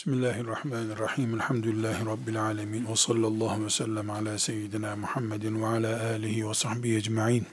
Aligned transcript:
Bismillahirrahmanirrahim. 0.00 1.34
Elhamdülillahi 1.34 2.06
Rabbil 2.06 2.42
alemin. 2.42 2.86
Ve 2.86 2.96
sallallahu 2.96 3.64
ve 3.64 3.70
sellem 3.70 4.10
ala 4.10 4.38
seyyidina 4.38 4.96
Muhammedin 4.96 5.62
ve 5.62 5.66
ala 5.66 6.10
alihi 6.10 6.48
ve 6.48 6.54
sahbihi 6.54 6.96
ecma'in. 6.96 7.46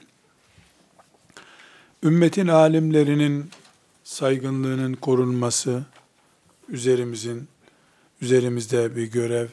Ümmetin 2.02 2.48
alimlerinin 2.48 3.50
saygınlığının 4.04 4.94
korunması 4.94 5.84
üzerimizin, 6.68 7.48
üzerimizde 8.20 8.96
bir 8.96 9.04
görev, 9.04 9.48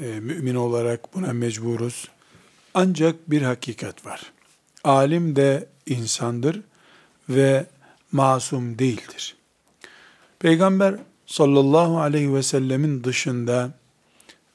e, 0.00 0.20
mümin 0.20 0.54
olarak 0.54 1.14
buna 1.14 1.32
mecburuz. 1.32 2.08
Ancak 2.74 3.30
bir 3.30 3.42
hakikat 3.42 4.06
var. 4.06 4.32
Alim 4.84 5.36
de 5.36 5.68
insandır 5.86 6.60
ve 7.28 7.66
masum 8.12 8.78
değildir. 8.78 9.36
Peygamber 10.38 10.98
sallallahu 11.26 12.00
aleyhi 12.00 12.34
ve 12.34 12.42
sellemin 12.42 13.04
dışında 13.04 13.72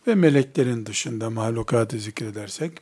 ve 0.08 0.16
meleklerin 0.16 0.86
dışında 0.86 1.30
mahlukatı 1.30 2.00
zikredersek, 2.00 2.78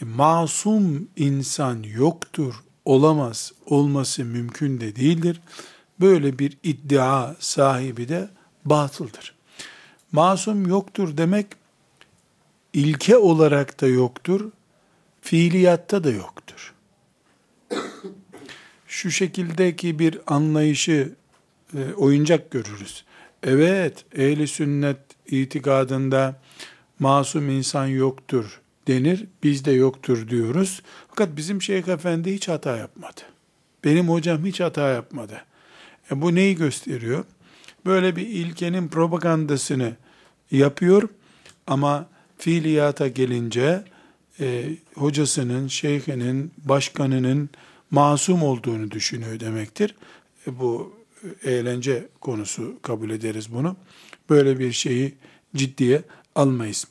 e, 0.00 0.04
masum 0.04 1.08
insan 1.16 1.82
yoktur, 1.82 2.54
olamaz, 2.84 3.52
olması 3.66 4.24
mümkün 4.24 4.80
de 4.80 4.96
değildir. 4.96 5.40
Böyle 6.00 6.38
bir 6.38 6.58
iddia 6.62 7.34
sahibi 7.38 8.08
de 8.08 8.28
batıldır. 8.64 9.34
Masum 10.12 10.66
yoktur 10.66 11.16
demek, 11.16 11.46
ilke 12.72 13.16
olarak 13.16 13.80
da 13.80 13.86
yoktur, 13.86 14.50
fiiliyatta 15.20 16.04
da 16.04 16.10
yoktur. 16.10 16.74
Şu 18.86 19.10
şekildeki 19.10 19.98
bir 19.98 20.20
anlayışı 20.26 21.12
e, 21.74 21.94
oyuncak 21.94 22.50
görürüz. 22.50 23.04
Evet, 23.42 24.04
ehli 24.14 24.48
sünnet 24.48 24.98
itikadında 25.26 26.40
masum 26.98 27.50
insan 27.50 27.86
yoktur 27.86 28.60
denir, 28.88 29.26
bizde 29.42 29.72
yoktur 29.72 30.28
diyoruz. 30.28 30.82
Fakat 31.08 31.36
bizim 31.36 31.62
Şeyh 31.62 31.88
Efendi 31.88 32.34
hiç 32.34 32.48
hata 32.48 32.76
yapmadı. 32.76 33.20
Benim 33.84 34.08
hocam 34.08 34.44
hiç 34.44 34.60
hata 34.60 34.88
yapmadı. 34.88 35.44
E 36.10 36.22
bu 36.22 36.34
neyi 36.34 36.56
gösteriyor? 36.56 37.24
Böyle 37.86 38.16
bir 38.16 38.26
ilkenin 38.26 38.88
propagandasını 38.88 39.96
yapıyor 40.50 41.08
ama 41.66 42.06
fiiliyata 42.38 43.08
gelince 43.08 43.84
e, 44.40 44.64
hocasının, 44.94 45.68
şeyhinin, 45.68 46.52
başkanının 46.58 47.50
masum 47.90 48.42
olduğunu 48.42 48.90
düşünüyor 48.90 49.40
demektir. 49.40 49.94
E, 50.46 50.58
bu 50.58 51.01
eğlence 51.44 52.08
konusu 52.20 52.78
kabul 52.82 53.10
ederiz 53.10 53.52
bunu. 53.52 53.76
Böyle 54.30 54.58
bir 54.58 54.72
şeyi 54.72 55.14
ciddiye 55.56 56.02
almayız. 56.34 56.86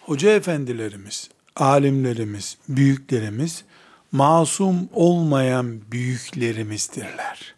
Hoca 0.00 0.30
efendilerimiz, 0.30 1.30
alimlerimiz, 1.56 2.58
büyüklerimiz 2.68 3.64
masum 4.12 4.88
olmayan 4.92 5.80
büyüklerimizdirler. 5.92 7.54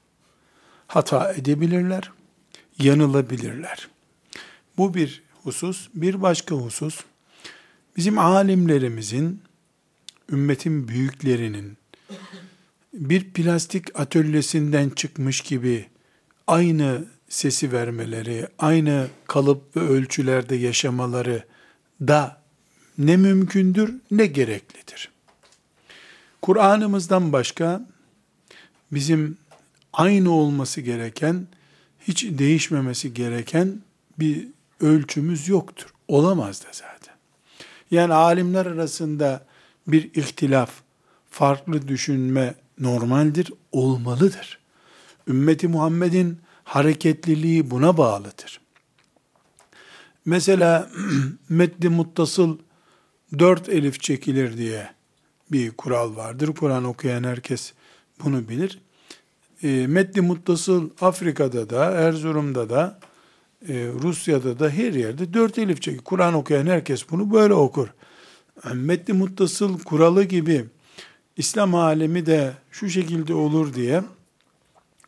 Hata 0.86 1.32
edebilirler, 1.32 2.10
yanılabilirler. 2.78 3.88
Bu 4.76 4.94
bir 4.94 5.22
husus. 5.44 5.88
Bir 5.94 6.22
başka 6.22 6.54
husus, 6.54 7.00
bizim 7.96 8.18
alimlerimizin, 8.18 9.42
ümmetin 10.32 10.88
büyüklerinin, 10.88 11.76
bir 12.96 13.30
plastik 13.30 14.00
atölyesinden 14.00 14.90
çıkmış 14.90 15.40
gibi 15.40 15.86
aynı 16.46 17.04
sesi 17.28 17.72
vermeleri, 17.72 18.48
aynı 18.58 19.06
kalıp 19.26 19.76
ve 19.76 19.80
ölçülerde 19.80 20.56
yaşamaları 20.56 21.44
da 22.00 22.42
ne 22.98 23.16
mümkündür 23.16 23.94
ne 24.10 24.26
gereklidir. 24.26 25.10
Kur'an'ımızdan 26.42 27.32
başka 27.32 27.86
bizim 28.92 29.38
aynı 29.92 30.30
olması 30.30 30.80
gereken, 30.80 31.46
hiç 32.00 32.24
değişmemesi 32.24 33.14
gereken 33.14 33.82
bir 34.18 34.48
ölçümüz 34.80 35.48
yoktur. 35.48 35.86
Olamaz 36.08 36.64
da 36.64 36.68
zaten. 36.72 37.14
Yani 37.90 38.14
alimler 38.14 38.66
arasında 38.66 39.46
bir 39.86 40.14
ihtilaf, 40.14 40.70
farklı 41.30 41.88
düşünme 41.88 42.54
normaldir, 42.80 43.52
olmalıdır. 43.72 44.58
Ümmeti 45.28 45.68
Muhammed'in 45.68 46.40
hareketliliği 46.64 47.70
buna 47.70 47.96
bağlıdır. 47.96 48.60
Mesela 50.24 50.90
meddi 51.48 51.88
muttasıl 51.88 52.58
dört 53.38 53.68
elif 53.68 54.00
çekilir 54.00 54.56
diye 54.56 54.90
bir 55.52 55.70
kural 55.70 56.16
vardır. 56.16 56.54
Kur'an 56.54 56.84
okuyan 56.84 57.24
herkes 57.24 57.72
bunu 58.24 58.48
bilir. 58.48 58.80
E, 59.62 59.86
meddi 59.86 60.20
muttasıl 60.20 60.90
Afrika'da 61.00 61.70
da, 61.70 61.84
Erzurum'da 61.84 62.70
da, 62.70 63.00
e, 63.68 63.74
Rusya'da 64.02 64.58
da 64.58 64.70
her 64.70 64.92
yerde 64.92 65.34
dört 65.34 65.58
elif 65.58 65.82
çekilir. 65.82 66.04
Kur'an 66.04 66.34
okuyan 66.34 66.66
herkes 66.66 67.10
bunu 67.10 67.32
böyle 67.32 67.54
okur. 67.54 67.88
Yani 68.64 68.82
meddi 68.82 69.12
muttasıl 69.12 69.78
kuralı 69.78 70.24
gibi 70.24 70.64
İslam 71.36 71.74
alemi 71.74 72.26
de 72.26 72.54
şu 72.70 72.90
şekilde 72.90 73.34
olur 73.34 73.74
diye 73.74 74.02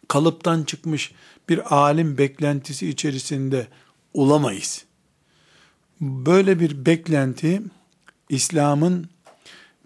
kalıptan 0.09 0.63
çıkmış 0.63 1.13
bir 1.49 1.75
alim 1.75 2.19
beklentisi 2.19 2.89
içerisinde 2.89 3.67
olamayız. 4.15 4.85
Böyle 6.01 6.61
bir 6.61 6.87
beklenti 6.87 7.63
İslam'ın 8.29 9.09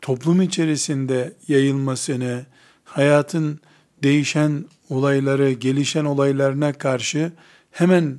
toplum 0.03 0.43
içerisinde 0.43 1.33
yayılmasını, 1.49 2.47
hayatın 2.85 3.61
değişen 4.03 4.65
olayları, 4.89 5.53
gelişen 5.53 6.05
olaylarına 6.05 6.73
karşı 6.73 7.33
hemen 7.71 8.19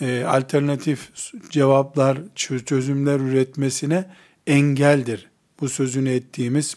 e, 0.00 0.24
alternatif 0.24 1.10
cevaplar, 1.50 2.18
çözümler 2.34 3.20
üretmesine 3.20 4.10
engeldir. 4.46 5.28
Bu 5.60 5.68
sözünü 5.68 6.10
ettiğimiz 6.10 6.76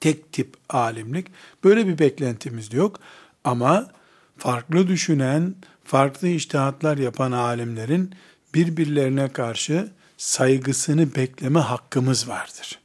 tek 0.00 0.32
tip 0.32 0.56
alimlik. 0.68 1.26
Böyle 1.64 1.86
bir 1.86 1.98
beklentimiz 1.98 2.70
de 2.72 2.76
yok. 2.76 3.00
Ama 3.44 3.90
farklı 4.36 4.88
düşünen, 4.88 5.54
farklı 5.84 6.28
iştihatlar 6.28 6.98
yapan 6.98 7.32
alimlerin 7.32 8.14
birbirlerine 8.54 9.28
karşı 9.28 9.88
saygısını 10.16 11.14
bekleme 11.14 11.60
hakkımız 11.60 12.28
vardır. 12.28 12.78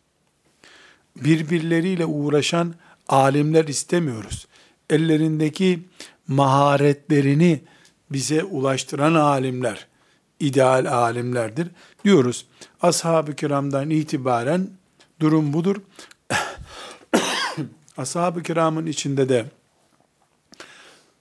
Birbirleriyle 1.15 2.05
uğraşan 2.05 2.73
alimler 3.09 3.67
istemiyoruz. 3.67 4.47
Ellerindeki 4.89 5.83
maharetlerini 6.27 7.61
bize 8.09 8.43
ulaştıran 8.43 9.13
alimler, 9.13 9.87
ideal 10.39 10.85
alimlerdir 10.85 11.67
diyoruz. 12.05 12.45
Ashab-ı 12.81 13.35
kiramdan 13.35 13.89
itibaren 13.89 14.69
durum 15.19 15.53
budur. 15.53 15.75
Ashab-ı 17.97 18.43
kiramın 18.43 18.85
içinde 18.85 19.29
de 19.29 19.45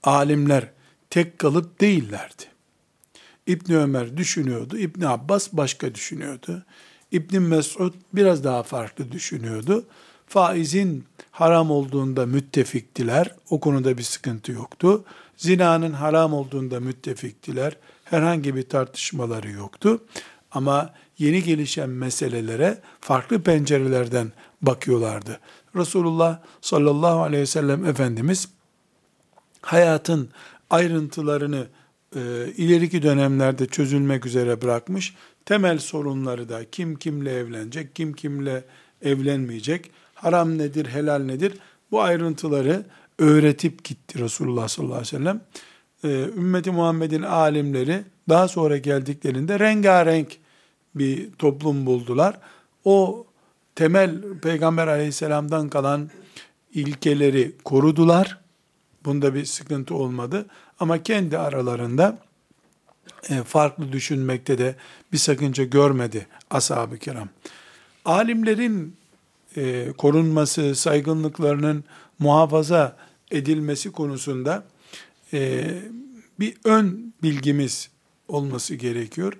alimler 0.03 0.69
tek 1.09 1.39
kalıp 1.39 1.81
değillerdi. 1.81 2.43
İbn 3.47 3.73
Ömer 3.73 4.17
düşünüyordu, 4.17 4.77
İbn 4.77 5.05
Abbas 5.05 5.49
başka 5.53 5.95
düşünüyordu. 5.95 6.65
İbn 7.11 7.41
Mesud 7.41 7.93
biraz 8.13 8.43
daha 8.43 8.63
farklı 8.63 9.11
düşünüyordu. 9.11 9.85
Faizin 10.27 11.05
haram 11.31 11.71
olduğunda 11.71 12.25
müttefiktiler. 12.25 13.35
O 13.49 13.59
konuda 13.59 13.97
bir 13.97 14.03
sıkıntı 14.03 14.51
yoktu. 14.51 15.03
Zinanın 15.37 15.93
haram 15.93 16.33
olduğunda 16.33 16.79
müttefiktiler. 16.79 17.77
Herhangi 18.03 18.55
bir 18.55 18.69
tartışmaları 18.69 19.51
yoktu. 19.51 20.03
Ama 20.51 20.93
yeni 21.17 21.43
gelişen 21.43 21.89
meselelere 21.89 22.77
farklı 23.01 23.43
pencerelerden 23.43 24.31
bakıyorlardı. 24.61 25.39
Resulullah 25.75 26.39
sallallahu 26.61 27.21
aleyhi 27.21 27.41
ve 27.41 27.45
sellem 27.45 27.85
Efendimiz 27.85 28.49
hayatın 29.61 30.29
ayrıntılarını 30.69 31.67
e, 32.15 32.19
ileriki 32.57 33.01
dönemlerde 33.01 33.65
çözülmek 33.65 34.25
üzere 34.25 34.61
bırakmış. 34.61 35.15
Temel 35.45 35.79
sorunları 35.79 36.49
da 36.49 36.69
kim 36.69 36.95
kimle 36.95 37.31
evlenecek, 37.31 37.95
kim 37.95 38.13
kimle 38.13 38.63
evlenmeyecek, 39.01 39.91
haram 40.15 40.57
nedir, 40.57 40.85
helal 40.85 41.19
nedir 41.19 41.53
bu 41.91 42.01
ayrıntıları 42.01 42.85
öğretip 43.19 43.83
gitti 43.83 44.19
Resulullah 44.19 44.67
sallallahu 44.67 44.95
aleyhi 44.95 45.15
ve 45.15 45.17
sellem. 45.17 45.41
Ee, 46.03 46.29
Ümmeti 46.37 46.71
Muhammed'in 46.71 47.21
alimleri 47.21 48.03
daha 48.29 48.47
sonra 48.47 48.77
geldiklerinde 48.77 49.59
rengarenk 49.59 50.37
bir 50.95 51.31
toplum 51.31 51.85
buldular. 51.85 52.39
O 52.85 53.25
temel 53.75 54.39
Peygamber 54.41 54.87
aleyhisselamdan 54.87 55.69
kalan 55.69 56.09
ilkeleri 56.73 57.55
korudular 57.63 58.43
Bunda 59.05 59.35
bir 59.35 59.45
sıkıntı 59.45 59.95
olmadı. 59.95 60.45
Ama 60.79 61.03
kendi 61.03 61.37
aralarında 61.37 62.17
e, 63.29 63.43
farklı 63.43 63.91
düşünmekte 63.91 64.57
de 64.57 64.75
bir 65.11 65.17
sakınca 65.17 65.63
görmedi 65.63 66.27
ashab-ı 66.49 66.97
kiram. 66.97 67.29
Alimlerin 68.05 68.95
e, 69.57 69.91
korunması, 69.97 70.75
saygınlıklarının 70.75 71.83
muhafaza 72.19 72.97
edilmesi 73.31 73.91
konusunda 73.91 74.63
e, 75.33 75.65
bir 76.39 76.57
ön 76.63 77.13
bilgimiz 77.23 77.89
olması 78.27 78.75
gerekiyor. 78.75 79.33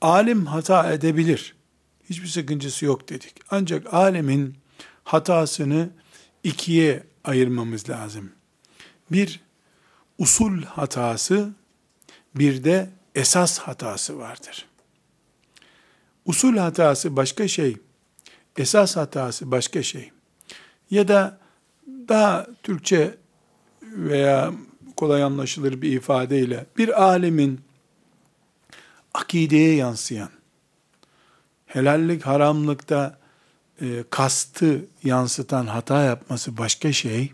Alim 0.00 0.46
hata 0.46 0.92
edebilir. 0.92 1.54
Hiçbir 2.10 2.28
sakıncası 2.28 2.84
yok 2.84 3.08
dedik. 3.08 3.34
Ancak 3.50 3.94
alemin 3.94 4.56
hatasını 5.04 5.90
ikiye 6.44 7.02
ayırmamız 7.24 7.90
lazım. 7.90 8.32
Bir 9.10 9.40
usul 10.18 10.62
hatası, 10.62 11.50
bir 12.34 12.64
de 12.64 12.90
esas 13.14 13.58
hatası 13.58 14.18
vardır. 14.18 14.66
Usul 16.24 16.56
hatası 16.56 17.16
başka 17.16 17.48
şey, 17.48 17.76
esas 18.56 18.96
hatası 18.96 19.50
başka 19.50 19.82
şey. 19.82 20.10
Ya 20.90 21.08
da 21.08 21.40
daha 21.86 22.46
Türkçe 22.62 23.14
veya 23.82 24.52
kolay 24.96 25.22
anlaşılır 25.22 25.82
bir 25.82 25.92
ifadeyle 25.92 26.66
bir 26.78 27.02
alemin 27.02 27.60
akideye 29.14 29.74
yansıyan, 29.74 30.30
helallik 31.72 32.26
haramlıkta 32.26 33.18
e, 33.80 34.04
kastı 34.10 34.84
yansıtan 35.04 35.66
hata 35.66 36.02
yapması 36.02 36.58
başka 36.58 36.92
şey. 36.92 37.32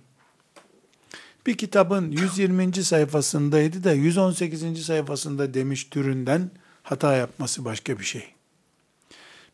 Bir 1.47 1.57
kitabın 1.57 2.11
120. 2.11 2.75
sayfasındaydı 2.75 3.85
da 3.85 3.93
118. 3.93 4.85
sayfasında 4.85 5.55
demiş 5.55 5.85
türünden 5.85 6.51
hata 6.83 7.17
yapması 7.17 7.65
başka 7.65 7.99
bir 7.99 8.05
şey. 8.05 8.25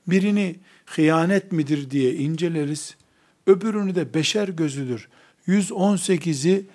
Birini 0.06 0.56
hıyanet 0.86 1.52
midir 1.52 1.90
diye 1.90 2.14
inceleriz. 2.14 2.96
Öbürünü 3.46 3.94
de 3.94 4.14
beşer 4.14 4.48
gözüdür. 4.48 5.08
118'i 5.48 6.66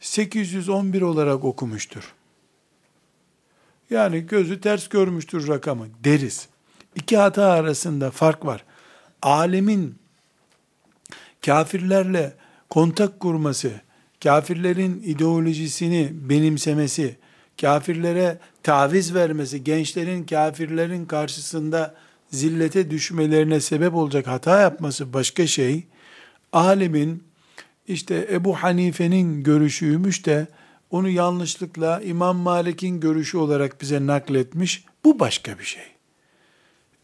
811 0.00 1.02
olarak 1.02 1.44
okumuştur. 1.44 2.14
Yani 3.90 4.26
gözü 4.26 4.60
ters 4.60 4.88
görmüştür 4.88 5.48
rakamı 5.48 5.86
deriz. 6.04 6.48
İki 6.96 7.16
hata 7.16 7.44
arasında 7.44 8.10
fark 8.10 8.46
var. 8.46 8.64
Alemin 9.22 9.94
kafirlerle 11.46 12.34
kontak 12.70 13.20
kurması, 13.20 13.70
kafirlerin 14.22 15.02
ideolojisini 15.02 16.10
benimsemesi, 16.12 17.16
kafirlere 17.60 18.38
taviz 18.62 19.14
vermesi, 19.14 19.64
gençlerin 19.64 20.24
kafirlerin 20.24 21.06
karşısında 21.06 21.94
zillete 22.30 22.90
düşmelerine 22.90 23.60
sebep 23.60 23.94
olacak 23.94 24.26
hata 24.26 24.60
yapması 24.60 25.12
başka 25.12 25.46
şey. 25.46 25.84
Alemin 26.52 27.24
işte 27.88 28.28
Ebu 28.32 28.56
Hanife'nin 28.56 29.42
görüşüymüş 29.42 30.26
de 30.26 30.46
onu 30.90 31.08
yanlışlıkla 31.08 32.00
İmam 32.00 32.36
Malik'in 32.36 33.00
görüşü 33.00 33.38
olarak 33.38 33.80
bize 33.80 34.06
nakletmiş. 34.06 34.84
Bu 35.04 35.20
başka 35.20 35.58
bir 35.58 35.64
şey. 35.64 35.95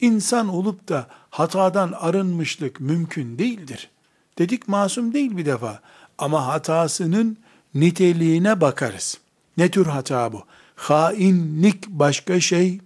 İnsan 0.03 0.49
olup 0.49 0.89
da 0.89 1.07
hatadan 1.31 1.93
arınmışlık 1.93 2.81
mümkün 2.81 3.39
değildir. 3.39 3.91
Dedik 4.39 4.69
masum 4.69 5.15
değil 5.15 5.37
bir 5.37 5.47
defa. 5.47 5.81
Ama 6.19 6.47
hatasının 6.47 7.37
niteliğine 7.75 8.61
bakarız. 8.61 9.19
Ne 9.57 9.71
tür 9.71 9.87
hata 9.87 10.33
bu? 10.33 10.45
Hainlik 10.77 11.89
başka 11.89 12.41
şey, 12.41 12.81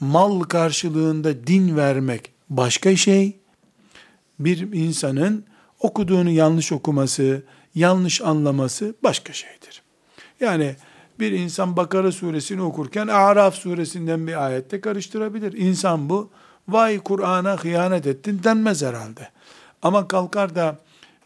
mal 0.00 0.40
karşılığında 0.40 1.46
din 1.46 1.76
vermek 1.76 2.30
başka 2.50 2.96
şey, 2.96 3.36
bir 4.38 4.72
insanın 4.72 5.44
okuduğunu 5.80 6.30
yanlış 6.30 6.72
okuması, 6.72 7.42
yanlış 7.74 8.22
anlaması 8.22 8.94
başka 9.02 9.32
şeydir. 9.32 9.82
Yani 10.40 10.76
bir 11.20 11.32
insan 11.32 11.76
Bakara 11.76 12.12
suresini 12.12 12.62
okurken 12.62 13.08
Araf 13.08 13.54
suresinden 13.54 14.26
bir 14.26 14.46
ayette 14.46 14.80
karıştırabilir. 14.80 15.52
İnsan 15.52 16.08
bu, 16.08 16.30
vay 16.68 16.98
Kur'an'a 16.98 17.56
hıyanet 17.56 18.06
ettin 18.06 18.40
denmez 18.44 18.82
herhalde. 18.82 19.28
Ama 19.82 20.08
kalkar 20.08 20.54
da 20.54 20.78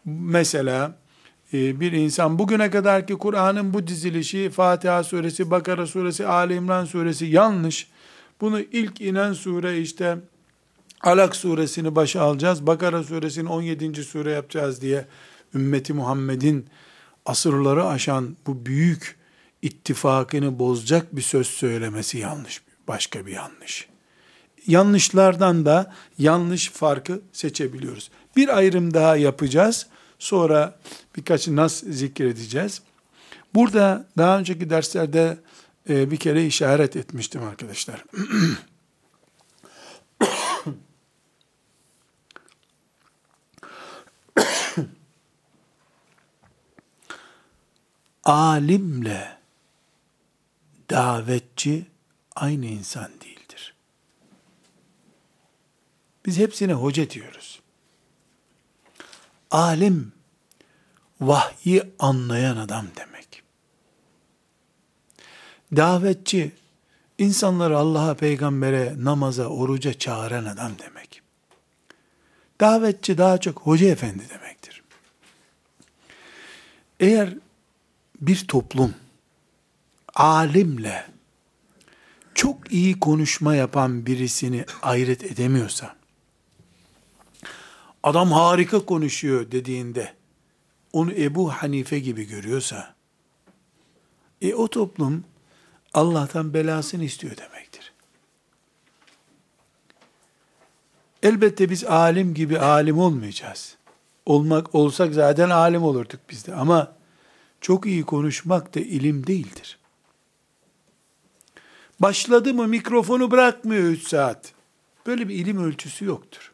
mesela 0.05 0.95
e, 1.53 1.79
bir 1.79 1.91
insan 1.91 2.39
bugüne 2.39 2.69
kadarki 2.69 3.13
Kur'an'ın 3.13 3.73
bu 3.73 3.87
dizilişi 3.87 4.49
Fatiha 4.49 5.03
suresi, 5.03 5.51
Bakara 5.51 5.87
suresi, 5.87 6.27
Ali 6.27 6.55
İmran 6.55 6.85
suresi 6.85 7.25
yanlış. 7.25 7.87
Bunu 8.41 8.59
ilk 8.59 9.01
inen 9.01 9.33
sure 9.33 9.77
işte 9.77 10.17
Alak 11.03 11.35
suresini 11.35 11.95
başa 11.95 12.21
alacağız, 12.21 12.67
Bakara 12.67 13.03
suresini 13.03 13.49
17. 13.49 14.03
sure 14.03 14.31
yapacağız 14.31 14.81
diye 14.81 15.05
ümmeti 15.55 15.93
Muhammed'in 15.93 16.65
asırları 17.25 17.85
aşan 17.85 18.37
bu 18.47 18.65
büyük 18.65 19.20
ittifakını 19.61 20.59
bozacak 20.59 21.15
bir 21.15 21.21
söz 21.21 21.47
söylemesi 21.47 22.17
yanlış. 22.17 22.61
Başka 22.87 23.25
bir 23.25 23.31
yanlış. 23.31 23.87
Yanlışlardan 24.67 25.65
da 25.65 25.95
yanlış 26.17 26.69
farkı 26.69 27.21
seçebiliyoruz. 27.33 28.11
Bir 28.35 28.57
ayrım 28.57 28.93
daha 28.93 29.15
yapacağız. 29.15 29.87
Sonra 30.19 30.79
birkaç 31.15 31.47
nas 31.47 31.83
zikredeceğiz. 31.83 32.81
Burada 33.55 34.07
daha 34.17 34.39
önceki 34.39 34.69
derslerde 34.69 35.37
e, 35.89 36.11
bir 36.11 36.17
kere 36.17 36.45
işaret 36.45 36.95
etmiştim 36.95 37.43
arkadaşlar. 37.43 38.05
alimle 48.23 49.40
davetçi 50.91 51.85
aynı 52.35 52.65
insan 52.65 53.11
değildir. 53.21 53.73
Biz 56.25 56.37
hepsine 56.37 56.73
hoca 56.73 57.09
diyoruz. 57.09 57.61
Alim, 59.51 60.13
vahyi 61.21 61.83
anlayan 61.99 62.57
adam 62.57 62.87
demek. 62.95 63.43
Davetçi, 65.75 66.51
insanları 67.17 67.77
Allah'a, 67.77 68.13
peygambere, 68.13 68.95
namaza, 68.97 69.45
oruca 69.45 69.93
çağıran 69.93 70.45
adam 70.45 70.71
demek. 70.79 71.21
Davetçi 72.61 73.17
daha 73.17 73.37
çok 73.37 73.59
hoca 73.59 73.87
efendi 73.87 74.29
demektir. 74.29 74.83
Eğer 76.99 77.33
bir 78.21 78.47
toplum 78.47 78.95
alimle 80.21 81.05
çok 82.35 82.71
iyi 82.71 82.99
konuşma 82.99 83.55
yapan 83.55 84.05
birisini 84.05 84.65
ayırt 84.81 85.23
edemiyorsa, 85.23 85.95
adam 88.03 88.31
harika 88.31 88.85
konuşuyor 88.85 89.51
dediğinde, 89.51 90.13
onu 90.93 91.13
Ebu 91.13 91.51
Hanife 91.51 91.99
gibi 91.99 92.27
görüyorsa, 92.27 92.95
e 94.41 94.53
o 94.53 94.67
toplum 94.67 95.23
Allah'tan 95.93 96.53
belasını 96.53 97.03
istiyor 97.03 97.37
demektir. 97.37 97.93
Elbette 101.23 101.69
biz 101.69 101.83
alim 101.83 102.33
gibi 102.33 102.59
alim 102.59 102.99
olmayacağız. 102.99 103.75
Olmak 104.25 104.75
olsak 104.75 105.13
zaten 105.13 105.49
alim 105.49 105.83
olurduk 105.83 106.19
biz 106.29 106.47
de. 106.47 106.55
Ama 106.55 106.95
çok 107.61 107.85
iyi 107.85 108.03
konuşmak 108.03 108.75
da 108.75 108.79
ilim 108.79 109.27
değildir. 109.27 109.80
Başladı 112.01 112.53
mı 112.53 112.67
mikrofonu 112.67 113.31
bırakmıyor 113.31 113.83
3 113.83 114.07
saat. 114.07 114.53
Böyle 115.05 115.29
bir 115.29 115.35
ilim 115.35 115.63
ölçüsü 115.63 116.05
yoktur. 116.05 116.51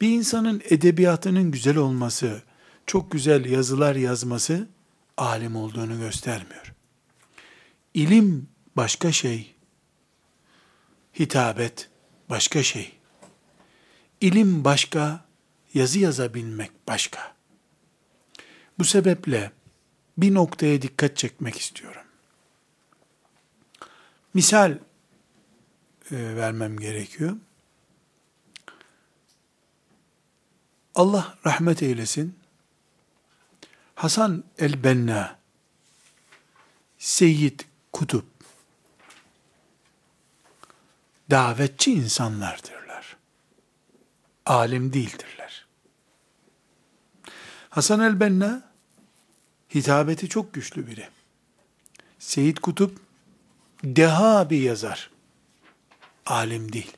Bir 0.00 0.08
insanın 0.08 0.62
edebiyatının 0.64 1.50
güzel 1.50 1.76
olması, 1.76 2.42
çok 2.86 3.10
güzel 3.10 3.44
yazılar 3.44 3.96
yazması 3.96 4.68
alim 5.16 5.56
olduğunu 5.56 5.98
göstermiyor. 5.98 6.74
İlim 7.94 8.48
başka 8.76 9.12
şey, 9.12 9.54
hitabet 11.18 11.90
başka 12.30 12.62
şey. 12.62 12.92
İlim 14.20 14.64
başka, 14.64 15.24
yazı 15.74 15.98
yazabilmek 15.98 16.70
başka. 16.88 17.34
Bu 18.78 18.84
sebeple 18.84 19.52
bir 20.18 20.34
noktaya 20.34 20.82
dikkat 20.82 21.16
çekmek 21.16 21.58
istiyorum. 21.58 22.01
Misal 24.34 24.78
e, 26.10 26.16
vermem 26.36 26.78
gerekiyor. 26.78 27.36
Hasan 33.94 34.44
el-Benna, 34.58 35.38
Seyyid 36.98 37.60
Kutup, 37.92 38.26
davetçi 41.30 41.92
insanlardırlar. 41.92 43.16
Alim 44.46 44.92
değildirler. 44.92 45.66
Hasan 47.70 48.00
el-Benna, 48.00 48.72
hitabeti 49.74 50.28
çok 50.28 50.54
güçlü 50.54 50.86
biri. 50.86 51.08
Seyyid 52.18 52.56
Kutup, 52.56 53.00
deha 53.84 54.50
bir 54.50 54.60
yazar. 54.60 55.10
Alim 56.26 56.72
değil. 56.72 56.92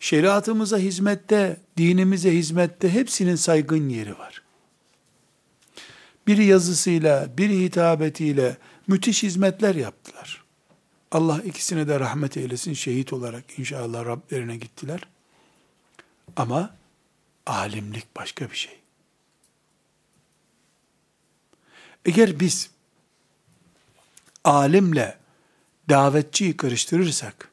Şeriatımıza 0.00 0.78
hizmette, 0.78 1.60
dinimize 1.76 2.32
hizmette 2.32 2.92
hepsinin 2.92 3.36
saygın 3.36 3.88
yeri 3.88 4.18
var. 4.18 4.42
Biri 6.26 6.44
yazısıyla, 6.44 7.28
biri 7.38 7.60
hitabetiyle 7.60 8.56
müthiş 8.86 9.22
hizmetler 9.22 9.74
yaptılar. 9.74 10.44
Allah 11.12 11.42
ikisine 11.42 11.88
de 11.88 12.00
rahmet 12.00 12.36
eylesin, 12.36 12.72
şehit 12.72 13.12
olarak 13.12 13.58
inşallah 13.58 14.06
Rablerine 14.06 14.56
gittiler. 14.56 15.00
Ama 16.36 16.74
alimlik 17.46 18.16
başka 18.16 18.50
bir 18.50 18.56
şey. 18.56 18.78
Eğer 22.04 22.40
biz 22.40 22.70
alimle 24.44 25.21
davetçiyi 25.92 26.56
karıştırırsak, 26.56 27.50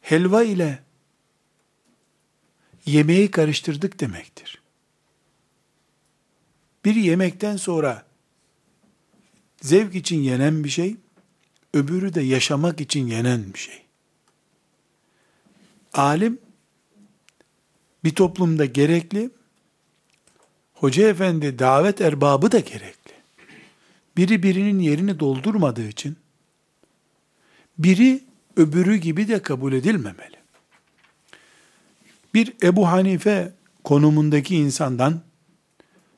helva 0.00 0.42
ile 0.42 0.82
yemeği 2.86 3.30
karıştırdık 3.30 4.00
demektir. 4.00 4.62
Bir 6.84 6.94
yemekten 6.94 7.56
sonra 7.56 8.06
zevk 9.62 9.94
için 9.94 10.22
yenen 10.22 10.64
bir 10.64 10.68
şey, 10.68 10.96
öbürü 11.74 12.14
de 12.14 12.20
yaşamak 12.20 12.80
için 12.80 13.06
yenen 13.06 13.54
bir 13.54 13.58
şey. 13.58 13.82
Alim 15.92 16.38
bir 18.04 18.14
toplumda 18.14 18.64
gerekli, 18.64 19.30
hoca 20.74 21.08
efendi 21.08 21.58
davet 21.58 22.00
erbabı 22.00 22.52
da 22.52 22.60
gerekli. 22.60 23.05
Biri 24.16 24.42
birinin 24.42 24.78
yerini 24.78 25.20
doldurmadığı 25.20 25.88
için 25.88 26.16
biri 27.78 28.24
öbürü 28.56 28.96
gibi 28.96 29.28
de 29.28 29.42
kabul 29.42 29.72
edilmemeli. 29.72 30.36
Bir 32.34 32.52
Ebu 32.62 32.88
Hanife 32.88 33.52
konumundaki 33.84 34.56
insandan 34.56 35.20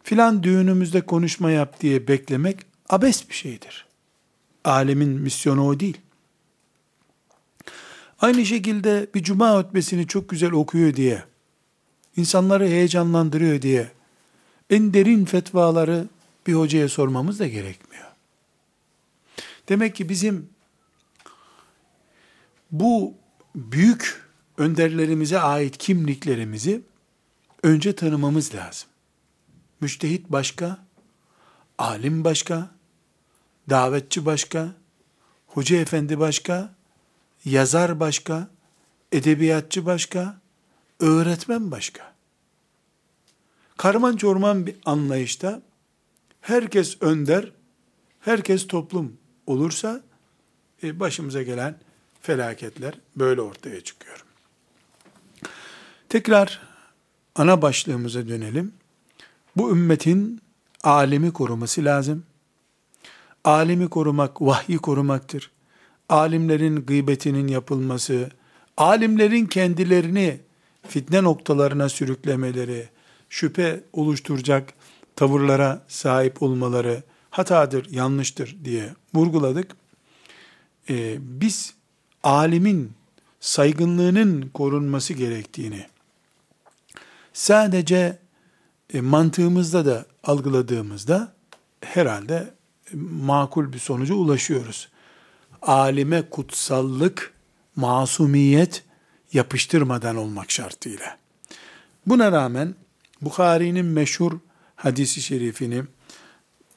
filan 0.03 0.43
düğünümüzde 0.43 1.01
konuşma 1.01 1.51
yap 1.51 1.81
diye 1.81 2.09
beklemek 2.09 2.59
abes 2.89 3.29
bir 3.29 3.35
şeydir. 3.35 3.87
Alemin 4.65 5.09
misyonu 5.09 5.67
o 5.67 5.81
değil. 5.81 5.97
Aynı 8.21 8.47
şekilde 8.47 9.07
bir 9.15 9.23
cuma 9.23 9.59
hutbesini 9.59 10.07
çok 10.07 10.29
güzel 10.29 10.53
okuyor 10.53 10.95
diye, 10.95 11.25
insanları 12.17 12.67
heyecanlandırıyor 12.67 13.63
diye, 13.63 13.89
en 14.71 14.95
derin 14.95 15.25
fetvaları 15.25 16.07
bir 16.49 16.55
hocaya 16.55 16.89
sormamız 16.89 17.39
da 17.39 17.47
gerekmiyor. 17.47 18.07
Demek 19.69 19.95
ki 19.95 20.09
bizim 20.09 20.51
bu 22.71 23.15
büyük 23.55 24.25
önderlerimize 24.59 25.41
ait 25.41 25.79
kimliklerimizi 25.79 26.83
önce 27.63 27.95
tanımamız 27.95 28.55
lazım. 28.55 28.89
Müştehit 29.81 30.29
başka, 30.29 30.79
alim 31.79 32.25
başka, 32.25 32.71
davetçi 33.71 34.27
başka, 34.27 34.69
hoca 35.47 35.77
efendi 35.77 36.19
başka, 36.19 36.75
yazar 37.45 38.01
başka, 38.01 38.49
edebiyatçı 39.13 39.87
başka, 39.87 40.41
öğretmen 41.01 41.71
başka. 41.71 42.15
Karman 43.77 44.17
çorman 44.17 44.67
bir 44.67 44.77
anlayışta 44.85 45.63
herkes 46.41 47.03
önder, 47.03 47.53
herkes 48.21 48.67
toplum 48.67 49.17
olursa 49.47 50.03
e, 50.83 51.01
başımıza 51.01 51.43
gelen 51.43 51.79
felaketler 52.23 52.95
böyle 53.17 53.41
ortaya 53.41 53.81
çıkıyor. 53.81 54.25
Tekrar 56.09 56.61
ana 57.35 57.63
başlığımıza 57.63 58.29
dönelim. 58.29 58.73
Bu 59.57 59.71
ümmetin 59.71 60.41
alemi 60.85 61.33
koruması 61.33 61.85
lazım. 61.85 62.25
Alemi 63.45 63.89
korumak, 63.89 64.43
vahyi 64.43 64.79
korumaktır. 64.79 65.51
Alimlerin 66.09 66.77
gıybetinin 66.77 67.49
yapılması, 67.49 68.31
alimlerin 68.77 69.47
kendilerini 69.47 70.41
fitne 70.89 71.23
noktalarına 71.23 71.89
sürüklemeleri, 71.89 72.89
şüphe 73.29 73.85
oluşturacak 73.93 74.75
tavırlara 75.19 75.85
sahip 75.89 76.43
olmaları 76.43 77.03
hatadır, 77.31 77.91
yanlıştır 77.91 78.57
diye 78.65 78.95
vurguladık. 79.15 79.77
Ee, 80.91 81.17
biz 81.21 81.75
alimin 82.23 82.93
saygınlığının 83.41 84.51
korunması 84.55 85.15
gerektiğini 85.15 85.87
sadece 87.33 88.19
e, 88.95 89.01
mantığımızda 89.01 89.87
da 89.87 90.07
algıladığımızda 90.25 91.33
herhalde 91.81 92.55
e, 92.93 92.97
makul 93.23 93.73
bir 93.73 93.79
sonuca 93.79 94.15
ulaşıyoruz. 94.15 94.89
Alime 95.63 96.31
kutsallık, 96.31 97.35
masumiyet 97.77 98.85
yapıştırmadan 99.33 100.17
olmak 100.17 100.51
şartıyla. 100.51 101.19
Buna 102.07 102.33
rağmen 102.33 102.75
Bukhari'nin 103.23 103.87
meşhur 103.87 104.33
hadisi 104.79 105.23
şerifini 105.23 105.83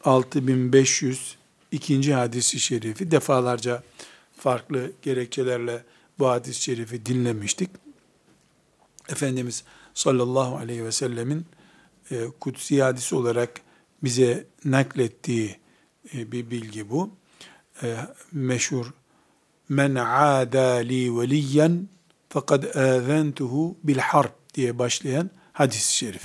6500 0.04 1.38
ikinci 1.72 2.14
hadisi 2.14 2.60
şerifi 2.60 3.12
defalarca 3.12 3.84
farklı 4.38 4.92
gerekçelerle 5.02 5.84
bu 6.20 6.30
hadis-i 6.30 6.62
şerifi 6.62 7.06
dinlemiştik. 7.06 7.70
Efendimiz 9.10 9.64
sallallahu 9.94 10.58
aleyhi 10.58 10.86
ve 10.86 10.92
sellemin 10.92 11.46
e, 12.12 12.26
kutsi 12.40 12.84
hadisi 12.84 13.16
olarak 13.16 13.62
bize 14.04 14.46
naklettiği 14.66 15.58
e, 16.14 16.32
bir 16.32 16.50
bilgi 16.50 16.90
bu. 16.90 17.10
E, 17.84 17.98
meşhur 18.32 18.94
men 19.70 19.96
aada 19.96 20.62
li 20.62 21.20
veliyen 21.20 21.90
fakat 22.30 22.76
azentuhu 22.76 23.78
bil 23.84 23.98
harb 23.98 24.32
diye 24.54 24.80
başlayan 24.80 25.30
hadis-i 25.54 25.94
şerif. 25.94 26.24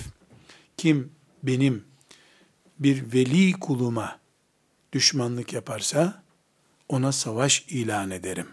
Kim 0.77 1.16
benim 1.43 1.85
bir 2.79 3.13
veli 3.13 3.53
kuluma 3.53 4.19
düşmanlık 4.93 5.53
yaparsa 5.53 6.23
ona 6.89 7.13
savaş 7.13 7.65
ilan 7.69 8.11
ederim. 8.11 8.49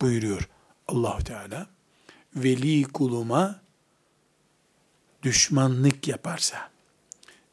Buyuruyor 0.00 0.48
Allahu 0.88 1.24
Teala. 1.24 1.66
Veli 2.36 2.82
kuluma 2.82 3.60
düşmanlık 5.22 6.08
yaparsa, 6.08 6.70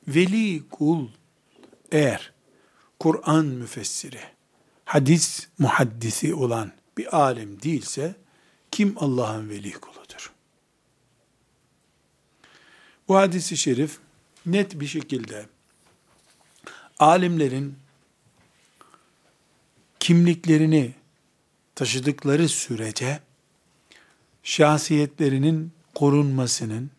veli 0.07 0.69
kul 0.69 1.07
eğer 1.91 2.31
Kur'an 2.99 3.45
müfessiri, 3.45 4.21
hadis 4.85 5.47
muhaddisi 5.59 6.35
olan 6.35 6.71
bir 6.97 7.17
alim 7.17 7.61
değilse, 7.61 8.15
kim 8.71 8.95
Allah'ın 8.99 9.49
veli 9.49 9.71
kuludur? 9.71 10.04
Bu 13.07 13.15
hadisi 13.15 13.57
şerif 13.57 13.97
net 14.45 14.79
bir 14.79 14.87
şekilde 14.87 15.45
alimlerin 16.99 17.75
kimliklerini 19.99 20.93
taşıdıkları 21.75 22.49
sürece 22.49 23.19
şahsiyetlerinin 24.43 25.71
korunmasının 25.95 26.91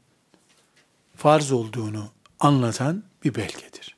farz 1.17 1.53
olduğunu 1.53 2.11
anlatan 2.41 3.05
bir 3.25 3.35
belgedir. 3.35 3.97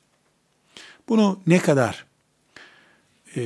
Bunu 1.09 1.39
ne 1.47 1.59
kadar 1.59 2.05
e, 3.35 3.41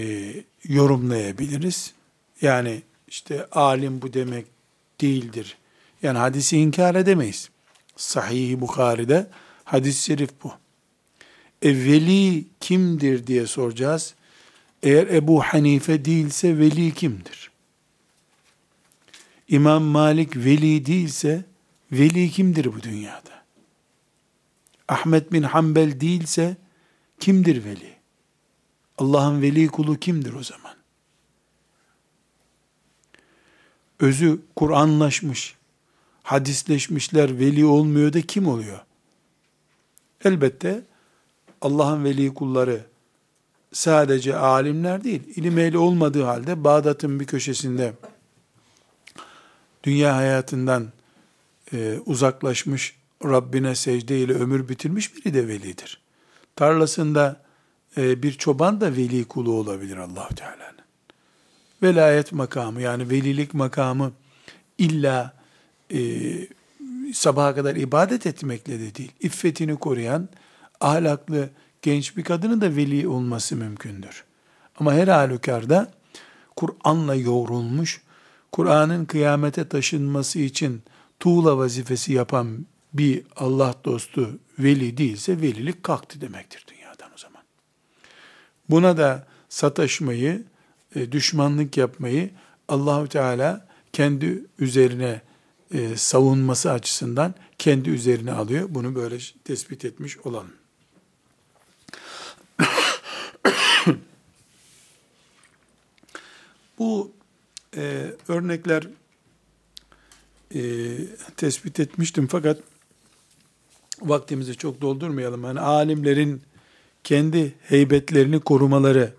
yorumlayabiliriz? 0.64 1.94
Yani 2.42 2.82
işte 3.08 3.46
alim 3.46 4.02
bu 4.02 4.14
demek 4.14 4.46
değildir. 5.02 5.58
Yani 6.04 6.18
hadisi 6.18 6.58
inkar 6.58 6.96
edemeyiz. 6.96 7.50
Sahih-i 7.96 8.62
Bukhari'de 8.62 9.28
hadis-i 9.64 10.04
şerif 10.04 10.30
bu. 10.44 10.54
Evveli 11.62 12.46
kimdir 12.60 13.28
diye 13.28 13.48
soracağız. 13.48 14.16
Eğer 14.84 15.08
Ebu 15.08 15.44
Hanife 15.44 16.06
değilse 16.06 16.58
veli 16.58 16.94
kimdir? 16.94 17.52
İmam 19.48 19.84
Malik 19.84 20.36
veli 20.36 20.86
değilse 20.86 21.46
veli 21.92 22.32
kimdir 22.32 22.74
bu 22.74 22.84
dünyada? 22.84 23.44
Ahmet 24.88 25.32
bin 25.32 25.44
Hanbel 25.44 26.00
değilse 26.00 26.58
kimdir 27.20 27.66
veli? 27.66 27.94
Allah'ın 28.98 29.42
veli 29.42 29.68
kulu 29.68 30.00
kimdir 30.00 30.34
o 30.34 30.44
zaman? 30.44 30.76
Özü 34.00 34.42
Kur'anlaşmış, 34.56 35.56
hadisleşmişler 36.24 37.40
veli 37.40 37.66
olmuyor 37.66 38.14
da 38.14 38.22
kim 38.22 38.48
oluyor? 38.48 38.80
Elbette 40.26 40.82
Allah'ın 41.62 42.04
veli 42.04 42.34
kulları 42.34 42.86
sadece 43.74 44.36
alimler 44.36 45.04
değil, 45.04 45.24
ilim 45.36 45.60
ehli 45.60 45.78
olmadığı 45.78 46.24
halde 46.24 46.64
Bağdat'ın 46.64 47.20
bir 47.20 47.26
köşesinde 47.26 47.94
dünya 49.84 50.16
hayatından 50.16 50.92
e, 51.74 52.00
uzaklaşmış, 52.06 52.96
Rabbine 53.24 53.76
secde 53.76 54.20
ile 54.20 54.34
ömür 54.34 54.70
bitirmiş 54.70 55.16
biri 55.16 55.34
de 55.34 55.48
velidir. 55.48 56.02
Tarlasında 56.56 57.42
e, 57.98 58.24
bir 58.24 58.32
çoban 58.32 58.82
da 58.82 58.92
veli 58.96 59.26
kulu 59.26 59.54
olabilir 59.54 59.98
allah 59.98 60.28
Teala'nın. 60.28 60.84
Velayet 61.84 62.32
makamı 62.32 62.82
yani 62.82 63.10
velilik 63.10 63.54
makamı 63.54 64.12
illa 64.78 65.43
e, 65.94 66.00
sabaha 67.14 67.56
kadar 67.56 67.76
ibadet 67.76 68.26
etmekle 68.26 68.80
de 68.80 68.96
değil. 68.96 69.12
İffetini 69.20 69.76
koruyan, 69.76 70.30
ahlaklı, 70.82 71.50
genç 71.82 72.18
bir 72.18 72.24
kadının 72.24 72.62
da 72.62 72.76
veli 72.76 73.08
olması 73.08 73.56
mümkündür. 73.56 74.24
Ama 74.80 74.94
her 74.94 75.08
halükarda 75.08 75.92
Kur'an'la 76.56 77.16
yoğrulmuş, 77.16 78.02
Kur'an'ın 78.52 79.06
kıyamete 79.06 79.68
taşınması 79.68 80.40
için 80.40 80.84
tuğla 81.20 81.58
vazifesi 81.58 82.14
yapan 82.14 82.66
bir 82.94 83.24
Allah 83.36 83.76
dostu 83.86 84.40
veli 84.60 84.98
değilse 84.98 85.42
velilik 85.42 85.84
kalktı 85.84 86.22
demektir 86.22 86.66
dünyadan 86.68 87.10
o 87.16 87.18
zaman. 87.18 87.44
Buna 88.70 88.98
da 88.98 89.28
sataşmayı, 89.50 90.44
e, 90.96 91.12
düşmanlık 91.12 91.78
yapmayı 91.78 92.30
Allahü 92.68 93.08
Teala 93.08 93.68
kendi 93.94 94.46
üzerine 94.60 95.22
e, 95.74 95.98
savunması 95.98 96.72
açısından 96.72 97.36
kendi 97.58 97.90
üzerine 97.90 98.32
alıyor. 98.32 98.68
Bunu 98.70 98.96
böyle 98.96 99.18
tespit 99.44 99.86
etmiş 99.86 100.18
olalım. 100.18 100.54
Bu 106.80 107.12
e, 107.78 108.12
örnekler 108.28 108.88
e, 110.56 110.62
tespit 111.38 111.80
etmiştim 111.80 112.28
fakat 112.28 112.60
vaktimizi 114.02 114.56
çok 114.56 114.82
doldurmayalım. 114.82 115.44
Yani 115.44 115.60
alimlerin 115.60 116.42
kendi 117.04 117.56
heybetlerini 117.62 118.40
korumaları 118.40 119.14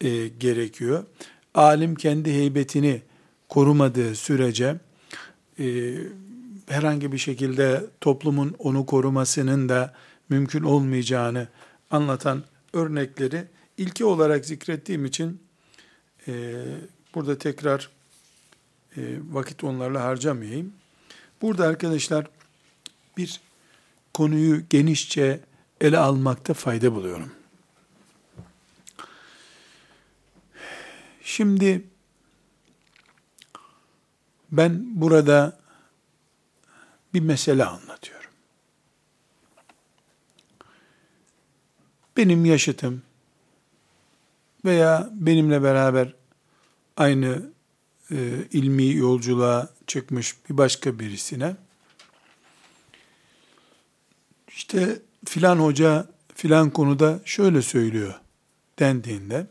e, 0.00 0.28
gerekiyor. 0.28 1.04
Alim 1.54 1.94
kendi 1.94 2.32
heybetini 2.32 3.02
korumadığı 3.48 4.14
sürece 4.14 4.76
e, 5.58 5.94
herhangi 6.68 7.12
bir 7.12 7.18
şekilde 7.18 7.86
toplumun 8.00 8.54
onu 8.58 8.86
korumasının 8.86 9.68
da 9.68 9.94
mümkün 10.28 10.62
olmayacağını 10.62 11.48
anlatan 11.90 12.44
örnekleri 12.72 13.44
ilki 13.78 14.04
olarak 14.04 14.46
zikrettiğim 14.46 15.04
için 15.04 15.40
e, 16.28 16.54
burada 17.14 17.38
tekrar 17.38 17.90
e, 18.96 19.00
vakit 19.30 19.64
onlarla 19.64 20.04
harcamayayım. 20.04 20.72
Burada 21.42 21.66
arkadaşlar 21.66 22.26
bir 23.16 23.40
konuyu 24.14 24.62
genişçe 24.70 25.40
ele 25.80 25.98
almakta 25.98 26.54
fayda 26.54 26.94
buluyorum. 26.94 27.30
Şimdi 31.22 31.84
ben 34.56 35.00
burada 35.00 35.58
bir 37.14 37.20
mesele 37.20 37.64
anlatıyorum. 37.64 38.30
Benim 42.16 42.44
yaşıtım 42.44 43.02
veya 44.64 45.10
benimle 45.12 45.62
beraber 45.62 46.14
aynı 46.96 47.42
e, 48.10 48.44
ilmi 48.52 48.94
yolculuğa 48.94 49.68
çıkmış 49.86 50.36
bir 50.50 50.58
başka 50.58 50.98
birisine 50.98 51.56
işte 54.48 55.02
filan 55.24 55.58
hoca 55.58 56.08
filan 56.34 56.70
konuda 56.70 57.20
şöyle 57.24 57.62
söylüyor 57.62 58.14
dendiğinde 58.78 59.46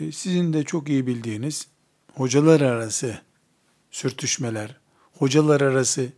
e, 0.00 0.12
sizin 0.12 0.52
de 0.52 0.64
çok 0.64 0.88
iyi 0.88 1.06
bildiğiniz 1.06 1.68
hocalar 2.18 2.60
arası 2.60 3.18
sürtüşmeler, 3.90 4.76
hocalar 5.18 5.60
arası 5.60 6.12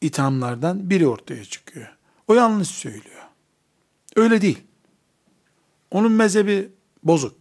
ithamlardan 0.00 0.90
biri 0.90 1.08
ortaya 1.08 1.44
çıkıyor. 1.44 1.88
O 2.28 2.34
yanlış 2.34 2.68
söylüyor. 2.68 3.22
Öyle 4.16 4.40
değil. 4.40 4.58
Onun 5.90 6.12
mezhebi 6.12 6.68
bozuk. 7.04 7.34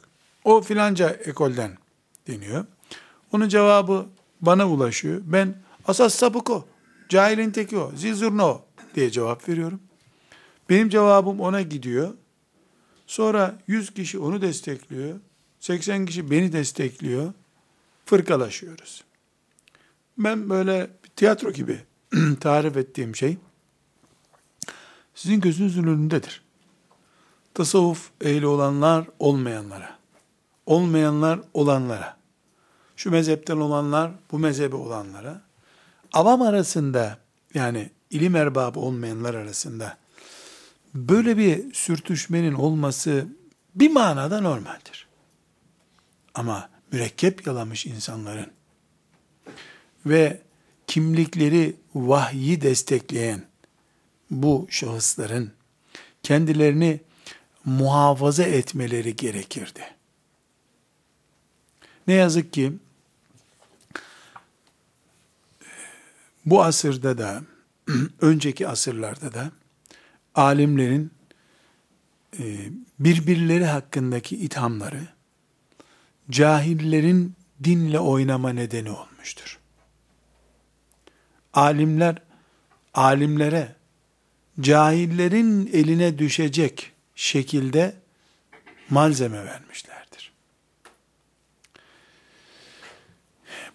O 0.43 0.61
filanca 0.61 1.09
ekolden 1.09 1.77
deniyor. 2.27 2.65
Onun 3.31 3.49
cevabı 3.49 4.05
bana 4.41 4.69
ulaşıyor. 4.69 5.21
Ben 5.25 5.55
asas 5.87 6.13
sapık 6.13 6.49
o. 6.49 6.65
Cahilin 7.09 7.51
teki 7.51 7.77
o. 7.77 7.91
Zilzurna 7.95 8.59
diye 8.95 9.11
cevap 9.11 9.49
veriyorum. 9.49 9.81
Benim 10.69 10.89
cevabım 10.89 11.39
ona 11.39 11.61
gidiyor. 11.61 12.13
Sonra 13.07 13.59
100 13.67 13.93
kişi 13.93 14.19
onu 14.19 14.41
destekliyor. 14.41 15.19
80 15.59 16.05
kişi 16.05 16.31
beni 16.31 16.53
destekliyor. 16.53 17.33
Fırkalaşıyoruz. 18.05 19.03
Ben 20.17 20.49
böyle 20.49 20.89
tiyatro 21.15 21.51
gibi 21.51 21.79
tarif 22.39 22.77
ettiğim 22.77 23.15
şey 23.15 23.37
sizin 25.15 25.41
gözünüzün 25.41 25.83
önündedir. 25.83 26.41
Tasavvuf 27.53 28.09
ehli 28.21 28.47
olanlar 28.47 29.05
olmayanlara, 29.19 29.97
olmayanlar 30.65 31.39
olanlara, 31.53 32.17
şu 32.95 33.11
mezhepten 33.11 33.57
olanlar 33.57 34.11
bu 34.31 34.39
mezhebe 34.39 34.75
olanlara, 34.75 35.41
avam 36.13 36.41
arasında 36.41 37.17
yani 37.53 37.89
ilim 38.09 38.35
erbabı 38.35 38.79
olmayanlar 38.79 39.33
arasında 39.33 39.97
böyle 40.93 41.37
bir 41.37 41.73
sürtüşmenin 41.73 42.53
olması 42.53 43.27
bir 43.75 43.91
manada 43.91 44.41
normaldir. 44.41 45.07
Ama 46.33 46.69
mürekkep 46.95 47.47
yalamış 47.47 47.85
insanların 47.85 48.51
ve 50.05 50.41
kimlikleri 50.87 51.75
vahyi 51.95 52.61
destekleyen 52.61 53.43
bu 54.31 54.67
şahısların 54.69 55.51
kendilerini 56.23 56.99
muhafaza 57.65 58.43
etmeleri 58.43 59.15
gerekirdi. 59.15 59.81
Ne 62.07 62.13
yazık 62.13 62.53
ki 62.53 62.73
bu 66.45 66.63
asırda 66.63 67.17
da 67.17 67.41
önceki 68.21 68.67
asırlarda 68.67 69.33
da 69.33 69.51
alimlerin 70.35 71.11
e, 72.39 72.69
birbirleri 72.99 73.65
hakkındaki 73.65 74.35
ithamları 74.35 75.14
cahillerin 76.31 77.33
dinle 77.63 77.99
oynama 77.99 78.49
nedeni 78.49 78.91
olmuştur. 78.91 79.59
Alimler 81.53 82.15
alimlere 82.93 83.75
cahillerin 84.61 85.69
eline 85.73 86.19
düşecek 86.19 86.91
şekilde 87.15 87.95
malzeme 88.89 89.45
vermişlerdir. 89.45 90.31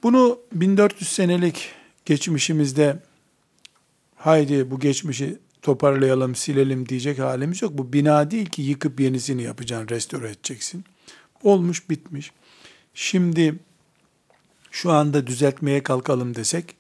Bunu 0.03 0.41
1400 0.53 1.13
senelik 1.13 1.73
geçmişimizde 2.05 3.03
haydi 4.17 4.71
bu 4.71 4.81
geçmişi 4.81 5.39
toparlayalım, 5.63 6.35
silelim 6.35 6.89
diyecek 6.89 7.19
halimiz 7.19 7.63
yok. 7.63 7.79
Bu 7.79 7.93
bina 7.93 8.31
değil 8.31 8.47
ki 8.47 8.63
yıkıp 8.63 9.01
yenisini 9.01 9.43
yapacaksın, 9.43 9.89
restore 9.89 10.31
edeceksin. 10.31 10.85
Olmuş, 11.43 11.91
bitmiş. 11.91 12.33
Şimdi 12.95 13.55
şu 14.71 14.93
anda 14.93 15.27
düzeltmeye 15.27 15.83
kalkalım 15.83 16.35
desek, 16.35 16.77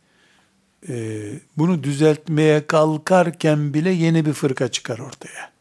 e, 0.89 1.23
bunu 1.57 1.83
düzeltmeye 1.83 2.67
kalkarken 2.67 3.75
bile 3.75 3.91
yeni 3.91 4.27
bir 4.27 4.33
fırka 4.33 4.69
çıkar 4.69 4.99
ortaya. 4.99 5.53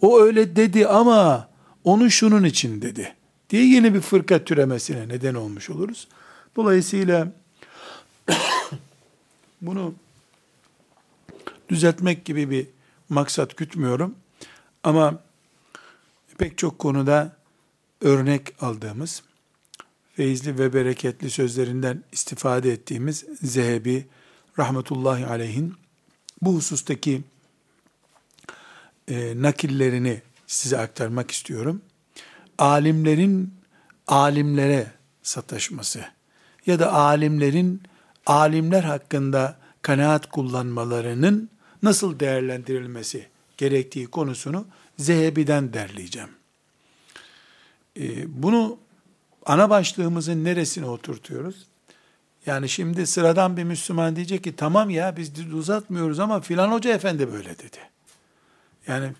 O 0.00 0.20
öyle 0.20 0.56
dedi 0.56 0.86
ama 0.86 1.48
onu 1.84 2.10
şunun 2.10 2.44
için 2.44 2.82
dedi 2.82 3.14
diye 3.50 3.66
yeni 3.66 3.94
bir 3.94 4.00
fırka 4.00 4.44
türemesine 4.44 5.08
neden 5.08 5.34
olmuş 5.34 5.70
oluruz. 5.70 6.08
Dolayısıyla 6.56 7.32
bunu 9.60 9.94
düzeltmek 11.68 12.24
gibi 12.24 12.50
bir 12.50 12.66
maksat 13.08 13.56
gütmüyorum. 13.56 14.14
Ama 14.82 15.18
pek 16.38 16.58
çok 16.58 16.78
konuda 16.78 17.36
örnek 18.02 18.62
aldığımız, 18.62 19.22
feyizli 20.16 20.58
ve 20.58 20.72
bereketli 20.72 21.30
sözlerinden 21.30 22.02
istifade 22.12 22.72
ettiğimiz 22.72 23.24
Zehebi 23.42 24.06
rahmetullahi 24.58 25.26
aleyhin 25.26 25.74
bu 26.42 26.54
husustaki 26.54 27.22
e, 29.08 29.42
nakillerini 29.42 30.22
size 30.46 30.78
aktarmak 30.78 31.30
istiyorum. 31.30 31.82
Alimlerin 32.58 33.54
alimlere 34.06 34.86
sataşması 35.22 36.04
ya 36.66 36.78
da 36.78 36.92
alimlerin 36.92 37.82
alimler 38.26 38.82
hakkında 38.82 39.58
kanaat 39.82 40.26
kullanmalarının 40.26 41.50
nasıl 41.82 42.20
değerlendirilmesi 42.20 43.26
gerektiği 43.56 44.06
konusunu 44.06 44.66
Zehebi'den 44.98 45.72
derleyeceğim. 45.72 46.41
Ee, 48.00 48.42
bunu 48.42 48.78
ana 49.46 49.70
başlığımızın 49.70 50.44
neresine 50.44 50.86
oturtuyoruz? 50.86 51.66
Yani 52.46 52.68
şimdi 52.68 53.06
sıradan 53.06 53.56
bir 53.56 53.64
Müslüman 53.64 54.16
diyecek 54.16 54.44
ki 54.44 54.56
tamam 54.56 54.90
ya 54.90 55.16
biz 55.16 55.32
uzatmıyoruz 55.54 56.20
ama 56.20 56.40
filan 56.40 56.72
hoca 56.72 56.94
efendi 56.94 57.32
böyle 57.32 57.58
dedi. 57.58 57.78
Yani 58.86 59.12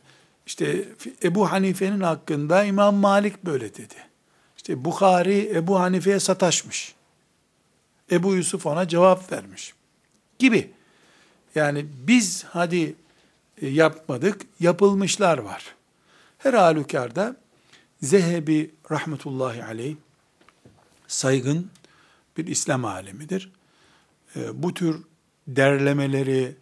işte 0.46 0.84
Ebu 1.22 1.52
Hanife'nin 1.52 2.00
hakkında 2.00 2.64
İmam 2.64 2.94
Malik 2.94 3.44
böyle 3.44 3.74
dedi. 3.74 3.94
İşte 4.56 4.84
Bukhari 4.84 5.52
Ebu 5.54 5.80
Hanife'ye 5.80 6.20
sataşmış. 6.20 6.94
Ebu 8.10 8.34
Yusuf 8.34 8.66
ona 8.66 8.88
cevap 8.88 9.32
vermiş. 9.32 9.74
Gibi. 10.38 10.70
Yani 11.54 11.86
biz 12.06 12.44
hadi 12.44 12.94
e, 13.62 13.68
yapmadık, 13.68 14.40
yapılmışlar 14.60 15.38
var. 15.38 15.74
Her 16.38 16.54
halükarda 16.54 17.36
Zehebi 18.02 18.70
rahmetullahi 18.90 19.64
aleyh 19.64 19.96
saygın 21.06 21.70
bir 22.36 22.46
İslam 22.46 22.84
alemidir. 22.84 23.52
E, 24.36 24.62
bu 24.62 24.74
tür 24.74 25.02
derlemeleri, 25.48 26.56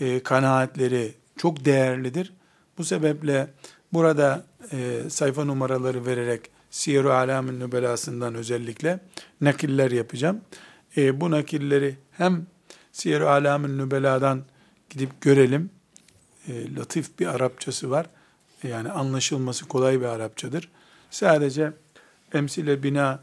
e, 0.00 0.22
kanaatleri 0.22 1.14
çok 1.36 1.64
değerlidir. 1.64 2.32
Bu 2.78 2.84
sebeple 2.84 3.50
burada 3.92 4.44
sayfa 5.08 5.44
numaraları 5.44 6.06
vererek 6.06 6.50
Siyer-i 6.70 7.08
Alam'ın 7.08 7.60
nübelasından 7.60 8.34
özellikle 8.34 9.00
nakiller 9.40 9.90
yapacağım. 9.90 10.40
bu 10.96 11.30
nakilleri 11.30 11.96
hem 12.10 12.46
Siyer-i 12.92 13.24
Alam'ın 13.24 13.78
nübeladan 13.78 14.42
gidip 14.90 15.20
görelim 15.20 15.70
e, 16.48 16.74
latif 16.74 17.18
bir 17.18 17.26
Arapçası 17.26 17.90
var. 17.90 18.06
Yani 18.62 18.90
anlaşılması 18.90 19.68
kolay 19.68 20.00
bir 20.00 20.06
Arapçadır. 20.06 20.70
Sadece 21.10 21.72
emsile 22.32 22.82
bina 22.82 23.20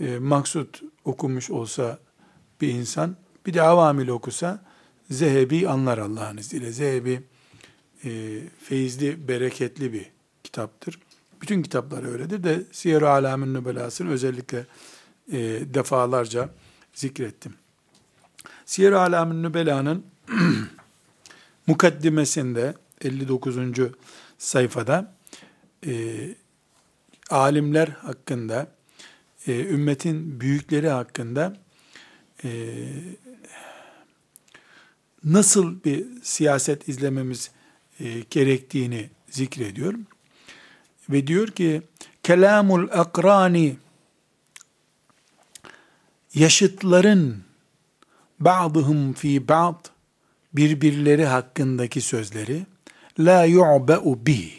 e, 0.00 0.18
maksut 0.18 0.82
okumuş 1.04 1.50
olsa 1.50 1.98
bir 2.60 2.68
insan, 2.68 3.16
bir 3.46 3.54
de 3.54 3.62
avamil 3.62 4.08
okusa, 4.08 4.64
Zehebi 5.10 5.68
anlar 5.68 5.98
Allah'ın 5.98 6.36
izniyle. 6.36 6.72
Zehebi 6.72 7.22
e, 8.04 8.40
feyizli, 8.64 9.28
bereketli 9.28 9.92
bir 9.92 10.10
kitaptır. 10.44 10.98
Bütün 11.42 11.62
kitaplar 11.62 12.04
öyledir 12.04 12.44
de 12.44 12.62
Siyer-i 12.72 13.06
Alam'ın 13.06 13.54
nübelasını 13.54 14.10
özellikle 14.10 14.66
e, 15.32 15.38
defalarca 15.74 16.48
zikrettim. 16.94 17.54
Siyer-i 18.66 18.96
Alam'ın 18.96 19.42
nübelanın 19.42 20.04
mukaddimesinde 21.66 22.74
59. 23.00 23.56
sayfada 24.44 25.14
e, 25.86 25.92
alimler 27.30 27.88
hakkında, 27.88 28.66
e, 29.46 29.60
ümmetin 29.60 30.40
büyükleri 30.40 30.88
hakkında 30.88 31.56
e, 32.44 32.50
nasıl 35.24 35.84
bir 35.84 36.06
siyaset 36.22 36.88
izlememiz 36.88 37.50
e, 38.00 38.20
gerektiğini 38.30 39.10
zikrediyor. 39.30 39.94
Ve 41.10 41.26
diyor 41.26 41.48
ki, 41.48 41.82
kelamul 42.22 42.88
akrani 42.90 43.76
yaşıtların 46.34 47.44
ba'dıhum 48.40 49.12
fi 49.12 49.48
ba'd 49.48 49.86
birbirleri 50.52 51.24
hakkındaki 51.26 52.00
sözleri 52.00 52.66
la 53.18 53.44
yu'be'u 53.44 54.26
bi. 54.26 54.52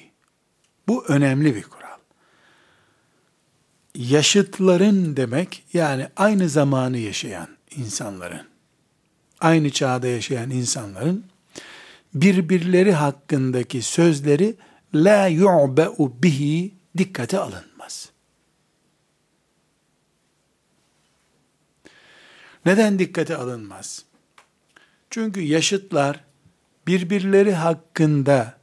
Bu 0.88 1.06
önemli 1.06 1.56
bir 1.56 1.64
kural. 1.64 1.98
Yaşıtların 3.96 5.18
demek 5.18 5.64
yani 5.74 6.08
aynı 6.16 6.50
zamanı 6.50 6.98
yaşayan 6.98 7.48
insanların, 7.76 8.48
aynı 9.40 9.70
çağda 9.70 10.08
yaşayan 10.08 10.50
insanların 10.50 11.26
birbirleri 12.14 12.94
hakkındaki 12.94 13.82
sözleri 13.82 14.56
la 14.96 15.28
yu'be'u 15.28 16.24
bihi 16.24 16.74
dikkate 16.98 17.40
alınmaz. 17.40 18.10
Neden 22.66 23.00
dikkate 23.00 23.36
alınmaz? 23.36 24.06
Çünkü 25.10 25.42
yaşıtlar 25.42 26.24
birbirleri 26.88 27.54
hakkında 27.54 28.58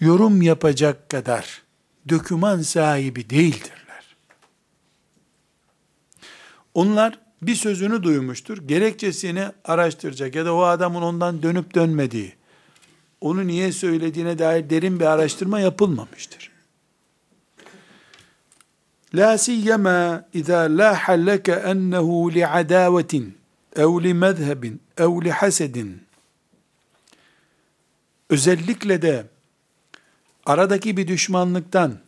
yorum 0.00 0.42
yapacak 0.42 1.08
kadar 1.08 1.62
döküman 2.08 2.62
sahibi 2.62 3.30
değildirler. 3.30 4.16
Onlar 6.74 7.18
bir 7.42 7.54
sözünü 7.54 8.02
duymuştur, 8.02 8.58
gerekçesini 8.68 9.44
araştıracak 9.64 10.34
ya 10.34 10.44
da 10.44 10.54
o 10.54 10.62
adamın 10.62 11.02
ondan 11.02 11.42
dönüp 11.42 11.74
dönmediği, 11.74 12.34
onu 13.20 13.46
niye 13.46 13.72
söylediğine 13.72 14.38
dair 14.38 14.70
derin 14.70 15.00
bir 15.00 15.04
araştırma 15.04 15.60
yapılmamıştır. 15.60 16.50
La 19.14 19.38
siyyema 19.38 20.24
izâ 20.34 20.56
la 20.60 20.94
halleke 20.94 21.52
ennehu 21.52 22.34
li 22.34 22.46
adavetin 22.46 23.38
ev 23.76 24.02
li 24.02 24.14
mezhebin 24.14 24.80
ev 24.98 25.24
li 25.24 25.30
özellikle 28.30 29.02
de 29.02 29.26
aradaki 30.46 30.96
bir 30.96 31.08
düşmanlıktan, 31.08 31.98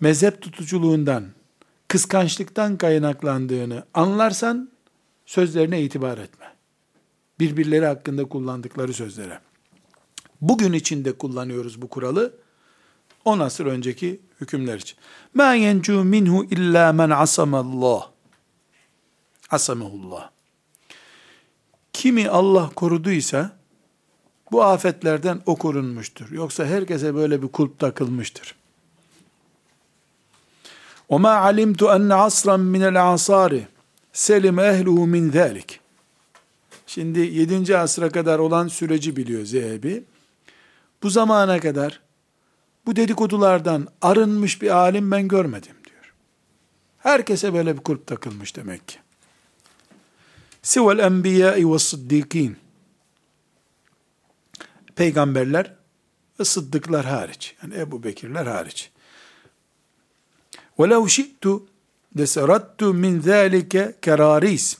mezhep 0.00 0.42
tutuculuğundan, 0.42 1.24
kıskançlıktan 1.88 2.76
kaynaklandığını 2.76 3.84
anlarsan 3.94 4.70
sözlerine 5.26 5.82
itibar 5.82 6.18
etme. 6.18 6.46
Birbirleri 7.40 7.86
hakkında 7.86 8.24
kullandıkları 8.24 8.94
sözlere. 8.94 9.40
Bugün 10.40 10.72
içinde 10.72 11.12
kullanıyoruz 11.12 11.82
bu 11.82 11.88
kuralı. 11.88 12.34
10 13.24 13.38
asır 13.38 13.66
önceki 13.66 14.20
hükümler 14.40 14.78
için. 14.78 14.98
Ma 15.34 15.54
yencu 15.54 16.04
minhu 16.04 16.44
illa 16.44 16.92
men 16.92 17.10
asamallah. 17.10 18.10
Asamehullah 19.50 20.34
kimi 22.04 22.28
Allah 22.28 22.70
koruduysa 22.76 23.56
bu 24.51 24.63
afetlerden 24.63 25.41
o 25.45 25.55
korunmuştur. 25.55 26.31
Yoksa 26.31 26.65
herkese 26.65 27.15
böyle 27.15 27.41
bir 27.41 27.47
kulp 27.47 27.79
takılmıştır. 27.79 28.55
وَمَا 31.09 31.33
عَلِمْتُ 31.47 31.77
أَنَّ 31.77 32.13
عَصْرًا 32.13 32.57
مِنَ 32.57 32.83
الْعَصَارِ 32.93 33.61
selim 34.13 34.59
ehluhu 34.59 35.07
min 35.07 35.31
zalik. 35.31 35.79
Şimdi 36.87 37.19
7. 37.19 37.77
asra 37.77 38.09
kadar 38.09 38.39
olan 38.39 38.67
süreci 38.67 39.15
biliyor 39.15 39.45
Zehebi. 39.45 40.03
Bu 41.03 41.09
zamana 41.09 41.59
kadar 41.59 42.01
bu 42.85 42.95
dedikodulardan 42.95 43.87
arınmış 44.01 44.61
bir 44.61 44.69
alim 44.69 45.11
ben 45.11 45.27
görmedim 45.27 45.75
diyor. 45.85 46.13
Herkese 46.97 47.53
böyle 47.53 47.77
bir 47.77 47.81
kulp 47.81 48.07
takılmış 48.07 48.55
demek 48.55 48.87
ki 48.87 48.97
sivel 50.61 50.99
enbiyai 50.99 51.71
ve 51.71 51.79
sıddikin. 51.79 52.57
Peygamberler 54.95 55.73
ve 56.39 56.45
sıddıklar 56.45 57.05
hariç. 57.05 57.55
Yani 57.63 57.77
Ebu 57.77 58.03
Bekirler 58.03 58.45
hariç. 58.45 58.91
وَلَوْ 60.77 61.03
شِئْتُ 61.07 61.61
لَسَرَدْتُ 62.15 62.81
مِنْ 62.81 63.21
ذَٰلِكَ 63.21 63.93
كَرَارِيسِ 64.01 64.77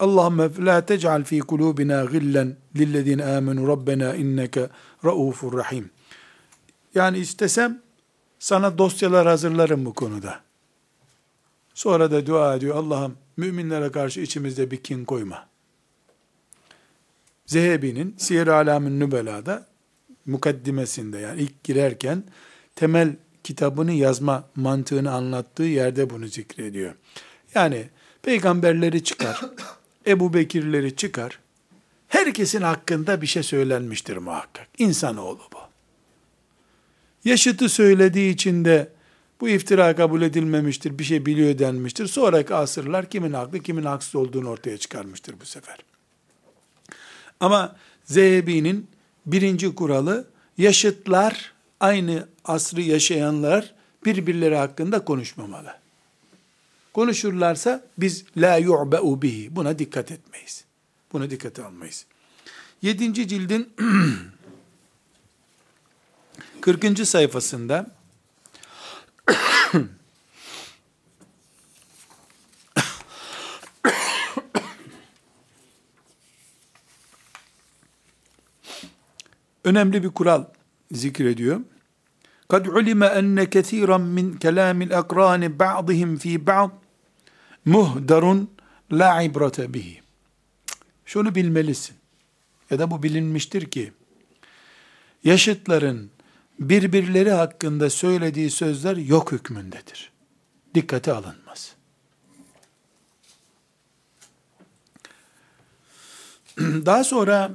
Allahümme 0.00 0.50
la 0.66 0.86
tec'al 0.86 1.24
fi 1.24 1.38
kulubina 1.38 2.04
gillen 2.04 2.56
lillezine 2.76 3.24
amenu 3.24 3.68
rabbena 3.68 4.14
inneke 4.14 4.68
raufur 5.04 5.58
rahim. 5.58 5.90
Yani 6.94 7.18
istesem 7.18 7.82
sana 8.38 8.78
dosyalar 8.78 9.26
hazırlarım 9.26 9.84
bu 9.84 9.94
konuda. 9.94 10.40
Sonra 11.74 12.10
da 12.10 12.26
dua 12.26 12.56
ediyor 12.56 12.76
Allah'ım 12.76 13.16
müminlere 13.36 13.92
karşı 13.92 14.20
içimizde 14.20 14.70
bir 14.70 14.82
kin 14.82 15.04
koyma. 15.04 15.48
Zehebi'nin 17.51 18.15
Siyer-i 18.17 18.51
Alamün 18.51 18.99
Nübela'da 18.99 19.67
mukaddimesinde 20.25 21.17
yani 21.17 21.41
ilk 21.41 21.63
girerken 21.63 22.23
temel 22.75 23.15
kitabını 23.43 23.91
yazma 23.91 24.43
mantığını 24.55 25.11
anlattığı 25.11 25.63
yerde 25.63 26.09
bunu 26.09 26.27
zikrediyor. 26.27 26.93
Yani 27.55 27.89
peygamberleri 28.21 29.03
çıkar, 29.03 29.41
Ebu 30.07 30.33
Bekirleri 30.33 30.95
çıkar, 30.95 31.39
herkesin 32.07 32.61
hakkında 32.61 33.21
bir 33.21 33.27
şey 33.27 33.43
söylenmiştir 33.43 34.17
muhakkak. 34.17 34.67
İnsanoğlu 34.77 35.41
bu. 35.53 35.59
Yaşıtı 37.25 37.69
söylediği 37.69 38.33
için 38.33 38.65
de 38.65 38.89
bu 39.41 39.49
iftira 39.49 39.95
kabul 39.95 40.21
edilmemiştir, 40.21 40.99
bir 40.99 41.03
şey 41.03 41.25
biliyor 41.25 41.59
denmiştir. 41.59 42.07
Sonraki 42.07 42.55
asırlar 42.55 43.09
kimin 43.09 43.33
haklı, 43.33 43.59
kimin 43.59 43.83
haksız 43.83 44.15
olduğunu 44.15 44.49
ortaya 44.49 44.77
çıkarmıştır 44.77 45.35
bu 45.41 45.45
sefer. 45.45 45.90
Ama 47.41 47.75
Zehebi'nin 48.05 48.87
birinci 49.25 49.75
kuralı, 49.75 50.27
yaşıtlar, 50.57 51.53
aynı 51.79 52.27
asrı 52.45 52.81
yaşayanlar 52.81 53.73
birbirleri 54.05 54.55
hakkında 54.55 55.05
konuşmamalı. 55.05 55.75
Konuşurlarsa 56.93 57.85
biz 57.97 58.25
la 58.37 58.57
yu'be'u 58.57 59.21
bihi. 59.21 59.55
Buna 59.55 59.79
dikkat 59.79 60.11
etmeyiz. 60.11 60.65
Buna 61.13 61.29
dikkat 61.29 61.59
almayız. 61.59 62.05
Yedinci 62.81 63.27
cildin 63.27 63.73
40. 66.61 67.07
sayfasında 67.07 67.91
önemli 79.63 80.03
bir 80.03 80.09
kural 80.09 80.45
zikrediyor. 80.91 81.61
Kad 82.49 82.65
ulime 82.65 83.05
enne 83.05 83.49
kethiran 83.49 84.01
min 84.01 84.33
kelamil 84.33 84.97
akrani 84.97 85.59
ba'dihim 85.59 86.17
fi 86.17 86.47
ba'd 86.47 86.71
muhdarun 87.65 88.49
la 88.91 89.21
ibrate 89.21 89.73
bihi. 89.73 90.01
Şunu 91.05 91.35
bilmelisin 91.35 91.95
ya 92.69 92.79
da 92.79 92.91
bu 92.91 93.03
bilinmiştir 93.03 93.65
ki 93.65 93.93
yaşıtların 95.23 96.11
birbirleri 96.59 97.31
hakkında 97.31 97.89
söylediği 97.89 98.51
sözler 98.51 98.97
yok 98.97 99.31
hükmündedir. 99.31 100.11
Dikkate 100.75 101.13
alınmaz. 101.13 101.75
Daha 106.57 107.03
sonra 107.03 107.51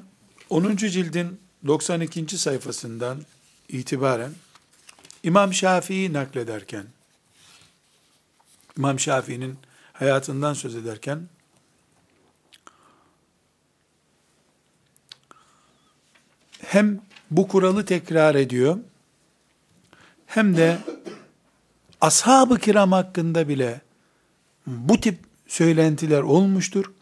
10. 0.51 0.77
cildin 0.77 1.41
92. 1.67 2.39
sayfasından 2.39 3.23
itibaren 3.69 4.33
İmam 5.23 5.53
Şafii 5.53 6.13
naklederken, 6.13 6.87
İmam 8.77 9.01
Şafii'nin 9.01 9.59
hayatından 9.93 10.55
söz 10.55 10.77
ederken, 10.77 11.29
hem 16.63 17.01
bu 17.31 17.49
kuralı 17.49 17.85
tekrar 17.85 18.35
ediyor, 18.35 18.79
hem 20.27 20.57
de 20.57 20.79
ashab-ı 22.01 22.59
kiram 22.59 22.93
hakkında 22.93 23.49
bile 23.49 23.81
bu 24.67 25.01
tip 25.01 25.19
söylentiler 25.47 26.21
olmuştur. 26.21 26.93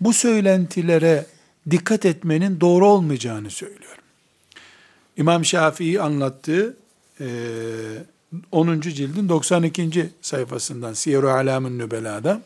Bu 0.00 0.12
söylentilere 0.12 1.26
dikkat 1.70 2.06
etmenin 2.06 2.60
doğru 2.60 2.86
olmayacağını 2.86 3.50
söylüyor. 3.50 3.98
İmam 5.16 5.44
Şafii 5.44 6.00
anlattığı 6.00 6.76
10. 8.52 8.68
E, 8.68 8.80
cildin 8.80 9.28
92. 9.28 10.10
sayfasından 10.22 10.92
Siyer-i 10.92 11.26
Alamın 11.26 11.78
Nübela'da 11.78 12.40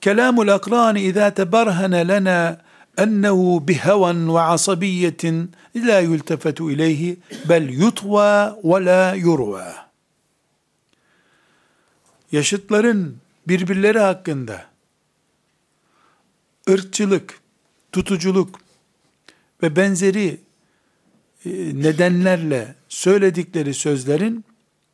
Kelamul 0.00 0.48
akrani 0.48 1.00
izâ 1.00 1.34
teberhene 1.34 2.08
lena 2.08 2.60
ennehu 2.98 3.68
bihevan 3.68 4.34
ve 4.34 4.40
asabiyetin 4.40 5.52
la 5.76 6.00
yultefetu 6.00 6.70
ileyhi 6.70 7.16
bel 7.48 7.68
yutva 7.68 8.58
ve 8.64 8.84
la 8.84 9.14
yurva. 9.14 9.90
Yaşıtların 12.32 13.16
birbirleri 13.48 13.98
hakkında 13.98 14.69
ırkçılık, 16.68 17.40
tutuculuk 17.92 18.60
ve 19.62 19.76
benzeri 19.76 20.40
e, 21.44 21.50
nedenlerle 21.74 22.74
söyledikleri 22.88 23.74
sözlerin 23.74 24.44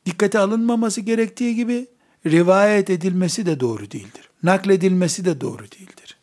dikkate 0.06 0.38
alınmaması 0.38 1.00
gerektiği 1.00 1.54
gibi 1.54 1.86
rivayet 2.26 2.90
edilmesi 2.90 3.46
de 3.46 3.60
doğru 3.60 3.90
değildir. 3.90 4.30
Nakledilmesi 4.42 5.24
de 5.24 5.40
doğru 5.40 5.62
değildir. 5.62 6.16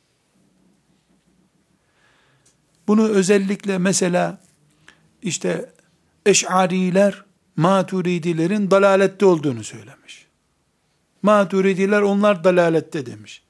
Bunu 2.88 3.08
özellikle 3.08 3.78
mesela 3.78 4.42
işte 5.22 5.74
Eş'ariler 6.26 7.24
Maturidilerin 7.56 8.72
dalalette 8.72 9.26
olduğunu 9.26 9.64
söylemiş. 9.64 10.28
Maturidiler 11.22 12.02
onlar 12.02 12.44
dalalette 12.44 13.06
demiş. 13.06 13.43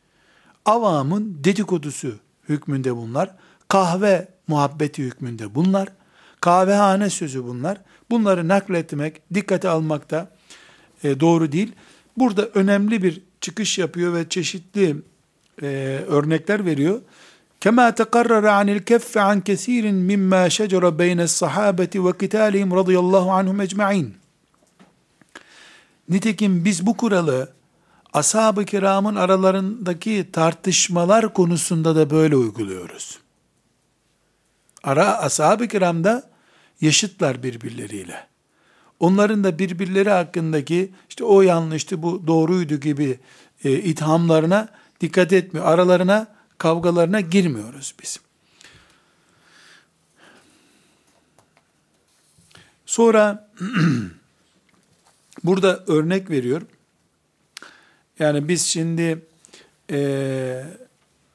Avamın 0.65 1.37
dedikodusu 1.43 2.15
hükmünde 2.49 2.95
bunlar. 2.95 3.35
Kahve 3.67 4.27
muhabbeti 4.47 5.03
hükmünde 5.03 5.55
bunlar. 5.55 5.89
Kahvehane 6.41 7.09
sözü 7.09 7.43
bunlar. 7.43 7.77
Bunları 8.09 8.47
nakletmek, 8.47 9.21
dikkate 9.33 9.69
almak 9.69 10.11
da 10.11 10.31
e, 11.03 11.19
doğru 11.19 11.51
değil. 11.51 11.71
Burada 12.17 12.45
önemli 12.45 13.03
bir 13.03 13.21
çıkış 13.41 13.77
yapıyor 13.77 14.13
ve 14.13 14.29
çeşitli 14.29 14.95
e, 15.61 15.67
örnekler 16.07 16.65
veriyor. 16.65 17.01
Kema 17.59 17.95
tekarrara 17.95 18.55
anil 18.55 18.79
keffe 18.79 19.21
an 19.21 19.41
kesirin 19.41 19.95
mimma 19.95 20.49
şecere 20.49 20.99
beyne 20.99 21.27
sahabeti 21.27 22.05
ve 22.05 22.17
kitalihim 22.17 22.75
radıyallahu 22.75 23.31
anhum 23.31 23.61
ecma'in. 23.61 24.15
Nitekim 26.09 26.65
biz 26.65 26.85
bu 26.85 26.97
kuralı 26.97 27.53
ashab-ı 28.13 28.65
kiramın 28.65 29.15
aralarındaki 29.15 30.29
tartışmalar 30.31 31.33
konusunda 31.33 31.95
da 31.95 32.09
böyle 32.09 32.35
uyguluyoruz. 32.35 33.19
Ara 34.83 35.17
ashab-ı 35.17 35.67
kiramda 35.67 36.29
yaşıtlar 36.81 37.43
birbirleriyle. 37.43 38.27
Onların 38.99 39.43
da 39.43 39.59
birbirleri 39.59 40.09
hakkındaki 40.09 40.91
işte 41.09 41.23
o 41.23 41.41
yanlıştı 41.41 42.03
bu 42.03 42.27
doğruydu 42.27 42.75
gibi 42.75 43.19
e, 43.63 43.71
ithamlarına 43.71 44.69
dikkat 45.01 45.33
etmiyor. 45.33 45.65
Aralarına 45.65 46.27
kavgalarına 46.57 47.21
girmiyoruz 47.21 47.95
biz. 48.01 48.19
Sonra 52.85 53.49
burada 55.43 55.83
örnek 55.87 56.29
veriyor. 56.29 56.61
Yani 58.23 58.47
biz 58.47 58.61
şimdi 58.65 59.25
e, 59.91 60.63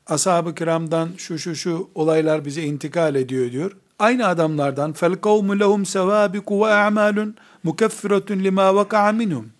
ashab-ı 0.07 0.55
kiramdan 0.55 1.11
şu 1.16 1.38
şu 1.38 1.55
şu 1.55 1.90
olaylar 1.94 2.44
bize 2.44 2.62
intikal 2.62 3.14
ediyor 3.14 3.53
diyor 3.53 3.72
aynı 3.98 4.27
adamlardan 4.27 4.92
fel 4.92 5.14
kavmu 5.14 5.61
lehum 5.61 5.87
sevabiku 5.87 6.61
ve 6.61 6.72
a'malun 6.72 7.37
mukeffiratun 7.62 8.38
lima 8.38 8.74
vaka'a 8.74 9.12
minhum. 9.12 9.51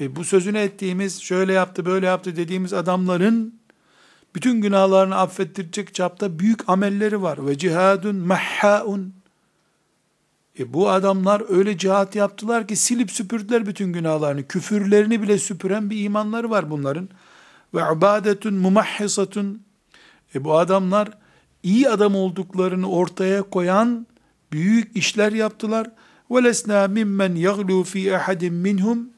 E, 0.00 0.16
bu 0.16 0.24
sözünü 0.24 0.58
ettiğimiz 0.58 1.22
şöyle 1.22 1.52
yaptı 1.52 1.86
böyle 1.86 2.06
yaptı 2.06 2.36
dediğimiz 2.36 2.72
adamların 2.72 3.54
bütün 4.34 4.60
günahlarını 4.60 5.16
affettirecek 5.16 5.94
çapta 5.94 6.38
büyük 6.38 6.68
amelleri 6.68 7.22
var. 7.22 7.46
Ve 7.46 7.58
cihadun 7.58 8.16
mahhaun. 8.16 9.14
E 10.58 10.72
bu 10.72 10.90
adamlar 10.90 11.42
öyle 11.48 11.78
cihat 11.78 12.16
yaptılar 12.16 12.68
ki 12.68 12.76
silip 12.76 13.10
süpürdüler 13.10 13.66
bütün 13.66 13.92
günahlarını. 13.92 14.46
Küfürlerini 14.46 15.22
bile 15.22 15.38
süpüren 15.38 15.90
bir 15.90 16.04
imanları 16.04 16.50
var 16.50 16.70
bunların. 16.70 17.08
Ve 17.74 17.80
ibadetun 17.96 18.54
mumahhisatun. 18.54 19.62
E 20.34 20.44
bu 20.44 20.58
adamlar 20.58 21.08
iyi 21.62 21.88
adam 21.88 22.14
olduklarını 22.14 22.90
ortaya 22.90 23.42
koyan 23.42 24.06
büyük 24.52 24.96
işler 24.96 25.32
yaptılar. 25.32 25.90
Ve 26.30 26.44
lesna 26.44 26.88
mimmen 26.88 27.34
yaglu 27.34 27.84
fi 27.84 28.16
ahadin 28.16 28.54
minhum. 28.54 29.10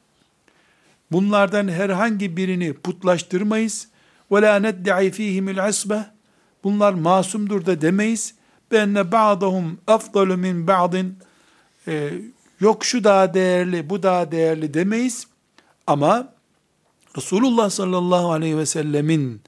Bunlardan 1.12 1.68
herhangi 1.68 2.36
birini 2.36 2.72
putlaştırmayız. 2.72 3.88
Ve 4.32 4.42
la 4.42 4.58
nedda'i 4.58 5.10
fihimil 5.10 5.68
isbeh. 5.68 6.04
Bunlar 6.64 6.92
masumdur 6.92 7.66
da 7.66 7.80
demeyiz. 7.80 8.34
Benne 8.72 9.12
ba'dahum 9.12 9.78
afdalu 9.86 10.36
min 10.36 10.66
ba'din 10.66 11.18
ee, 11.88 12.12
Yok 12.60 12.84
şu 12.84 13.04
daha 13.04 13.34
değerli, 13.34 13.90
bu 13.90 14.02
daha 14.02 14.32
değerli 14.32 14.74
demeyiz. 14.74 15.26
Ama 15.86 16.32
Resulullah 17.16 17.70
sallallahu 17.70 18.32
aleyhi 18.32 18.58
ve 18.58 18.66
sellemin 18.66 19.40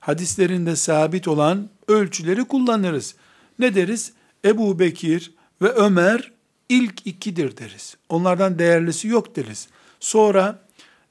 hadislerinde 0.00 0.76
sabit 0.76 1.28
olan 1.28 1.68
ölçüleri 1.88 2.44
kullanırız. 2.44 3.14
Ne 3.58 3.74
deriz? 3.74 4.12
Ebu 4.44 4.78
Bekir 4.78 5.32
ve 5.62 5.68
Ömer 5.68 6.32
ilk 6.68 7.06
ikidir 7.06 7.56
deriz. 7.56 7.96
Onlardan 8.08 8.58
değerlisi 8.58 9.08
yok 9.08 9.36
deriz. 9.36 9.68
Sonra 10.00 10.58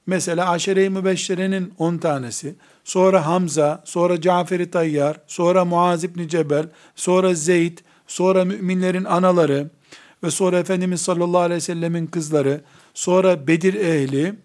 mesela 0.06 0.50
Aşere-i 0.50 0.90
Mübeşşere'nin 0.90 1.74
on 1.78 1.98
tanesi, 1.98 2.56
sonra 2.84 3.26
Hamza, 3.26 3.84
sonra 3.86 4.22
Cafer-i 4.22 4.72
Tayyar, 4.72 5.18
sonra 5.28 5.66
Muaz 5.66 6.04
İbni 6.04 6.30
Cebel, 6.30 6.66
sonra 6.96 7.34
Zeyd, 7.34 7.78
sonra 8.08 8.46
müminlerin 8.46 9.04
anaları 9.04 9.70
ve 10.24 10.32
sonra 10.32 10.60
Efendimiz 10.60 11.02
sallallahu 11.02 11.42
aleyhi 11.42 11.58
ve 11.58 11.62
sellemin 11.62 12.08
kızları, 12.08 12.62
sonra 12.94 13.48
Bedir 13.48 13.74
ehli, 13.74 14.36